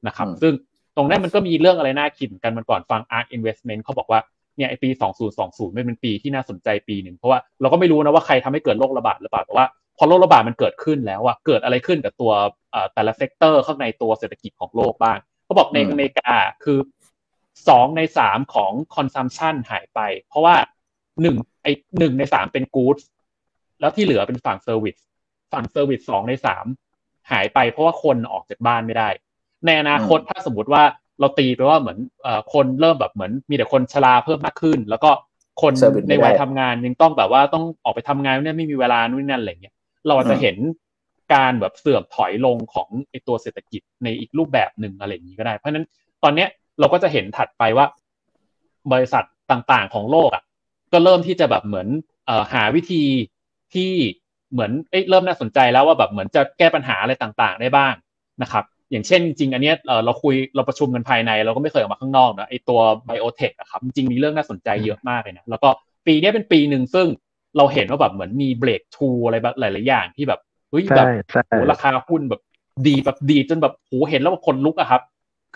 [0.07, 0.53] นะครับ ซึ่ง
[0.95, 4.19] ตรงนั้นมันก็มีเรื่องอะไรน่าคิดกันมันก่อนฟัง ARK Investment เขาบอกว่า
[4.57, 4.89] เนี่ยไอปี
[5.31, 9.65] 2020ไม่เป็นปีที่น่าสนใจปีหนึ่งเพราะว่าเราก็ไม่รู้นะว่าใครทำให้เกิดโรคระบาดหรือเปล่าแต่ว่า
[9.97, 12.31] พอโรคระบาดมันเกิดขึ้นแล้วอะเกิดอะไรขึ้นกับตัว
[12.93, 16.79] แต่ละ sector ข้างในตัวเศรษฐกิจของโลกบ้างเขาบอกในอเมริกาคือ
[17.69, 19.99] สองในสามของ consumption หายไป
[20.29, 20.55] เพราะว่า
[21.21, 21.67] หนึ่งไอ
[21.99, 22.97] หนึ่งในสามเป็นกู๊ด
[23.79, 24.95] แล้วที่เหลือเป็นฝั่ง service
[25.53, 26.65] ฝั่ง service สองในสาม
[27.31, 29.09] หายไปเพราะว่าคนออกจากบ้านไม่ได้
[29.65, 30.83] ในอนาคตถ้าสมมติว่า
[31.19, 31.97] เราตีไปว่าเหมือน
[32.53, 35.11] คนเริ่มแบบเหมือน มีแต่คนชราเพิ่มมากขึ้น แล้วก็
[35.61, 35.73] คน
[36.09, 39.75] ในวัยทำงานยังต้องแบบว่าต้องออกไปทำงานเนี่ยไม่มีเวลานู่นนั่นอะไรเงี้ย
[40.07, 40.55] เราจะเห็น
[41.33, 45.85] การแบบเสื่อมถอยลงของไอตัวเศรษฐกิจในอีกรูปแบบหนึ่งอะไรอย่างนี้ก็ได้ เพราะฉะนั้น
[46.23, 46.49] ตอนเนี้ย
[46.79, 47.85] เราก็จะเห็นถัดไปว่า
[48.91, 50.43] บริษัทต่างๆของโลกอะ
[50.93, 51.87] ก็เริ่มที่จะแบบเหมือน
[52.25, 53.03] เอ่อหาวิธี
[53.73, 53.91] ที่
[54.51, 57.93] เหมือนเอ้เริ่มน่าสนใจแล้วว่าแบบเหมือนจะแก้ปัญหาอะไรต่างๆ ได้บ้าง
[58.41, 59.73] นะครับ อย่างเช่นจริงอันนี้
[60.05, 65.69] เราคุยเราประชุมกันภายใน เราก็ไม่เคยออกมาข้างนอกนะไอตัวไบโอเทคอะครับจริงมีเรื่องน่าสนใจเยอะมากเลยนะแล้วก็
[66.07, 67.07] ปีนี้เป็นปีหนึ่งซึ่ง
[67.57, 70.39] เราเห็นว่าแบบเหมือนมีเบรกทูอะไรแบบหลายๆอย่างที่แบบ
[70.69, 71.07] เฮ้ยแบบ
[71.47, 72.41] โหราคาหุ้นแบบ
[72.87, 75.01] ดีแบบดีจนแบบโหเห็นแล้วแบบคนลุกอะครับ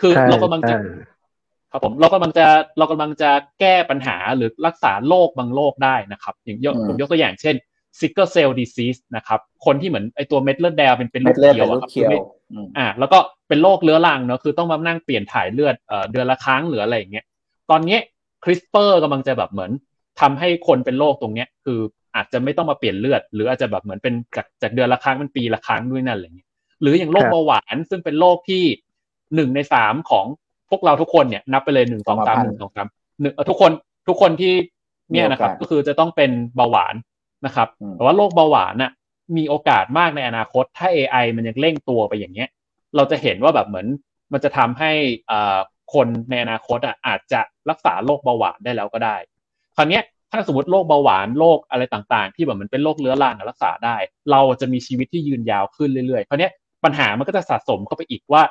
[0.00, 0.74] คือเรากำลังจะ
[1.72, 2.46] ครับผมเรากำลังจะ
[2.78, 3.30] เรากำลังจะ
[3.60, 7.54] แก้ปัญหาหรือรักษาโรคบางโรคได้นะครับ อย่างยกผมยกตัวอย่างเช่น
[8.00, 11.90] sickle cell disease นะครับคนที่เหมือนไอตัวเม็ดเลือดแดงเป็นเป็นลูกเขียวอะครับ
[12.78, 13.18] อ่าแล้วก็
[13.48, 17.24] เป็นโรคเรื้อรังเนาะคือต้องมานั่งเปลี่ยนถ่ายเลือดเอ่อเดือนละครั้งหรืออะไรอย่างเงี้ย
[17.70, 17.98] ตอนนี้
[18.44, 19.70] คริสเปอร์กำลังจะแบบเหมือน
[20.20, 21.80] ทำให้คนเป็นโรคตรงเนี้ยคือ
[22.16, 26.48] อาจจะไม่ต้องมาเปลี่ยนเลือด หรืออาจจะแบบเหมือนเป็นจากจากเดือนละครั้งเป็นปีละครั้งด้วยนั่นอะไรเงี้ย
[26.82, 28.64] หรืออย่างโรคเบาหวานซึ่งเป็นโรคที่
[29.34, 30.26] หนึ่งในสามของ
[30.70, 32.86] พวกเราทุกคนเนี่ยนับไปเลยหนึ่งสองสามหนึ่งสองสาม
[33.20, 33.72] หนึ่งทุกคน
[34.08, 34.54] ทุกคนที่
[35.12, 36.94] เนี่ยนะครับ ก็คือจะต้องเป็นเบาหวาน
[37.46, 38.92] นะครับแต่ว่าโรคเบาหวานน่ะ
[39.36, 42.48] มีโอกาสมากในอนาคต ถ้า AI มันยังเร่งตัวไปอย่างเงี้ย
[42.96, 43.86] เราจะเห็นว่าแบบเหมือน
[44.32, 44.92] มันจะทำให้
[45.30, 45.58] อ่า
[45.94, 49.16] คนในอนาคตอะอาจจะรักษาโรคเบาหวานได้แล้วก็ได้
[49.76, 50.00] คราวนี้
[50.32, 53.96] ถ้าสมมติโรคเบาหวานโรคอะไรต่างๆ ที่แบบมันเป็นโรคเรื้อรังรักษาได้
[54.30, 56.50] เราจะมีชีวิตที่ยืนยาวขึ้นเรื่อยๆคราวนี้
[56.84, 58.42] ปัญหามันก็จะสะสมเข้าไปอีกว่า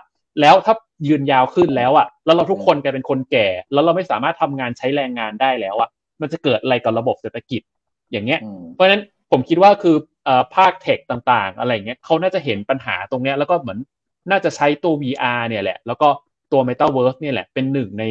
[0.41, 0.75] แล้วถ้า
[1.07, 5.89] ยืนยาวขึ้นแล้วอะแล้วเราทุกคนกลายเป็นคนแก่ แล้วเราไม่สามารถทำงานใช้แรงงานได้แล้วอะ
[6.21, 7.61] มันจะเกิดอะไรกับระบบเศรษฐกิจ
[8.11, 8.39] อย่างเงี้ย
[8.73, 9.01] เพราะฉะนั้น
[9.31, 9.95] ผมคิดว่าคือ
[10.55, 13.79] ภาคเทคต่างๆ อะไรเงี้ยเขาน่าจะเห็นปัญหาตรงเนี้ยแล้วก็เหมือน
[14.31, 16.07] น่าจะใช้ตัว VR เนี่ยแหละ แล้วก็
[16.51, 18.03] ตัว Metaverse เนี่ยแหละเป็นหนึ่งใน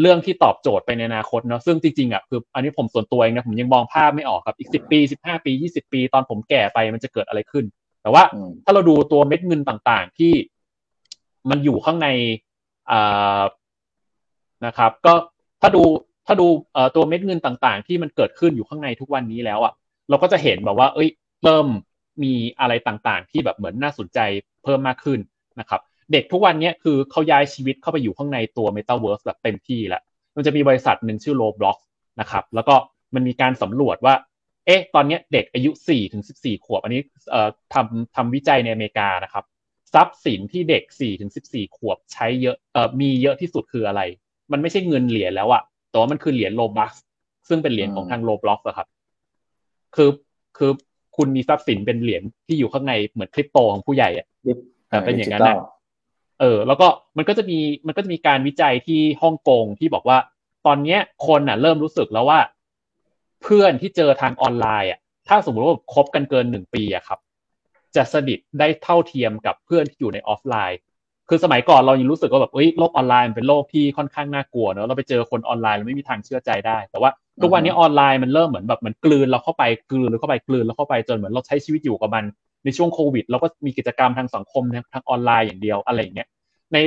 [0.00, 7.64] เรื่องที่ตอบโจทย์ไปในอนาคตเนาะซึ่งจริงๆอะคืออันนี้ผมส่วนตัวเองนะผมยังมองภาพไม่ออกครับอีกสิบปีสิบห้าปียี่สิบปี ตอนผมแก่ไปมันจะเกิดอะไรขึ้น
[8.02, 8.22] แต่ว่า
[8.64, 10.32] ถ้าเราดูตัวเม็ดเงินต่างๆ ที่
[11.50, 12.08] มันอยู่ข้างใน
[12.90, 13.42] อ่า
[14.66, 15.14] นะครับ ก็
[15.60, 15.82] ถ้าดู
[16.26, 16.46] ถ้าดู
[16.96, 19.72] ตัวเม็ดเงินต่างๆ ที่มันเกิดขึ้นอยู่ข้างในทุกวันนี้แล้วอะ
[20.08, 21.08] เราก็จะเห็นแบบว่า เอ้ย
[21.44, 21.66] เริ่ม
[22.22, 24.18] มีอะไรต่างๆ ที่แบบเหมือนน่าสนใจ
[24.64, 25.20] เพิ่มมากขึ้น
[25.60, 25.80] นะครับ
[26.12, 30.02] เด็กทุกวันนี้คือเขาย้ายชีวิตเข้าไปอยู่ข้างในตัว Metaverse แบบเต็มที่แล้ว
[30.36, 31.76] มันจะมีบริษัทหนึ่งชื่อ Roblox
[32.20, 32.74] นะครับแล้วก็
[33.14, 34.14] มันมีการสำรวจว่า
[34.66, 39.44] เอ๊ะ ตอนนี้เด็กอายุ4ถึง14 ขวบ อันนี้เอ่อทำทำวิจัยในอเมริกานะครับ
[39.94, 44.02] ทรัพย์สินที่เด็ก4ถึง14 ขวบใช้เยอะเอ่อมีเยอะที่สุดคืออะไร
[44.52, 45.62] มันไม่ใช่เงินเหรียญแล้วอะ
[45.94, 46.92] แต่ว่ามันคือเหรียญโลบัค
[47.48, 48.88] ซึ่งเป็นเหรียญของทางโลบล็อกอะครับ
[49.96, 50.10] คือ
[50.56, 50.70] คือ
[51.16, 54.26] คุณมีทรัพย์สินเป็นเหรียญที่อยู่ข้างในเหมือนคริปโตของผู้ใหญ่อะ
[54.88, 55.56] แต่เป็นอย่างนั้นนะ
[56.40, 60.18] เออ แล้วก็มันก็จะมีมันก็จะมีการวิจัยที่ฮ่องกงที่บอกว่า
[60.66, 62.40] ตอนเนี้ยคนอะเริ่มรู้สึกแล้วว่า
[63.42, 67.18] เพื่อนที่เจอทางออนไลน์อะถ้าสมมติว่าคบกันเกินหนึ่งปีอะครับ
[67.96, 70.78] จะสนิทได้เท่าเทียมกับเพื่อนที่อยู่ในออฟไลน์
[71.28, 77.10] คือสมัยก่อนเรายังรู้สึกว่าแบบเอ้ยโลกออนไลน์มันเป็นโลกที่ค่อนข้างน่ากลัวเนอะเราไปเจอคนออนไลน์เราไม่มีทางเชื่อใจได้ แต่ว่า
[77.42, 82.24] ทุกวันนี้ออนไลน์มันเริ่มเหมือนแบบเหมือนกลืนเราเข้าไปกลืนเราเข้าไปกลืนเราเข้าไปจนเหมือนเราใช้ชีวิตอยู่กับมัน
[82.64, 84.62] ในช่วงโควิด เราก็มีกิจกรรมทางสังคม
[84.94, 86.28] ทางออนไลน์อย่างเดียวอะไรอย่างเงี้ย
[86.72, 86.78] ใน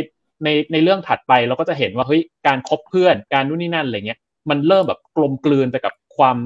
[0.44, 4.20] ในในเรื่องถัดไปเราก็จะเห็นว่าเฮ้ยการคบเพื่อนการนู่นนี่นั่นอะไรเงี้ย
[4.50, 6.38] มันเริ่มแบบกลมกลืนไปกับความ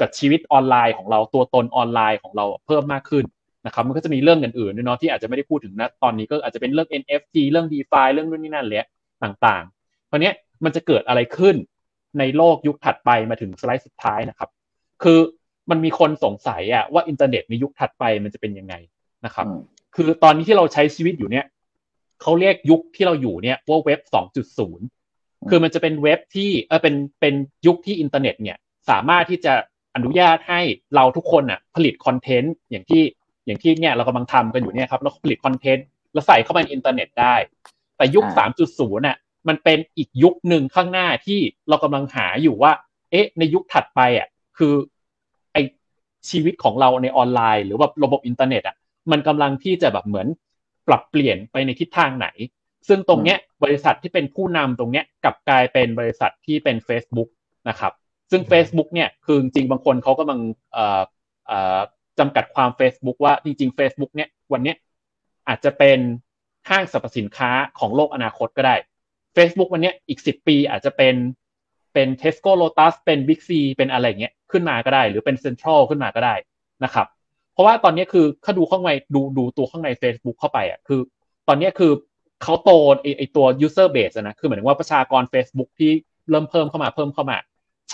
[0.00, 3.24] กับชีวิตออนไลน์ของเราตัวตนออนไลน์ของเราเพิ่มมากขึ้น
[3.68, 8.86] นะครับมันก็จะมีเรื่องอื่นๆด้วยเนาะที่อาจจะไม่ได้พูดถึงนะตอนนี้ก็อาจจะเป็นเรื่อง NFT เรื่อง DeFi เรื่องนู่นนี่นั่นเลย
[9.24, 11.56] ต่างๆเพราะเนี้ยมันจะเกิดอะไรขึ้น
[12.18, 14.50] ในโลกยุคถัดไปมาถึงสไลด์สุดท้ายนะครับ
[15.02, 15.18] คือ
[15.70, 18.74] มันมีคนสงสัยอะว่าอินเทอร์เน็ตในยุคถัดไปมันจะเป็นยังไง
[19.24, 19.46] นะครับ
[19.96, 21.44] คือตอนนี้ที่เราใช้ชีวิตอยู่เนี่ย
[22.22, 24.00] เขาเรียกยุคที่เราอยู่เนี่ยว่าเว็บ
[24.74, 27.34] 2.0 คือมันจะเป็นเว็บที่เออเป็นเป็น
[27.66, 28.56] ยุคที่อินเทอร์เน็ตเนี่ย
[28.90, 29.54] สามารถที่จะ
[29.96, 30.60] อนุญาตให้
[30.94, 33.02] เราทุกคนอะผลิต content อย่างที่
[33.48, 37.34] อย่างที่เนี่ยเรากำลังทำกันอยู่เนี่ยครับแล้วผลิต content แล้วใส่เข้ามาในอินเทอร์เน็ตได้
[37.96, 38.24] แต่ยุค
[38.66, 39.18] 3.0น่ะ
[39.48, 42.72] มันเป็นอีกยุคหนึ่งข้างหน้าที่เรากำลังหาอยู่ว่า
[43.10, 44.28] เอ๊ะ ในยุคถัดไปอะ
[44.58, 44.74] คือ
[45.52, 45.56] ไอ
[46.30, 48.76] ชีวิตของเราในออนไลน์ หรือว่าระบบอินเทอร์เน็ตอะ
[49.12, 50.26] มันกำลังที่จะแบบเหมือน
[50.88, 52.28] ปรับเปลี่ยนไปในทิศทางไหน
[52.88, 57.28] ซึ่งตรงเนี้ยบริษัทที่เป็นผู้นำตรงเนี้ยกับกลายเป็นบริษัทที่เป็น Facebook
[57.68, 57.92] นะครับ
[58.30, 60.40] ซึ่ง Facebook เนี่ยคือจริงบางคนเขากำลัง
[62.18, 64.74] จำกัดความ Facebook ว่าจริงๆ Facebook เนี่ยวันนี้
[65.48, 65.98] อาจจะเป็น
[66.68, 68.76] ห้างสรรพสินค้าของโลกอนาคตก็ได้
[69.36, 71.14] Facebook วันนี้อีกสิบปีอาจจะเป็น
[71.94, 76.34] เป็นเทสโก้โลตัสเป็นบิ๊กซีเป็นอะไรเงี้ยขึ้นมาก็ได้ หรือเป็นเซ็นทรัลขึ้นมาก็ได้
[76.84, 77.06] นะครับ
[77.52, 81.00] เพราะว่าตอนนี้คือถ้าดูข้างในดูดูตัวข้างใน Facebook เข้าไปอะคือ
[81.48, 81.92] ตอนนี้คือ
[82.42, 82.70] เขาโต
[83.02, 85.90] ไอไอตัว user base นะคือหมายถึงว่าประชากร Facebook ที่
[86.30, 87.38] เริ่มเพิ่มเข้ามาเพิ่มเข้ามา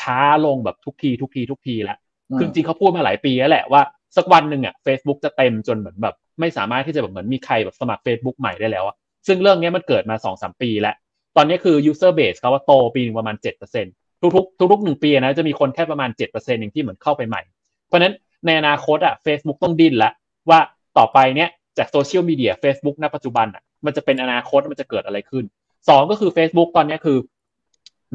[0.00, 1.98] ช้าลงแบบทุกทีทุกทีทุกทีแล้ว
[2.36, 3.82] คือจริงเขาพูดมาหลายปีแล้วแหละว่า
[4.16, 8.96] สักวันหนึ่งอะ Facebook จะเต็มจนเหมือนแบบ ไม่สามารถที่จะแบบเหมือนมีใครแบบสมัคร Facebook ใหม่ได้แล้วอะ
[9.26, 10.94] ซึ่งเรื่องนี้มันเกิดมาสองสามปีแล้ว
[11.36, 13.36] ตอนนี้คือ user base เขาว่าโตปีนึงประมาณ
[13.82, 17.42] 7%ทุกๆทุกๆหนึ่งปีนะจะมีคนแค่ประมาณ 7%เองที่เหมือนเข้าไปใหม่
[17.88, 18.14] เพราะนั้น
[18.46, 20.10] ในอนาคตอะ Facebook ต้องดิ้นละ
[20.50, 20.58] ว่า
[20.98, 21.48] ต่อไปเนี้ย
[21.78, 25.44] จากโซเชียลมีเดีย Facebook ณปัจจุบันอะมันจะเป็นอนาคตมันจะเกิดอะไรขึ้น
[25.88, 27.18] สองก็คือ Facebook ตอนนี้คือ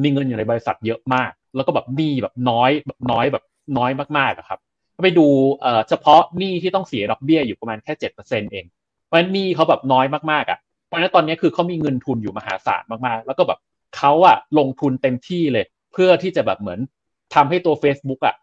[0.02, 3.44] มีเงินอยู่ในบริษัทเยอะมาก แล้วก็แบบหนี้แบบน้อยแบบน้อยแบบ
[3.78, 4.60] น้อยมากๆครับ
[5.02, 5.26] ไปดู
[5.88, 8.64] เฉพาะหนี้ที่ต้องเสียดอกเบี้ยอยู่ประมาณแค่เจ็ดเปอร์เซ็นเอง
[9.06, 13.58] เพราะฉะนั้นหนี้เขาแบบน้อยมากๆอะเพราะฉะนั้นตอนนี้คือเขามีเงินทุนอยู่มหาศาลมากๆ แล้วก็แบบ
[13.96, 16.80] เขาอะลงทุนเต็มที่เลย เพื่อที่จะแบบเหมือน
[17.34, 18.36] ทำให้ตัว Facebook อะ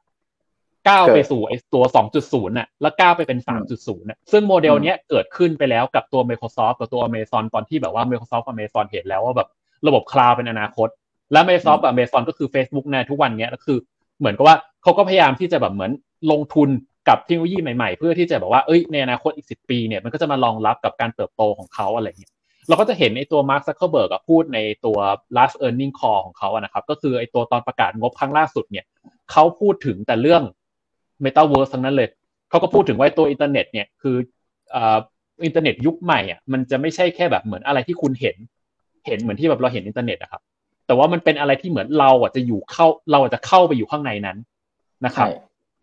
[0.89, 1.83] ก้าวไปสู่ไอ้ตัว
[2.17, 3.39] 2.0น่ะ แล้วก้าวไปเป็น
[3.73, 9.49] 3.0น่ะ ซึ่งโมเดลเนี้ยเกิดขึ้นไปแล้วกับตัว Microsoft กับตัว Amazon ตอนที่แบบว่า Microsoft กับ Amazon เห็นแล้วว่าแบบ
[9.87, 10.87] ระบบคลาวด์เป็นอนาคต
[11.31, 13.77] และ Microsoft กับ Amazon ก็คือ Facebook ในทุกวันเนี้ยก็คือ
[14.19, 15.91] เหมือนกับว่าเขาก็พยายามที่จะแบบเหมือน
[16.31, 16.69] ลงทุน
[17.09, 22.31] กับเทคโนโลยีใหม่ๆ เพื่อที่จะแบบว่าเอ้ยในอนาคตอีกสิบปีเนี่ยมันก็จะมารองรับกับการเติบโตของเขาอะไรเงี้ย
[22.67, 24.97] เราก็จะเห็นในตัวมาร์คซักเคอร์เบิร์กพูดในตัว
[25.37, 28.85] last earning call ของเขาอะนะครับ ก็คือไอตัวตอนประกาศงบครั้งล่าสุดเนี่ย
[29.31, 30.43] เขาพูดถึงแต่เรื่อง
[31.23, 32.09] metaverse ทั้งนั้นเลย
[32.49, 34.15] เขาก็พูดถึงว่าตัวอินเทอร์เน็ตเนี่ยคือ
[35.45, 38.35] อินเทอร์เน็ตยุคใหม่อะมันจะไม่ใช่แค่แบบเหมือนอะไรที่คุณเห็น
[39.07, 40.41] เห็นเหมือนที่แบบเราเห็นอินเทอร์เน็ตนะครับ
[40.87, 44.37] แต่ว่ามันเป็นอะไรที่เหมือนเราอะจะอยู่เข้าเราจะเข้าไปอยู่ข้างในนั้น
[45.05, 45.27] นะครับ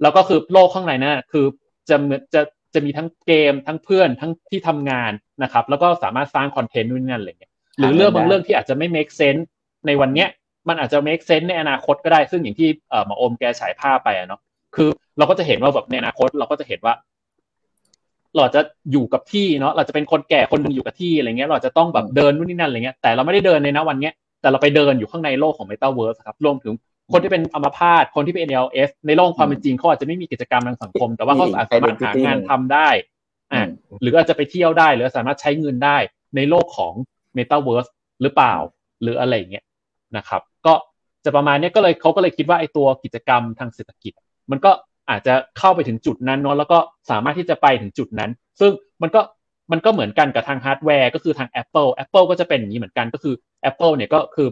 [0.02, 1.44] แล้วก็คือโลกข้างในนั้นคือ
[1.88, 1.96] จะ
[2.34, 2.42] จะ
[2.74, 9.42] จะมีทั้งเกมทั้งเพื่อนทั้งที่ทำงานนะครับ แล้วก็สามารถสร้างคอนเทนต์นู่นนั่นอะไรเงี้ยหรือเรื่องบางเรื่องที่อาจจะไม่ make sense
[9.86, 10.28] ในวันเนี้ย
[10.68, 14.40] มันอาจจะ make sense ในอนาคตก็ได้ซึ่งอย่างที่เอ่อมาอมแกฉายภาพไปอะเนาะ
[14.76, 14.88] คือ
[15.18, 16.94] เราก็จะเห็นว่าแบบในอนาคตเราก็จะเห็นว่า
[18.36, 18.60] เราจะ
[18.92, 26.74] อยู่กับที่เนาะเราจะเป็นคนแก่คนหนึ่งอยู่กับที่อะไรเงี้ย เราจะต้องแบบเดินนู่นนี่นั่นอะไรเงี้ยแต่เราไม่ได้เดินในนะวันเนี้ยแต่เราไปเดินอยู่ข้างในโลกของ Metaverse ครับรวมถึง
[27.12, 32.88] คนที่เป็นอัมพาตคนที่เป็น NLS ในโลกความเป็นจริงเขาอาจจะไม่มีกิจกรรมทางสังคม แต่ว่าเขาสามารถหางานทำได้
[33.52, 33.62] อ่า
[34.02, 35.96] หรืออาจจะไปเที่ยวได้ หรือสามารถใช้เงินได้
[36.36, 36.92] ในโลกของ
[37.36, 37.90] Metaverse
[38.22, 38.54] หรือเปล่า
[39.02, 39.64] หรืออะไรเงี้ย
[40.16, 40.74] นะครับ ก็
[41.24, 44.12] จะประมาณนี้ก็เลยเขาก็เลยคิดว่าไอ้ตัวกิจกรรมทางเศรษฐกิจ
[44.50, 44.70] มันก็
[45.10, 46.78] อาจจะเข้าไปถึงจุดนั้นเนาะแล้วก็
[47.10, 48.30] สามารถที่จะไปถึงจุดนั้น
[48.60, 48.70] ซึ่ง
[49.02, 49.20] มันก็
[49.72, 53.34] มันก็เหมือนกันกับทางฮาร์ดแวร์ก็คือทาง Apple Apple ก็จะเป็นอย่างนี้เหมือนกันก็คือ
[53.70, 54.48] Apple เนี่ยก็คือ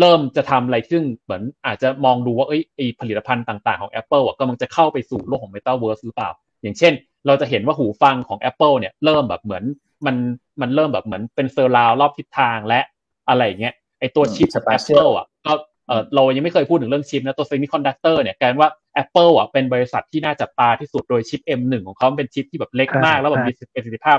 [0.00, 6.30] เริ่มจะทำอะไรซึ่งเหมือนอาจจะมองดูว่าเอ้ยไอผลิตภัณฑ์ต่างๆของ Apple อะกำลังจะเข้าไปสู่โลกของ Metaverse หรือเปล่า
[6.62, 6.92] อย่างเช่น
[7.26, 9.64] เราจะเห็นว่าหูฟังของ Apple เนี่ยเริ่มแบบเหมือน
[10.06, 10.16] มัน
[10.60, 12.80] มันเริ่มแบบเหมือนเป็น surround รอบทิศทางและ
[13.28, 15.52] อะไรเงี้ยไอตัวชิป Apple อะก็
[15.88, 18.70] เออเรายังไม่เคยพูดถึงเรื่องชิปนะตัวเซมิคอนดักเตอร์เนี่ยกลายว่า
[19.02, 24.18] Apple อะเป็นบริษัทที่น่าจับตาที่สุดโดยชิป M1 ของเขาเป็นชิปที่แบบเล็กมาก แล้วแบบมีประสิทธิภาพ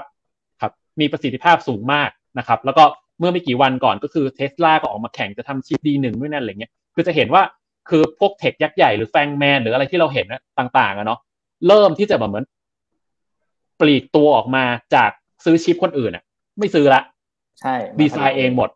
[0.61, 2.83] ครับมีประสิทธิภาพสูงมากนะครับ แล้วก็
[3.19, 7.43] เมื่อไม่กี่วันก่อนก็คือเทสลาก็ออกมาแข่งจะทำชิป D1 ด้วยนั่นอะไรเงี้ยคือจะเห็นว่า
[7.89, 10.27] คือพวกเทคยักษ์ใหญ่หรือแฟงแมนหรืออะไรที่เราเห็น
[10.59, 11.19] ต่างๆอะเนาะ
[11.67, 12.45] เริ่มที่จะแบบเหมือน
[13.79, 14.63] ปลีกตัวออกมา
[14.95, 15.11] จาก
[15.45, 16.23] ซื้อชิปคนอื่นอะ
[16.59, 17.01] ไม่ซื้อละ
[17.59, 18.69] ใช่ดีไซน์เองหมด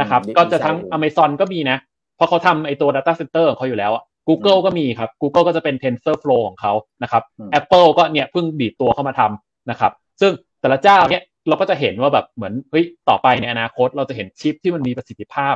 [0.00, 1.78] นะครับอืมก็จะทั้งดีไซน์เอง Amazon ก็มีนะ
[2.16, 6.72] เพราะเขาทำไอตัว Data Center ของเขาอยู่แล้วอะ Google ก็มีครับ Google ก็จะเป็น TensorFlow ของเขา
[7.02, 15.54] นะครับอืม Apple ก็เนี่ยเพิ่งดีดตัวเข้ามาทำนะครับ ซึ่งแต่ละเจ้าเนี่ย เราก็จะเห็นว่าแบบเหมือนเฮ้ยต่อไปในอนาคต เราจะเห็นชิปที่มันมีประสิทธิภาพ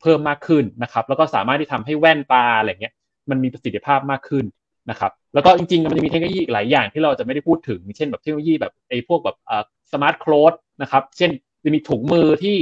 [0.00, 2.94] เพิ่มมากขึ้นนะครับ แล้วก็สามารถที่ทำให้แว่นตาอะไรเงี้ย
[3.30, 4.44] มันมีประสิทธิภาพมากขึ้น
[4.90, 10.52] นะครับ แล้วก็จริงๆมันจะมีเทคโนโลยีอีกหลายอย่างที่เราจะไม่ได้พูดถึง เช่นแบบเทคโนโลยีแบบไอ้พวกแบบอ่าสมาร์ทโคลด
[10.82, 11.30] นะครับ เช่น
[11.64, 12.56] จะมีถุงมือที่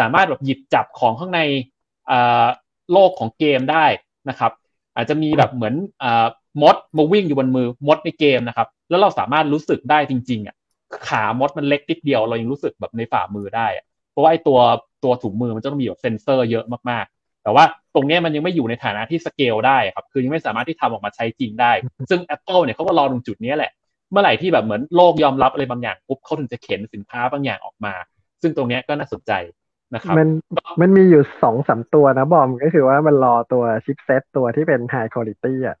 [0.00, 1.40] สามารถแบบหยิบจับของข้างใน
[2.10, 2.46] อ่า
[2.92, 3.86] โลกของเกมได้
[4.28, 4.52] นะครับ
[4.96, 6.26] อาจจะมีแบบเหมือนอ่า
[6.62, 10.56] มดมาวิ่งอยู่บนมือมดในเกมนะครับ แล้วเราสามารถรู้สึกได้จริงๆอะ
[11.08, 13.66] ขามดมันเล็กนิดเดียวเรายังรู้สึกแบบในฝ่ามือได้
[14.10, 14.58] เพราะว่าไอ้ตัว
[15.04, 17.64] ตัวถุงมือมันจะต้องมีแบบเซนเซอร์เยอะมากๆ แต่ว่า
[17.94, 21.72] ตรงนี้มันยังไม่อยู่ในฐานะที่สเกลได้ครับ คือยังไม่สามารถที่ทำออกมาใช้จริงได้
[22.10, 23.72] ซึ่ง Apple เนี่ยเขาก็รอตรงจุดนี้แหละ
[24.10, 27.94] เมื่อไหร่ที่แบบเหมือนโลกยอมรับอะไรบางอย่างปุ๊บเขาถึงจะเข็นสินค้าบางอย่างออกมา
[28.42, 29.32] ซึ่งตรงนี้ก็น่าสนใจ
[29.94, 30.28] นะครับมัน
[30.80, 35.76] มันมีอยู่สองสามตัวนะบอมก็คือว่ามันรอตัวชิปเซตตัวที่เป็น High Quality อะ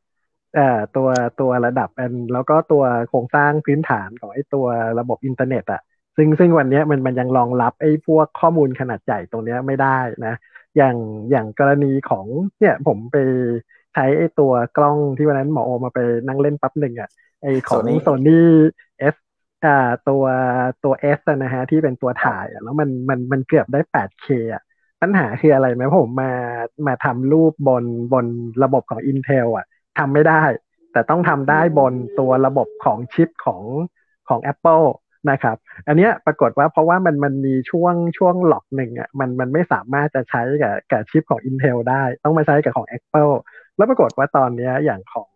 [0.56, 1.08] อ่อตัว
[1.40, 4.66] ตัวระดับอันแล้วก็ตัวโครงสร้างพื้นฐานของไอ้ตัว
[4.98, 5.80] ระบบอินเทอร์เน็ตอะ
[6.16, 10.34] ซึ่งซึ่งวันเนี้ยมันมันยังรองรับไอ้พวกข้อมูลขนาดใหญ่ตรงเนี้ยไม่ได้นะ
[10.76, 10.96] อย่าง
[11.30, 12.26] อย่างกรณีของ
[12.58, 13.16] เนี่ยผมไป
[13.92, 17.08] ใช้ไอ้ตัวกล้องที่วันนั้นหมอโอมาไปนั่งเล่นปั๊บหนึ่งอะ
[17.42, 18.30] ไอ้ของ Sony Sony
[19.14, 19.16] S
[19.64, 19.70] อ่า
[20.08, 20.24] ตัว
[20.84, 24.62] ตัว S อะนะฮะที่เป็นตัวถ่ายอะแล้วมันมันมันเกือบได้ 8K อะ
[25.02, 26.32] ปัญหาคืออะไรไหมผมมา
[26.86, 28.26] มาทำรูปบนบน
[28.62, 29.66] ระบบของ Intel อะ
[29.98, 30.42] ทำไม่ได้
[30.92, 33.62] แต่ต้องทำได้บนตัวระบบของชิปของ
[34.28, 34.86] ของ Apple
[35.30, 35.56] นะครับ
[35.88, 43.32] อันเนี้ยปรากฏว่าเพราะว่ามันมันมีช่วงช่วงหลอกหนึ่งอะมันมันไม่สามารถจะใช้กับกับชิปของ Intel ได้ ต้องมาใช้กับของ Apple
[43.76, 45.32] แล้วปรากฏว่าตอนเนี้ยอย่างของ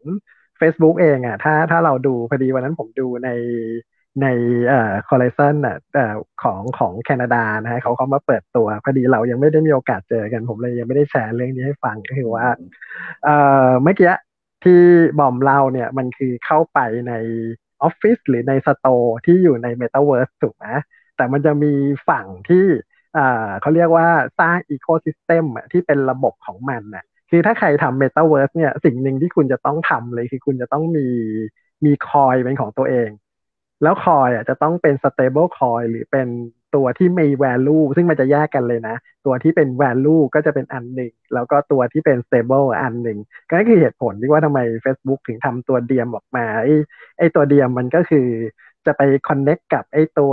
[0.61, 3.30] Facebook เองอะถ้าถ้าเราดูพอดีวันนั้นผมดูใน
[4.22, 4.26] ใน
[4.68, 12.46] เอ่อคอลเล t ชันอะเอ่อของของแคนาดานะฮะเขาเขามาเปิดตัว พอดีเรายังไม่ได้มีโอกาสเจอกันผมเลยยังไม่ได้แชร์เรื่องนี้ให้ฟังก็คือว่า
[13.24, 13.36] เอ่
[13.68, 14.12] อเมื่อกี้
[14.64, 14.80] ที่
[15.18, 17.12] บอมเล่าเนี่ยมันคือเข้าไปใน
[17.82, 20.66] ออฟฟิศหรือใน store ที่อยู่ใน Metaverse ถูกไหม
[21.16, 21.72] แต่มันจะมี
[22.08, 22.64] ฝั่งที่
[23.61, 24.08] เขาเรียกว่า
[24.40, 31.08] สร้างอีโค y ิสเต็มที่เป็นระบบของมันน่ะคือถ้าใครทำ Metaverse เนี่ยสิ่งหนึ่งที่คุณจะต้องทำเลยคือคุณจะต้องมี
[31.84, 33.11] มีคอยเป็นของตัวเอง
[33.82, 36.28] แล้วคอยอะจะต้องเป็น stable coin หรือเป็น
[36.75, 38.97] ตัวที่มี value ซึ่งมันจะแยกกันเลยนะ
[39.27, 43.18] ตัวที่เป็น value ก็จะเป็นอันหนึ่ง แล้วก็ตัวที่เป็น stable อันหนึ่ง
[43.51, 46.75] ก็คือเหตุผลที่ว่าทำไม Facebook ถึงทำตัวเดียมออกมา ไอ้
[47.18, 48.29] ไอ้ตัวเดียมมันก็คือ
[48.87, 50.33] จะไป connect กับไอ้ตัว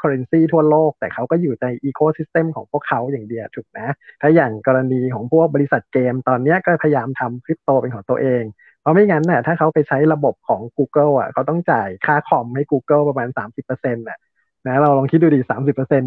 [0.00, 3.88] currency ทั่วโลก แต่เขาก็อยู่ใน ecosystem ของพวกเขาอย่างเดียวถูกนะ
[4.20, 8.42] ถ้าอย่างกรณีของพวกบริษัทเกม ตอนนี้ก็พยายามทำคริปโตเป็นของตัวเอง
[8.80, 14.18] เพราะไม่งั้นน่ะถ้าเขาไปใช้ระบบของ Google อะเขาต้องจ่ายค่าคอมให้ Google ประมาณ 30%น่ะ
[14.66, 16.04] นะเราลองคิดดูดิ30%เปอร์เซ็น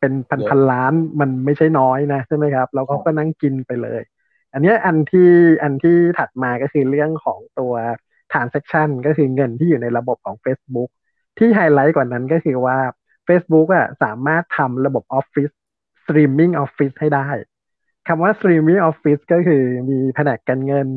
[0.00, 4.02] เป็นพันพันล้านมันไม่ใช่น้อยนะใช่ไหมครับ แล้วเขาก็นั่งกินไปเลย
[4.52, 5.30] อันนี้อันที่
[5.62, 7.74] อันที่ถัดมาก็คือเรื่องของตัว
[8.32, 10.90] transaction ก็คือเงินที่อยู่ในระบบของ Facebook
[11.38, 12.78] ที่ไฮไลท์กว่านั้นก็คือว่า
[13.28, 15.54] Facebook อะสามารถทำระบบ Office
[16.02, 17.28] Streaming Office ให้ได้
[18.08, 20.88] คำว่า Streaming Office ก็คือมีแผนกการเงิน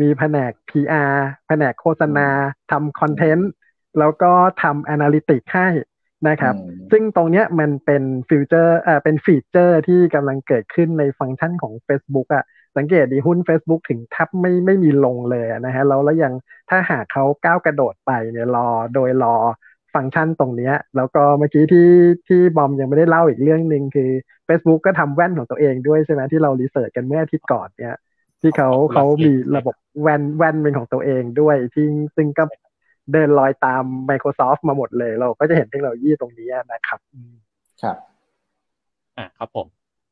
[0.00, 1.14] มีแผนก PR
[1.46, 2.28] แผนกโฆษณา
[2.70, 3.50] ทำคอนเทนต์
[3.98, 5.68] แล้วก็ทำ Analytics ให้
[6.28, 12.44] นะครับอืมซึ่งตรงเนี้ยมันเป็น future เอ่อเป็น feature ที่กำลังเกิดขึ้นในฟังก์ชันของ Facebook อะ
[12.76, 16.32] สังเกตดีหุ้น Facebook ถึงแทบไม่ไม่มีลงเลยอะนะฮะแล้วแล้วยัง
[16.70, 19.36] ถ้าหากเขาก้าวกระโดดไปเนี่ยรอโดยรอ
[19.94, 21.90] ฟังก์ชันตรงเนี้ยแล้วก็เมื่อกี้ที่
[22.28, 24.10] ที่บอมยังไม่ได้เล่าอีกเรื่องหนึ่งคือ
[24.48, 27.96] Facebook ก็ทำแว่นของตัวเองด้วยใช่ไหมที่เรารีเสิร์ชกันเมื่ออาทิตย์ก่อนเนี่ย
[28.40, 31.86] ที่เขาเขามีระบบแว่นแว่นเป็นของตัวเองด้วยที่
[32.16, 32.44] ซึ่งก็
[33.12, 37.34] เดินรอยตาม Microsoft มาหมดเลย เราก็จะเห็นเทคโนโลยีตรงนี้นะครับอืม
[37.82, 37.96] ครับ
[39.18, 39.66] อ่าครับผม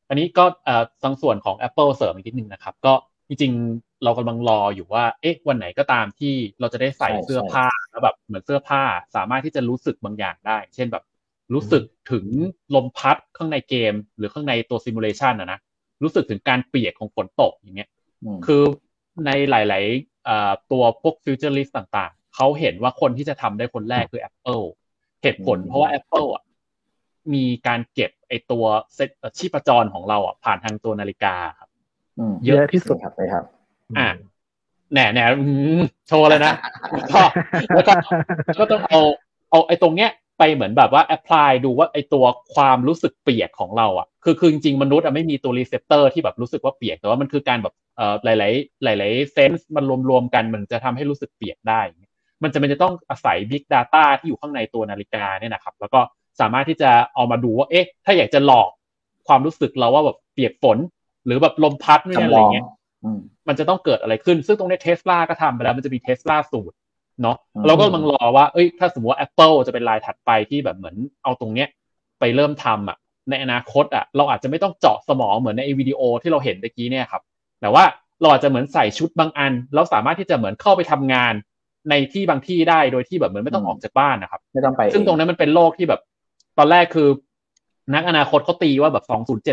[0.09, 2.93] อันนี้ก็เอ่อทางส่วนของ Apple เสริมอีกนิดนึงนะครับ ก็
[3.27, 8.81] จริงๆเรากำลังรออยู่ว่า เอ๊ะ วันไหนก็ตามที่เราจะได้ใส่ใช่เสื้อผ้าแล้วแบบเหมือนเสื้อผ้า
[9.15, 11.03] สามารถที่จะรู้สึกบางอย่างได้ เช่นแบบ
[11.53, 12.25] รู้สึกถึง
[12.75, 15.59] ลมพัดข้างในเกม หรือข้างในตัว simulation นะนะ
[16.03, 18.63] รู้สึกถึงการเปียกของฝนตกอย่างเงี้ยคือ
[19.25, 24.63] ในหลายๆเอ่อตัวพวก futurist ต่างๆ เขาเห็นว่าคนที่จะทำได้คนแรกคือ Apple
[25.21, 26.43] เหตุผลอืมเพราะว่า Apple อะ
[27.33, 28.65] มีการเก็บไอตัว
[28.95, 31.69] เซตชีพจรของเราอะผ่านทางตัวนาฬิกาครับ
[32.19, 33.43] อืมเยอะที่สุดครับเลยครับ
[33.97, 34.09] อ่า
[34.91, 35.45] แหน่แหน่อื
[35.79, 36.53] มโชว์เลยนะ
[36.97, 37.21] แล้วก็
[37.75, 37.93] แล้วก็
[38.59, 39.01] ก็ต้องเอา
[39.51, 48.33] เอาไอ้ตรงเนี้ยไปเหมือนแบบว่า apply ดูว่าไอ้ตัวความรู้สึกเปียกของเราอะคือคือจริงๆมนุษย์อะไม่มีตัว receptor ที่แบบรู้สึกว่าเปียก แต่ว่ามันคือการแบบเอ่อหลา
[48.91, 51.81] ย ๆ หลาย ๆ sense มันรวมๆกันมันจะทำให้รู้สึกเปียกได้
[52.43, 55.99] มันจะมันจะต้องอาศัย Big Data ที่อยู่ข้างในตัวนาฬิกาเนี่ยนะครับ แล้วก็
[56.39, 58.69] สามารถที่จะเอามาดูว่า เอ๊ะ ถ้าอยากจะหลอก
[59.27, 60.77] ความรู้สึกเราว่าแบบเปียกฝน
[61.25, 62.65] หรือแบบลมพัดเนี่ยอะไรเงี้ย
[63.03, 66.75] อืมมันจะต้องเกิดอะไรขึ้น ซึ่งตรงนี้เทสลาก็ทำไปแล้ว มันจะมีเทสลาสูตร
[67.21, 71.67] เนาะอืมเราก็กำลังรอว่า เอ้ย ถ้าสมมติว่า Apple จะเป็นรายถัดไปที่แบบเหมือนเอาตรงเนี้ย
[72.19, 72.97] ไปเริ่มทำอะ
[73.29, 77.21] ในอนาคตอะ เราอาจจะไม่ต้องเจาะสมองเหมือนในไอ้วิดีโอที่เราเห็นตะกี้เนี่ยครับ
[77.61, 77.83] แต่ว่า
[78.21, 81.33] เราอาจจะเหมือนใส่ชุดบางอัน แล้วสามารถที่จะเหมือนเข้าไปทำงาน
[81.89, 86.01] ในที่บางที่ได้โดยที่แบบเหมือนไม่ต้องออกจากบ้านนะครับไม่ต้องไป ซึ่งตรงนั้นมันเป็นโลกที่แบบ
[86.57, 87.09] ตอนแรกคือ
[87.93, 89.05] นักอนาคตเขาตีว่าแบบ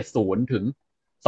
[0.03, 0.65] 2070ถึง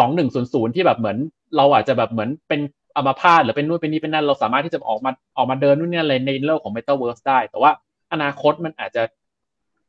[0.07, 1.17] 2100ที่แบบเหมือน
[1.57, 2.61] เราอาจจะแบบเหมือนเป็น
[2.97, 7.71] อัมพาตหรือเป็นนู่นเป็นนี่เป็นนั่นเราสามารถที่จะออกมาออกมาเดินนู่นนี่อะไรในโลกของ Metaverse ได้ แต่ว่า
[8.13, 9.03] อนาคตมันอาจจะ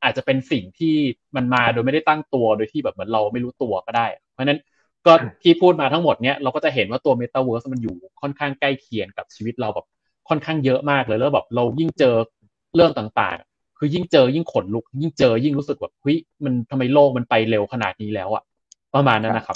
[0.03, 0.95] อาจจะเป็นสิ่งที่
[1.35, 4.59] มันมาโดยไม่ได้ตั้งตัวโดยที่แบบเหมือนเราไม่รู้ตัวก็ได้ เพราะฉะนั้น
[5.05, 5.13] ก็
[5.43, 9.85] ที่พูดมาทั้งหมดเนี้ยเราก็จะเห็นว่าตัว Metaverse มันอยู่ค่อนข้างใกล้เคียงกับชีวิตเราแบบ
[10.29, 12.15] ค่อนข้างเยอะมากเลยแล้วแบบเรายิ่งเจอ
[12.75, 18.43] เรื่องต่างๆ คือยิ่งเจอยิ่งขนลุก ยิ่งเจอยิ่งรู้สึกแบบเฮ้ยมันทำไมโลกมันไปเร็วขนาดนี้แล้วอะ
[18.95, 19.55] ประมาณนั้นนะครับ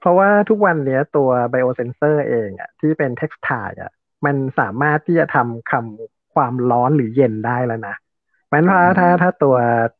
[0.00, 3.92] เพราะว่าทุกวันเนี้ยตัว biosensor เองอะที่เป็น textile อะ
[4.26, 7.94] มันสามารถที่จะทำคำความร้อนหรือเย็นได้แล้วนะ
[8.52, 9.56] มันถ้าถ้าถ้าตัว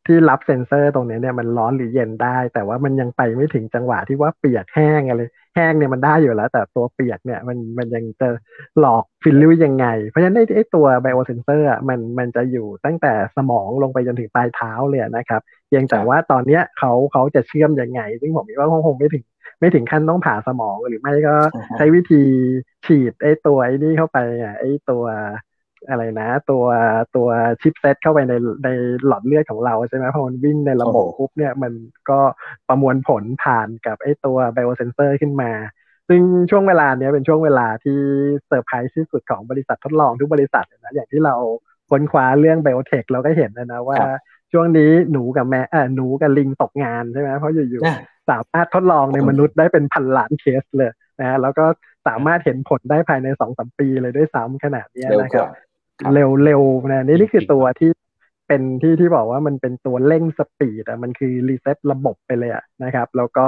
[0.07, 5.23] ที่รับเซนเซอร์ตรงเนี้ยเนี่ยมันร้อนหรือเย็นได้ แต่ว่ามันยังไปไม่ถึงจังหวะที่ว่าเปียกแห้งอะไร
[5.55, 8.29] แห้งเนี่ยมันได้อยู่แล้ว แต่ตัวเปียกเนี่ยมันมันยังจะ
[8.81, 19.25] หลอกฟิลลิ่ยังไง เพราะฉะนั้นไอ้ไอ้ตัว biosensor อะมันมันจะอยู่ตั้งแต่สมองลงไปจนถึงปลายเท้าเลยนะครับเพียงแต่ว่าตอนเนี้ยเขาเขาจะเชื่อมยังไง ซึ่งผมคิดว่าคงไม่ถึง
[19.61, 22.23] ไม่ถึงขั้นต้องผ่าสมองหรือไม่ก็อ่าฮะใช้วิธี
[22.87, 25.05] ฉีดไอ้ตัวไอ้นี่เข้าไปอะไอ้ตัว
[25.89, 26.65] อะไรนะ ตัว
[27.17, 27.29] ตัว
[27.61, 28.35] ชิปเซตเข้าไปใน
[28.65, 28.69] ใน
[29.07, 31.73] หลอดเลือดของเราใช่ไหมพอมันวิ่งในระบบโอ้โหปุ๊บเนี่ยมัน
[32.11, 32.21] ก็
[32.69, 35.51] ประมวลผลผ่านกับไอ้ตัว biosensor ขึ้นมา
[36.09, 37.99] ซึ่งช่วงเวลาเนี้ยเป็นช่วงเวลาที่
[38.47, 41.35] เซอร์ไพรส์ที่สุดของบริษัททดลองทุกบริษัทเลยนะอย่างที่เรา
[41.91, 44.19] ค้นคว้าเรื่อง biotech เราก็เห็นแล้วนะว่าครับ
[44.53, 47.99] ช่วงนี้หนูกับแม่เออหนูกับลิงตกงานใช่ไหมเพราะอยู่ๆนะ
[48.31, 51.65] สามารถทดลองในมนุษย์ได้เป็นพันล้านเคสเลยนะแล้วก็
[52.07, 55.70] สามารถเห็นผลได้ภายในสองสามปีเลยด้วยซ้ำขนาดเนี้ยเร็วนะครับว่าครับ
[56.15, 56.63] เร็วเร็ว
[56.93, 57.91] นะนี่นี่คือตัวที่
[58.49, 63.47] เป็นที่ที่บอกว่ามันเป็นตัวเร่ง speed อะมันคือรีเซ็ตระบบไปเลยอะนะครับ แล้วก็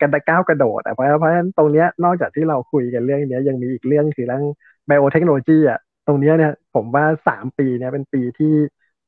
[0.00, 4.44] กระก้าวกระโดดอะเพราะเพราะฉะนั้นตรงเนี้ยนอกจากที่เราคุยกันเรื่องเนี้ยยังมีอีกเรื่องคือเรื่อง
[4.86, 8.54] biotechnology อะตรงเนี้ยเนี่ยผมว่าสามปีเนี้ยเป็นปีที่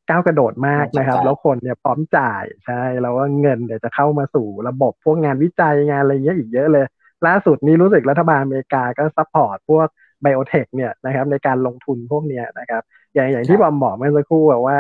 [0.08, 6.86] ก้าวกระโดดมากนะครับน่าสนใจแล้วคนเนี่ยพร้อมจ่ายใช่แล้วว่าเงินเนี่ยจะเข้ามาสู่ระบบพวกงานวิจัยงานอะไรเงี้ยอีกเยอะเลย
[7.26, 9.88] ล่าสุดนี้รู้สึกรัฐบาลอเมริกาก็ support พวก
[10.22, 12.82] biotech เนี่ยนะครับในการลงทุนพวกเนี้ยนะครับ
[13.14, 14.78] อย่างอย่างที่บอมบอกเมื่อสักครู่อะว่า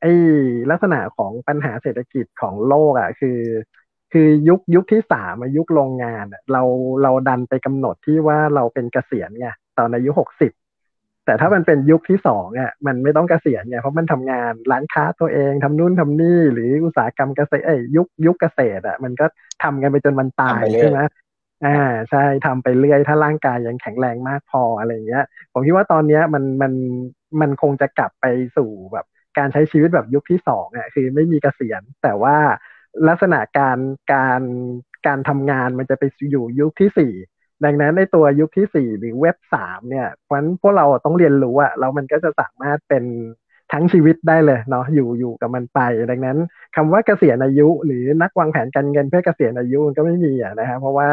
[0.00, 0.12] ไอ้
[0.70, 3.40] ลักษณะของปัญหาเศรษฐกิจของโลกอะคือ
[4.12, 6.62] คือยุคยุคที่สามอะยุคโรงงานอะเรา
[7.02, 9.48] เราดันไปกำหนดที่ว่าเราเป็นเกษียณไง
[9.78, 10.52] ตอนอายุหกสิบ
[11.26, 19.26] แต่ถ้ามันเป็นยุคที่สองอะมันไม่ต้องเกษียณไงเพราะมันทำงานร้านค้าตัวเองทำนู่นทำนี่ หรืออุตสาหกรรมเกษตรเอ้ยยุคยุคเกษตรอะมันก็
[19.62, 21.00] ทำกันไปจนวันตายทำไปเรื่อยใช่ไหม
[21.64, 21.70] อ่า
[22.10, 26.72] ใช่ทำไปเรื่อยถ้าร่างกายยังแข็งแรงมากพออะไรเงี้ย ผมคิดว่าตอนเนี้ยมันมัน
[27.40, 28.26] มันคงจะกลับไป
[28.56, 29.06] สู่แบบ
[29.38, 32.36] การใช้ชีวิตแบบยุคที่สองอะคือไม่มีเกษียณ แต่ว่า
[33.08, 33.78] ลักษณะการ
[34.12, 34.42] การ
[35.06, 37.12] การทำงานมันจะไปอยู่ยุคที่สี่
[37.64, 43.04] ดังนั้นในตัวยุคที่สี่หรือเว็บสามเนี่ยเพราะฉะนั้นพวกเราต้องเรียนรู้อะแล้วมันก็จะสามารถเป็น
[43.72, 45.80] ทั้งชีวิตได้เลยเนาะอยู่อยู่กับมันไป
[46.10, 46.38] ดังนั้น
[46.76, 51.08] คำว่าเกษียณอายุ หรือนักวางแผนการเงินเพื่อเกษียณอายุมันก็ไม่มีอะนะครับเพราะว่า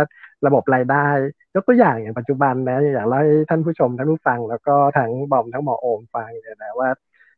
[0.45, 1.07] ระบบรายได้
[1.55, 6.89] ยกตัวอย่างอย่างปัจจุบันนะอยากเล่าให้ท่านผู้ชมท่านผู้ฟัง แล้วก็ทั้งบอมทั้งหมอโอมฟังเนี่ยนะว่า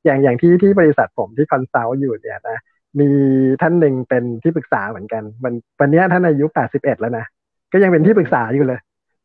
[0.05, 2.57] อย่างอย่างที่ที่บริษัทผมที่ consult อยู่เนี่ยนะ
[2.99, 3.09] มี
[3.61, 6.45] ท่านหนึ่งเป็นที่ปรึกษาเหมือนกันวันวันนี้ท่านอายุ
[6.75, 7.25] 81 แล้วนะ
[7.73, 8.79] ก็ยังเป็นที่ปรึกษาอยู่เลย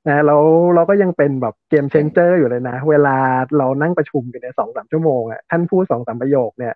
[0.09, 0.43] นะแล้ว
[0.75, 3.17] เราก็ยังเป็นแบบ game changer อยู่เลยนะ เวลา
[3.59, 6.75] เรานั่งประชุมกันเนี่ยสองสามชั่วโมงอะท่านพูดสองสามประโยคเนี่ย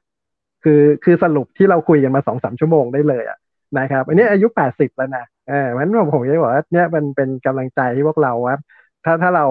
[0.64, 3.38] คือคือสรุปที่เราคุยกันมาสองสามชั่วโมงได้เลยอะ
[3.78, 8.56] นะครับอันนี้อายุ80แล้วนะเออมันผมผมจะบอกว่าเนี่ยมันเป็นกำลังใจให้พวกเราว่า
[9.04, 9.46] ถ้าถ้าเรา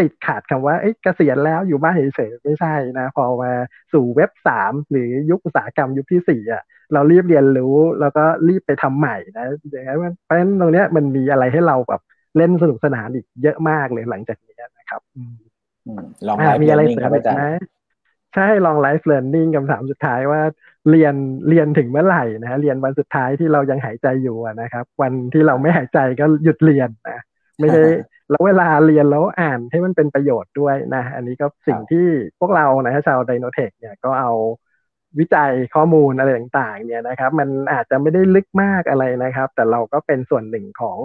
[0.00, 3.52] ติดขาดคำว่าเอ้ยเกษียณแล้วอยู่บ้านเฉยๆไม่ใช่นะ พอมา
[3.92, 6.62] สู่เว็บสามหรือยุคอุตสาหกรรมยุคที่สี่อะ
[6.92, 12.00] เรารีบเรียนรู้แล้วก็รีบไปทำใหม่นะอย่างนั้นเพราะฉะนั้นตรงเนี้ยมันมีอะไรให้เราแบบ
[12.38, 15.34] เล่นสนุกสนานอีกเยอะมากเลยหลังจากนี้นะครับอืม
[15.86, 17.46] อืมลองอ่าไลฟ์มีอะไรเรียนเสริคมรับอีอากจารไหมย์
[18.34, 20.42] ใช่ลองไลฟ์เรียนนิ่งคำถามสุดท้ายว่า
[20.90, 21.14] เรียน
[21.48, 27.20] เรียนถึงเมื่อไหร่นะ เรียนวันสุดท้ายที่เรายังหายใจอยู่อะนะครับ วันที่เราไม่หายใจก็หยุดเรียนนะ
[27.60, 27.82] ไม่ได้
[28.30, 32.06] แล้วเวลาเรียนแล้วอ่านให้มันเป็นประโยชน์ด้วยนะ อันนี้ก็สิ่งที่
[32.40, 34.32] พวกเรานะชาวไดโนเทคเนี่ยก็เอา
[35.18, 40.98] วิจัยข้อมูลอะไรต่างๆ เนี่ยนะครับ มันอาจจะไม่ได้ลึกมากอะไรนะครับ แต่เราก็เป็นส่วนหนึ่งของ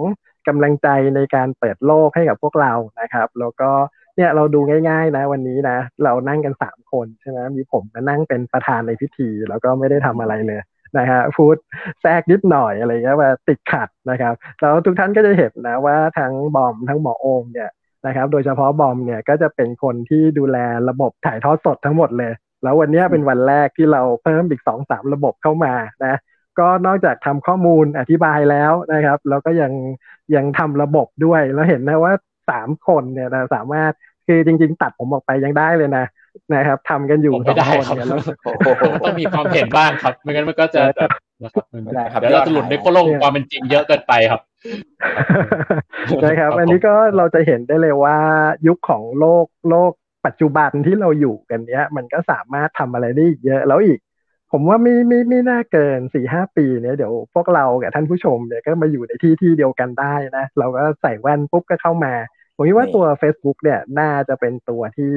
[0.48, 3.70] กำลังใจในการเปิดโลกให้กับพวกเรานะครับ แล้วก็
[4.16, 10.60] เนี่ยเราดูง่ายๆนะวันนี้นะ เรานั่งกันสามคนใช่ไหมมีผมมานั่งเป็นประธานในพิธี แล้วก็ไม่ได้ทำอะไรเลย
[10.98, 11.56] นะฮะพูด
[12.02, 17.70] แทรกนิดหน่อยอะไรเงี้ยว่าติดขัดนะครับแล้วทุกท่านก็จะเห็นนะว่าทั้งบอมทั้งหมอโอมเนี่ย
[18.06, 20.58] นะครับ โดยเฉพาะบอมเนี่ยก็จะเป็นคนที่ดูแล
[20.88, 26.14] ระบบถ่ายทอดสดทั้งหมดเลย แล้ววันนี้เป็นวันแรกที่เราเพิ่มอีกสองสามระบบเข้ามานะ
[26.58, 29.72] ก็นอกจากทำข้อมูลอธิบายแล้วนะครับ แล้วก็ยัง
[30.34, 32.12] ยังทำระบบด้วย แล้วเห็นนะว่า
[32.50, 33.92] สามคนเนี่ยนะสามารถ
[34.26, 36.04] คือจริง ๆ ตัดผมออกไปยังได้เลยนะ
[36.54, 38.20] นะครับทำกันอยู่สองคนเนี่ยแล้ว
[39.04, 41.10] ต้องมีความเห็นบ้างครับ ไม่งั้นมันก็จะแบบ
[41.42, 44.40] นะครับไม่ได้ครับเดี๋ยวเราจะหลุดในโคโลกความเป็นจริงเยอะเกินไปครับ
[46.24, 48.18] นะครับ อันนี้ก็เราจะเห็นได้เลยว่า
[48.66, 49.92] ยุคของโลกโลก
[50.26, 53.98] ปัจจุบันที่เราอยู่กันเนี้ย มันก็สามารถทำอะไรได้อีกเยอะแล้วอีก
[54.56, 62.14] ผมว่าไม่ไม่ไม่น่าเกินสี่ห้าปีเนี้ยเดี๋ยวพวกเรากับท่านผู้ชมเนี่ยก็มาอยู่ในที่ที่เดียวกันได้นะ เราก็ใส่แว่นปุ๊บก็เข้ามา
[62.56, 65.12] ผมคิดว่าตัว Facebook เนี่ยน่าจะเป็นตัวที่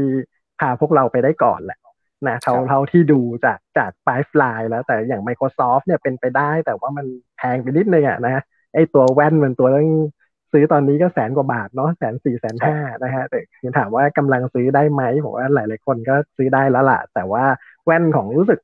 [0.59, 1.79] พาพวกเราไปได้ก่อนแหละ
[2.27, 7.05] นะเท่าเท่าที่ดูจากจากปลายฟลายแล้วแต่อย่าง Microsoft เนี่ยเป็นไปได้แต่ว่ามัน
[7.37, 8.43] แพงไปนิดนึงอะนะ
[8.73, 9.89] ไอตัวแว่นมันตัวต้อง
[10.51, 17.43] ซื้อตอนนี้ก็แสนกว่าบาทเนาะแสนสี่แสนห้านะฮะแต่ยังถามว่ากำลังซื้อได้ไหมผมว่าหลายหลายคนก็ซื้อได้แล้วล่ะ แต่ว่า
[17.85, 18.59] แว่นของรู้สึก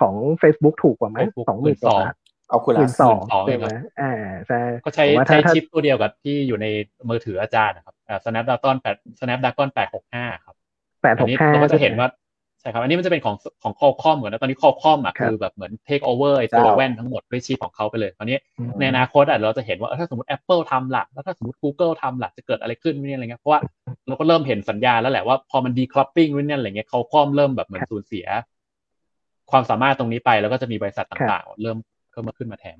[0.00, 2.14] ของ Facebook ถูกกว่าไหม Facebook สองหมื่นกว่าบาท
[2.48, 3.68] เอาคุณหมื่นสอง12,000ใช่ไหม
[4.00, 4.12] อ่า
[4.48, 6.66] ใช่ก็ใช้ผมว่าใช้ถ้าชิปตัวเดียวกับที่อยู่ใน
[7.08, 9.68] มือถืออาจารย์นะครับอ่า Snapdragon 8 Snapdragon
[10.06, 10.54] 865ครับ
[11.02, 12.08] แปดหอันกนี้ห้าเราก็จะเห็นว่า
[12.60, 18.38] ใช่ครับ อันนี้มันจะเป็นของของ Qualcomm เหมือนนะตอนนี้ Qualcomm อะครับคือแบบเหมือน take over ไอ้ตัวเจ้าแว่นทั้งหมดด้วยชิปของเขาไปเลยตอนนี้
[18.78, 23.60] ในอนาคตอะเราจะเห็นว่าเออถ้าสมมติ Apple ทำล่ะแล้วถ้าสมมติ Google ทำล่ะจะเกิดอะไรขึ้นเนี่ยอะไรเงี้ยเพราะว่า
[24.08, 28.26] เราก็เริ่มเห็นสัญญาณแล้วแหละว่าพอมัน decoupling นู่นนี่อะไรเงี้ย Qualcomm เริ่มแบบเหมือนสูญเสีย
[29.50, 31.78] ความสามารถตรงนี้ไปแล้วก็จะมีบริษัทต่างๆ เริ่ม
[32.12, 32.78] เข้ามาขึ้นมาแทน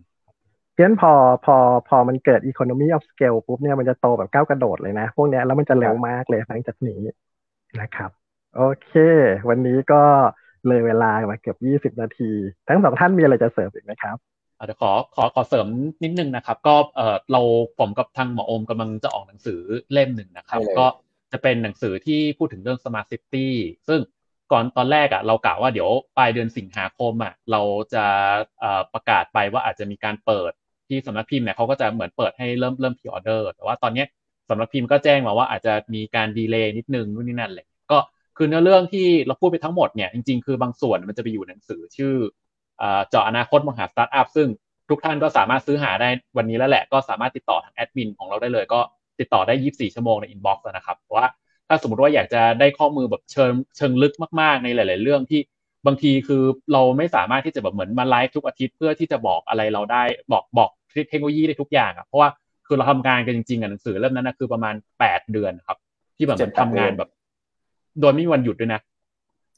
[0.72, 1.12] เพราะฉะนั้นพอ
[1.44, 1.56] พอ
[1.88, 7.00] พอมันเกิด economy of scale ปุ๊บเนี่ยมันจะโตแบบก้าวกระโดดเลยนะ พวกเนี้ยแล้วมันจะเร็วมากเลยหลังจากนี้
[7.80, 8.10] นะครับ
[8.56, 8.92] โอเค
[9.48, 10.02] วันนี้ก็
[10.68, 12.30] เลยเวลามาเกือบยี่สิบนาที
[12.68, 14.16] ทั้งสองท่านมีอะไรจะเสริมอีกไหมครับ
[14.58, 15.66] อะเดี๋ยวขอขอขอเสริม
[16.04, 17.40] นิดนึงนะครับ ก็เออเรา
[17.78, 19.60] ผมกับทางหมอโอมกำลังจะออกหนังสือ
[19.92, 20.86] เล่มหนึ่งนะครับใช่เลยก็
[21.32, 23.48] จะเป็นหนังสือที่พูดถึงเรื่อง smart city
[23.88, 24.00] ซึ่ง
[24.52, 27.60] ก่อนตอนแรกอะเรากะว่าเดี๋ยวปลายเดือนสิงหาคมอะเรา
[27.94, 28.04] จะ
[28.92, 30.52] ประกาศไปว่าอาจจะมีการเปิด
[30.88, 34.04] ที่สำนักพิมพ์เนี่ยเขาก็จะเหมือนเปิดให้เริ่มเริ่มพ r ออเดอร์แต่ว่าตอนนี้
[34.48, 37.98] สำนักพิมพ์ก็แจ้งมาว่าอาจจะมีการ delay นิดนึงนู่นนี่นั่นเลยก็
[38.36, 42.14] คือเนื้อเรื่องที่เราพูดไปทั้งหมดเนี่ยจริงๆ คือบางส่วนมันจะไปอยู่หนังสือชื่อ
[42.78, 44.48] เอ่อเจาะอนาคตมหาสตาร์ทอัพซึ่ง
[44.88, 48.80] ทุกท่านก็สามารถซื้อหาได้วันนี้แล้วแหละ ก็สามารถติดต่อทางแอดมินของเราได้เลย ก็
[49.20, 51.26] ติดต่อได้ 24 ชั่วโมงใน inbox นะครับเพราะว่า
[51.68, 55.40] ถ้าสมมติว่าอยากจะได้ข้อมูลแบบเชิงเชิงลึกมากๆในหลาย ๆ เรื่องที่
[55.86, 56.42] บางทีคือ
[56.72, 60.70] เราไม่สามารถที่จะแบบเหมือนมาไลฟ์ทุกอาทิตย์เพื่อที่จะบอกอะไรเราได้บอกบอก
[61.10, 62.28] เทคโนโลยีได้ทุกอย่างอะเพราะว่า
[62.66, 64.74] คือเราทำงานกันจริงๆอะหนังสือเล่มนั้นนะคือประมาณ
[65.04, 65.78] 8เดือนครับ
[66.16, 67.10] ที่แบบเหมือนทำงานแบบ
[68.00, 68.80] โดยไม่มีวันหยุดด้วยนะ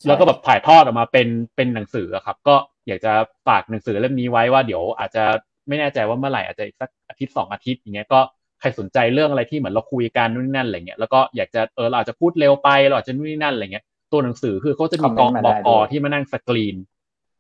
[0.07, 2.55] แล้วก็แบบถ่ายทอดออกมาเป็นเป็นหนังสืออะครับ ก็
[2.87, 3.13] อยากจะ
[3.47, 5.25] ฝากหนังสือเล่มนี้ไว้ว่าเดี๋ยวอาจจะ
[5.69, 8.21] ไม่แน่ใจว่าเมื่อไหร่อาจจะอีกสักอาทิตย์สองอาทิตย์อย่างเงี้ยก็
[8.61, 16.77] ใครสนใจเรื่องอะไรที่เหมือนเราคุยกันนู่นนี่นั่นอะไรเงี้ยแล้วก็อยากจะเออเราอาจจะพูดเร็วไปเราอาจจะนู่นนี่นั่นอะไรเงี้ยตัวหนังสือคือเขาจะมีกองคอมเมนต์มาบได้อกด้วยที่มานั่งสกรีน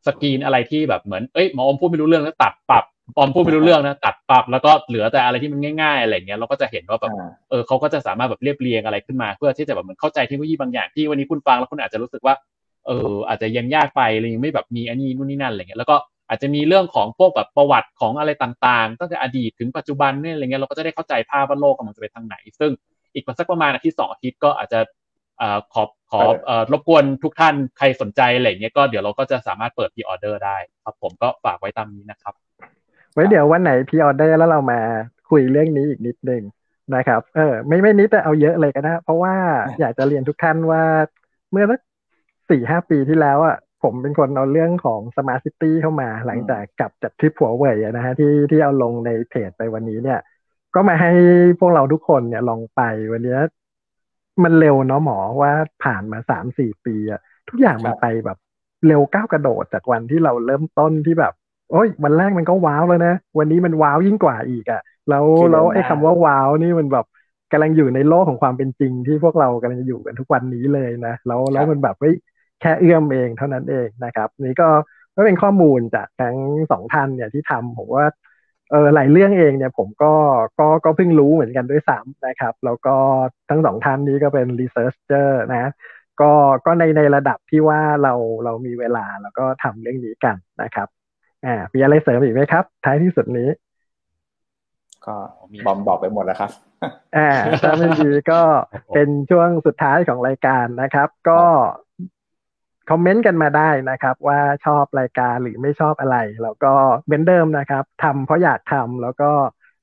[0.06, 2.84] สกรีนอะไรที่แบบเหมือนเอ้ยหมออมพูดไม่รู้เรื่องแล้วตัดปรับ
[3.18, 12.34] ออมพูดไม่รู้เรื่องนะตัดปรับแล้วก็เหลือแต่อะไรที่มันง่ายๆอะไรเงี้ยเราก็จะเห็นว่าแบบอ่าเออเขาก็จะสามารถแบบเรียบเรียงอะไรขึ้นมา เพื่อที่จะแบบเหมือนเข้าใจเทคโนโลยีบางอย่างที่วันนี้คุณฟังแล้วคุณอาจจะรู้สึกว่า
[12.86, 15.96] เอออาจจะยังยากไปหรือยังไม่แบบมีอันนี้นู่นนี่นั่นอะไรเงี้ยแล้วก็
[16.30, 22.70] อาจจะมีเรื่องของพวกแบบประวัติของอะไรต่างๆ ตั้งแต่อดีตถึงปัจจุบันเนี่ยอะไรเงี้ยเราก็จะได้เข้าใจภาพว่าโลกกำลังจะไปทางไหน ซึ่ง
[23.14, 24.80] อีกสักประมาณอาทิตย์สองอาทิตย์ก็อาจจะ
[25.38, 32.34] เอ่อขอขอเอ่อรบกวนทุกท่านใครสนใจอะไรเงี้ยก็เดี๋ยวเราก็จะสามารถเปิดพีออเดอร์ได้ครับผมก็ฝากไว้ตามนี้นะครับ
[33.12, 34.80] ไว้เดี๋ยววันไหนพีออเดอร์แล้วเรามา
[35.30, 36.42] คุยเรื่องนี้อีกนิดนึง
[36.94, 39.34] นะครับ เออ ไม่ไม่นิดแต่เอาเยอะเลยก็ได้เพราะว่า
[39.80, 40.82] อยากจะเรียนทุกท่านว่า
[41.52, 41.80] เมื่อสัก
[42.50, 50.18] สี่ห้าปีที่แล้วอะ ผมเป็นคนเอาเรื่องของสมาร์ทซิตี้เข้ามา หลังจากกลับจากทริปหัวเว่ยอะนะฮะที่ที่เอาลงในเพจไปวันนี้เนี่ย
[50.74, 51.10] ก็มาให้
[51.58, 52.80] พวกเราทุกคนเนี่ยลองไป
[53.12, 53.40] วันเนี้ย
[54.44, 55.52] มันเร็วเนาะหมอว่า
[55.84, 58.38] ผ่านมาสามสี่ปีอะทุกอย่างมันครับไปแบบ
[58.86, 61.32] เร็วก้าวกระโดดจากวันที่เราเริ่มต้นที่แบบ
[61.70, 67.04] โอ้ย วันแรกมันก็ว้าวแล้วนะ วันนี้มันว้าวยิ่งกว่าอีกอะแล้วคือเร็วแล้วไอ้มากคำว่าว้าวนี่มันแบบ
[67.52, 72.14] กำลังอยู่ในโลกของความเป็นจริงที่พวกเรากำลังจะอยู่กันทุกวันนี้เลยนะแล้วแล้วมันแบบเฮ้ย
[72.60, 74.68] แค่เอื้อมเองเท่านั้นเองนะครับ นี่ก็
[75.16, 76.36] ก็เป็นข้อมูลจากทั้ง
[76.70, 78.06] สองท่านเนี่ยที่ทำผมว่า
[78.70, 80.12] เออหลายเรื่องเองเนี่ยผมก็
[80.58, 82.96] ก็ก็เพิ่งรู้เหมือนกันด้วยซ้ำนะครับ แล้วก็
[83.50, 85.70] ทั้งสองท่านนี้ก็เป็นรีเสิร์ชเจอร์นะ
[86.20, 86.32] ก็
[86.66, 88.14] ก็ในในระดับที่ว่าเรา
[88.44, 90.88] เรามีเวลาแล้วก็ทำเรื่องนี้กันนะครับ
[91.44, 93.48] อ่ามีอะไรเสริมอีกไหมครับ ท้ายที่สุดนี้
[95.06, 95.16] ก็
[95.66, 96.50] บอมบอกไปหมดแล้วครับ
[97.16, 97.30] อ่า
[97.62, 98.40] ถ้าไม่มีก็
[98.94, 101.40] เป็นช่วงสุดท้ายของรายการนะครับ ก็
[102.90, 109.30] คอมเมนต์กันมาได้นะครับ ว่าชอบรายการหรือไม่ชอบอะไร แล้วก็เหมือนเดิมนะครับทำเพราะอยากทำแล้วก็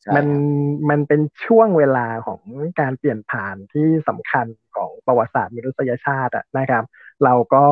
[0.04, 0.42] ใช่มันครับ
[0.90, 2.42] มันเป็นช่วงเวลาของ
[2.80, 6.84] การเปลี่ยนผ่านที่สำคัญของประวัติศาสตร์มนุษยชาติอะนะครับ
[7.24, 7.66] เราก็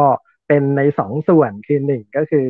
[0.47, 2.49] เป็นในสองส่วนคือหนึ่งก็คือ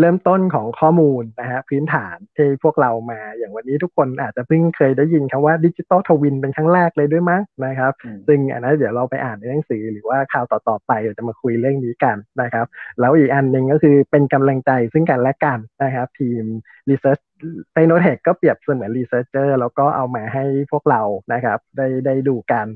[0.00, 12.66] เริ่มต้นของข้อมูลนะฮะพื้นฐานที่พวกเรามา อย่างวันนี้ทุกคนอาจจะเพิ่งเคยได้ยินคำว่า digital twin เป็นครั้งแรกเลยด้วยมั้งนะครับอืมซึ่งอันนั้นเดี๋ยวเราไปอ่านในหนังสือหรือว่าข่าวต่อๆไปเราจะมาคุยเรื่องนี้กันนะครับ
[13.00, 16.44] แล้วอีกอันหนึ่งก็คือเป็นกำลังใจซึ่งกันและกันนะครับ ทีม
[16.88, 17.22] Research
[17.74, 21.02] ไ i โนเทคก็เปรียบเสมือน Researcher แล้วก็เอามาให้พวกเรา
[21.32, 22.66] นะครับ ได้ได้ดูกัน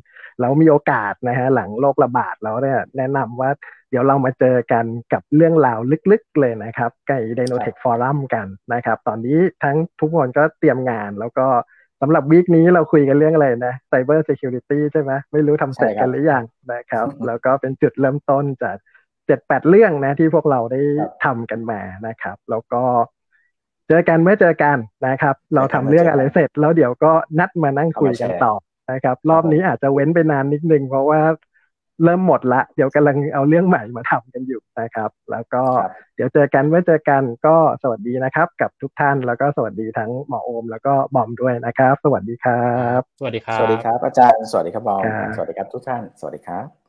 [0.40, 3.50] แล้วมีโอกาสนะฮะหลังโรคระบาดแล้วเนี่ยแนะนำว่า
[3.90, 5.78] เดี๋ยวเรามาเจอกันกับเรื่องราว
[6.12, 11.46] ลึกๆเลยนะครับไก่ไดโนเทคฟอรัมกันนะครับ ตอนนี้ทั้งทุกคนก็เตรียมงานแล้วก็
[12.00, 18.76] สำหรับวีคนี้เราคุยกันเรื่องอะไรนะ Cyber Security ใช่ไหมไม่รู้ทำเสร็จกันหรือยังนะครับ แล้วก็เป็นจุดเริ่มต้นจาก
[19.26, 20.80] เจ็ดแปดเรื่องนะที่พวกเราได้
[21.24, 22.82] ทำกันมานะครับ แล้วก็
[23.88, 24.76] เจอกันเมื่อเจอกัน
[25.06, 28.54] นะครับ เราทำเรื่องอะไรเสร็จ แล้วเดี๋ยวก็นัดมานั่งคุยกันต่อ
[28.92, 31.20] นะครับ รอบนี้อาจจะเว้นไปนานนิดนึงเพราะว่า
[32.04, 42.66] เริ่มหมดละ เดี๋ยวกำลังเอาเรื่องใหม่มาทำกันอยู่นะครับ แล้วก็ครับเดี๋ยวเจอกันเมื่อเจอกันก็สวัสดีนะครับ กับทุกท่านแล้วก็สวัสดีทั้งหมอโอม แล้วก็บอมด้วยนะครับ สวัสดีครั
[42.98, 46.81] บ สวัสดีครับ สวัสดีครับอาจารย์ สวัสดีครับบอมครับสวัสดีครับทุกท่าน สวัสดีครับ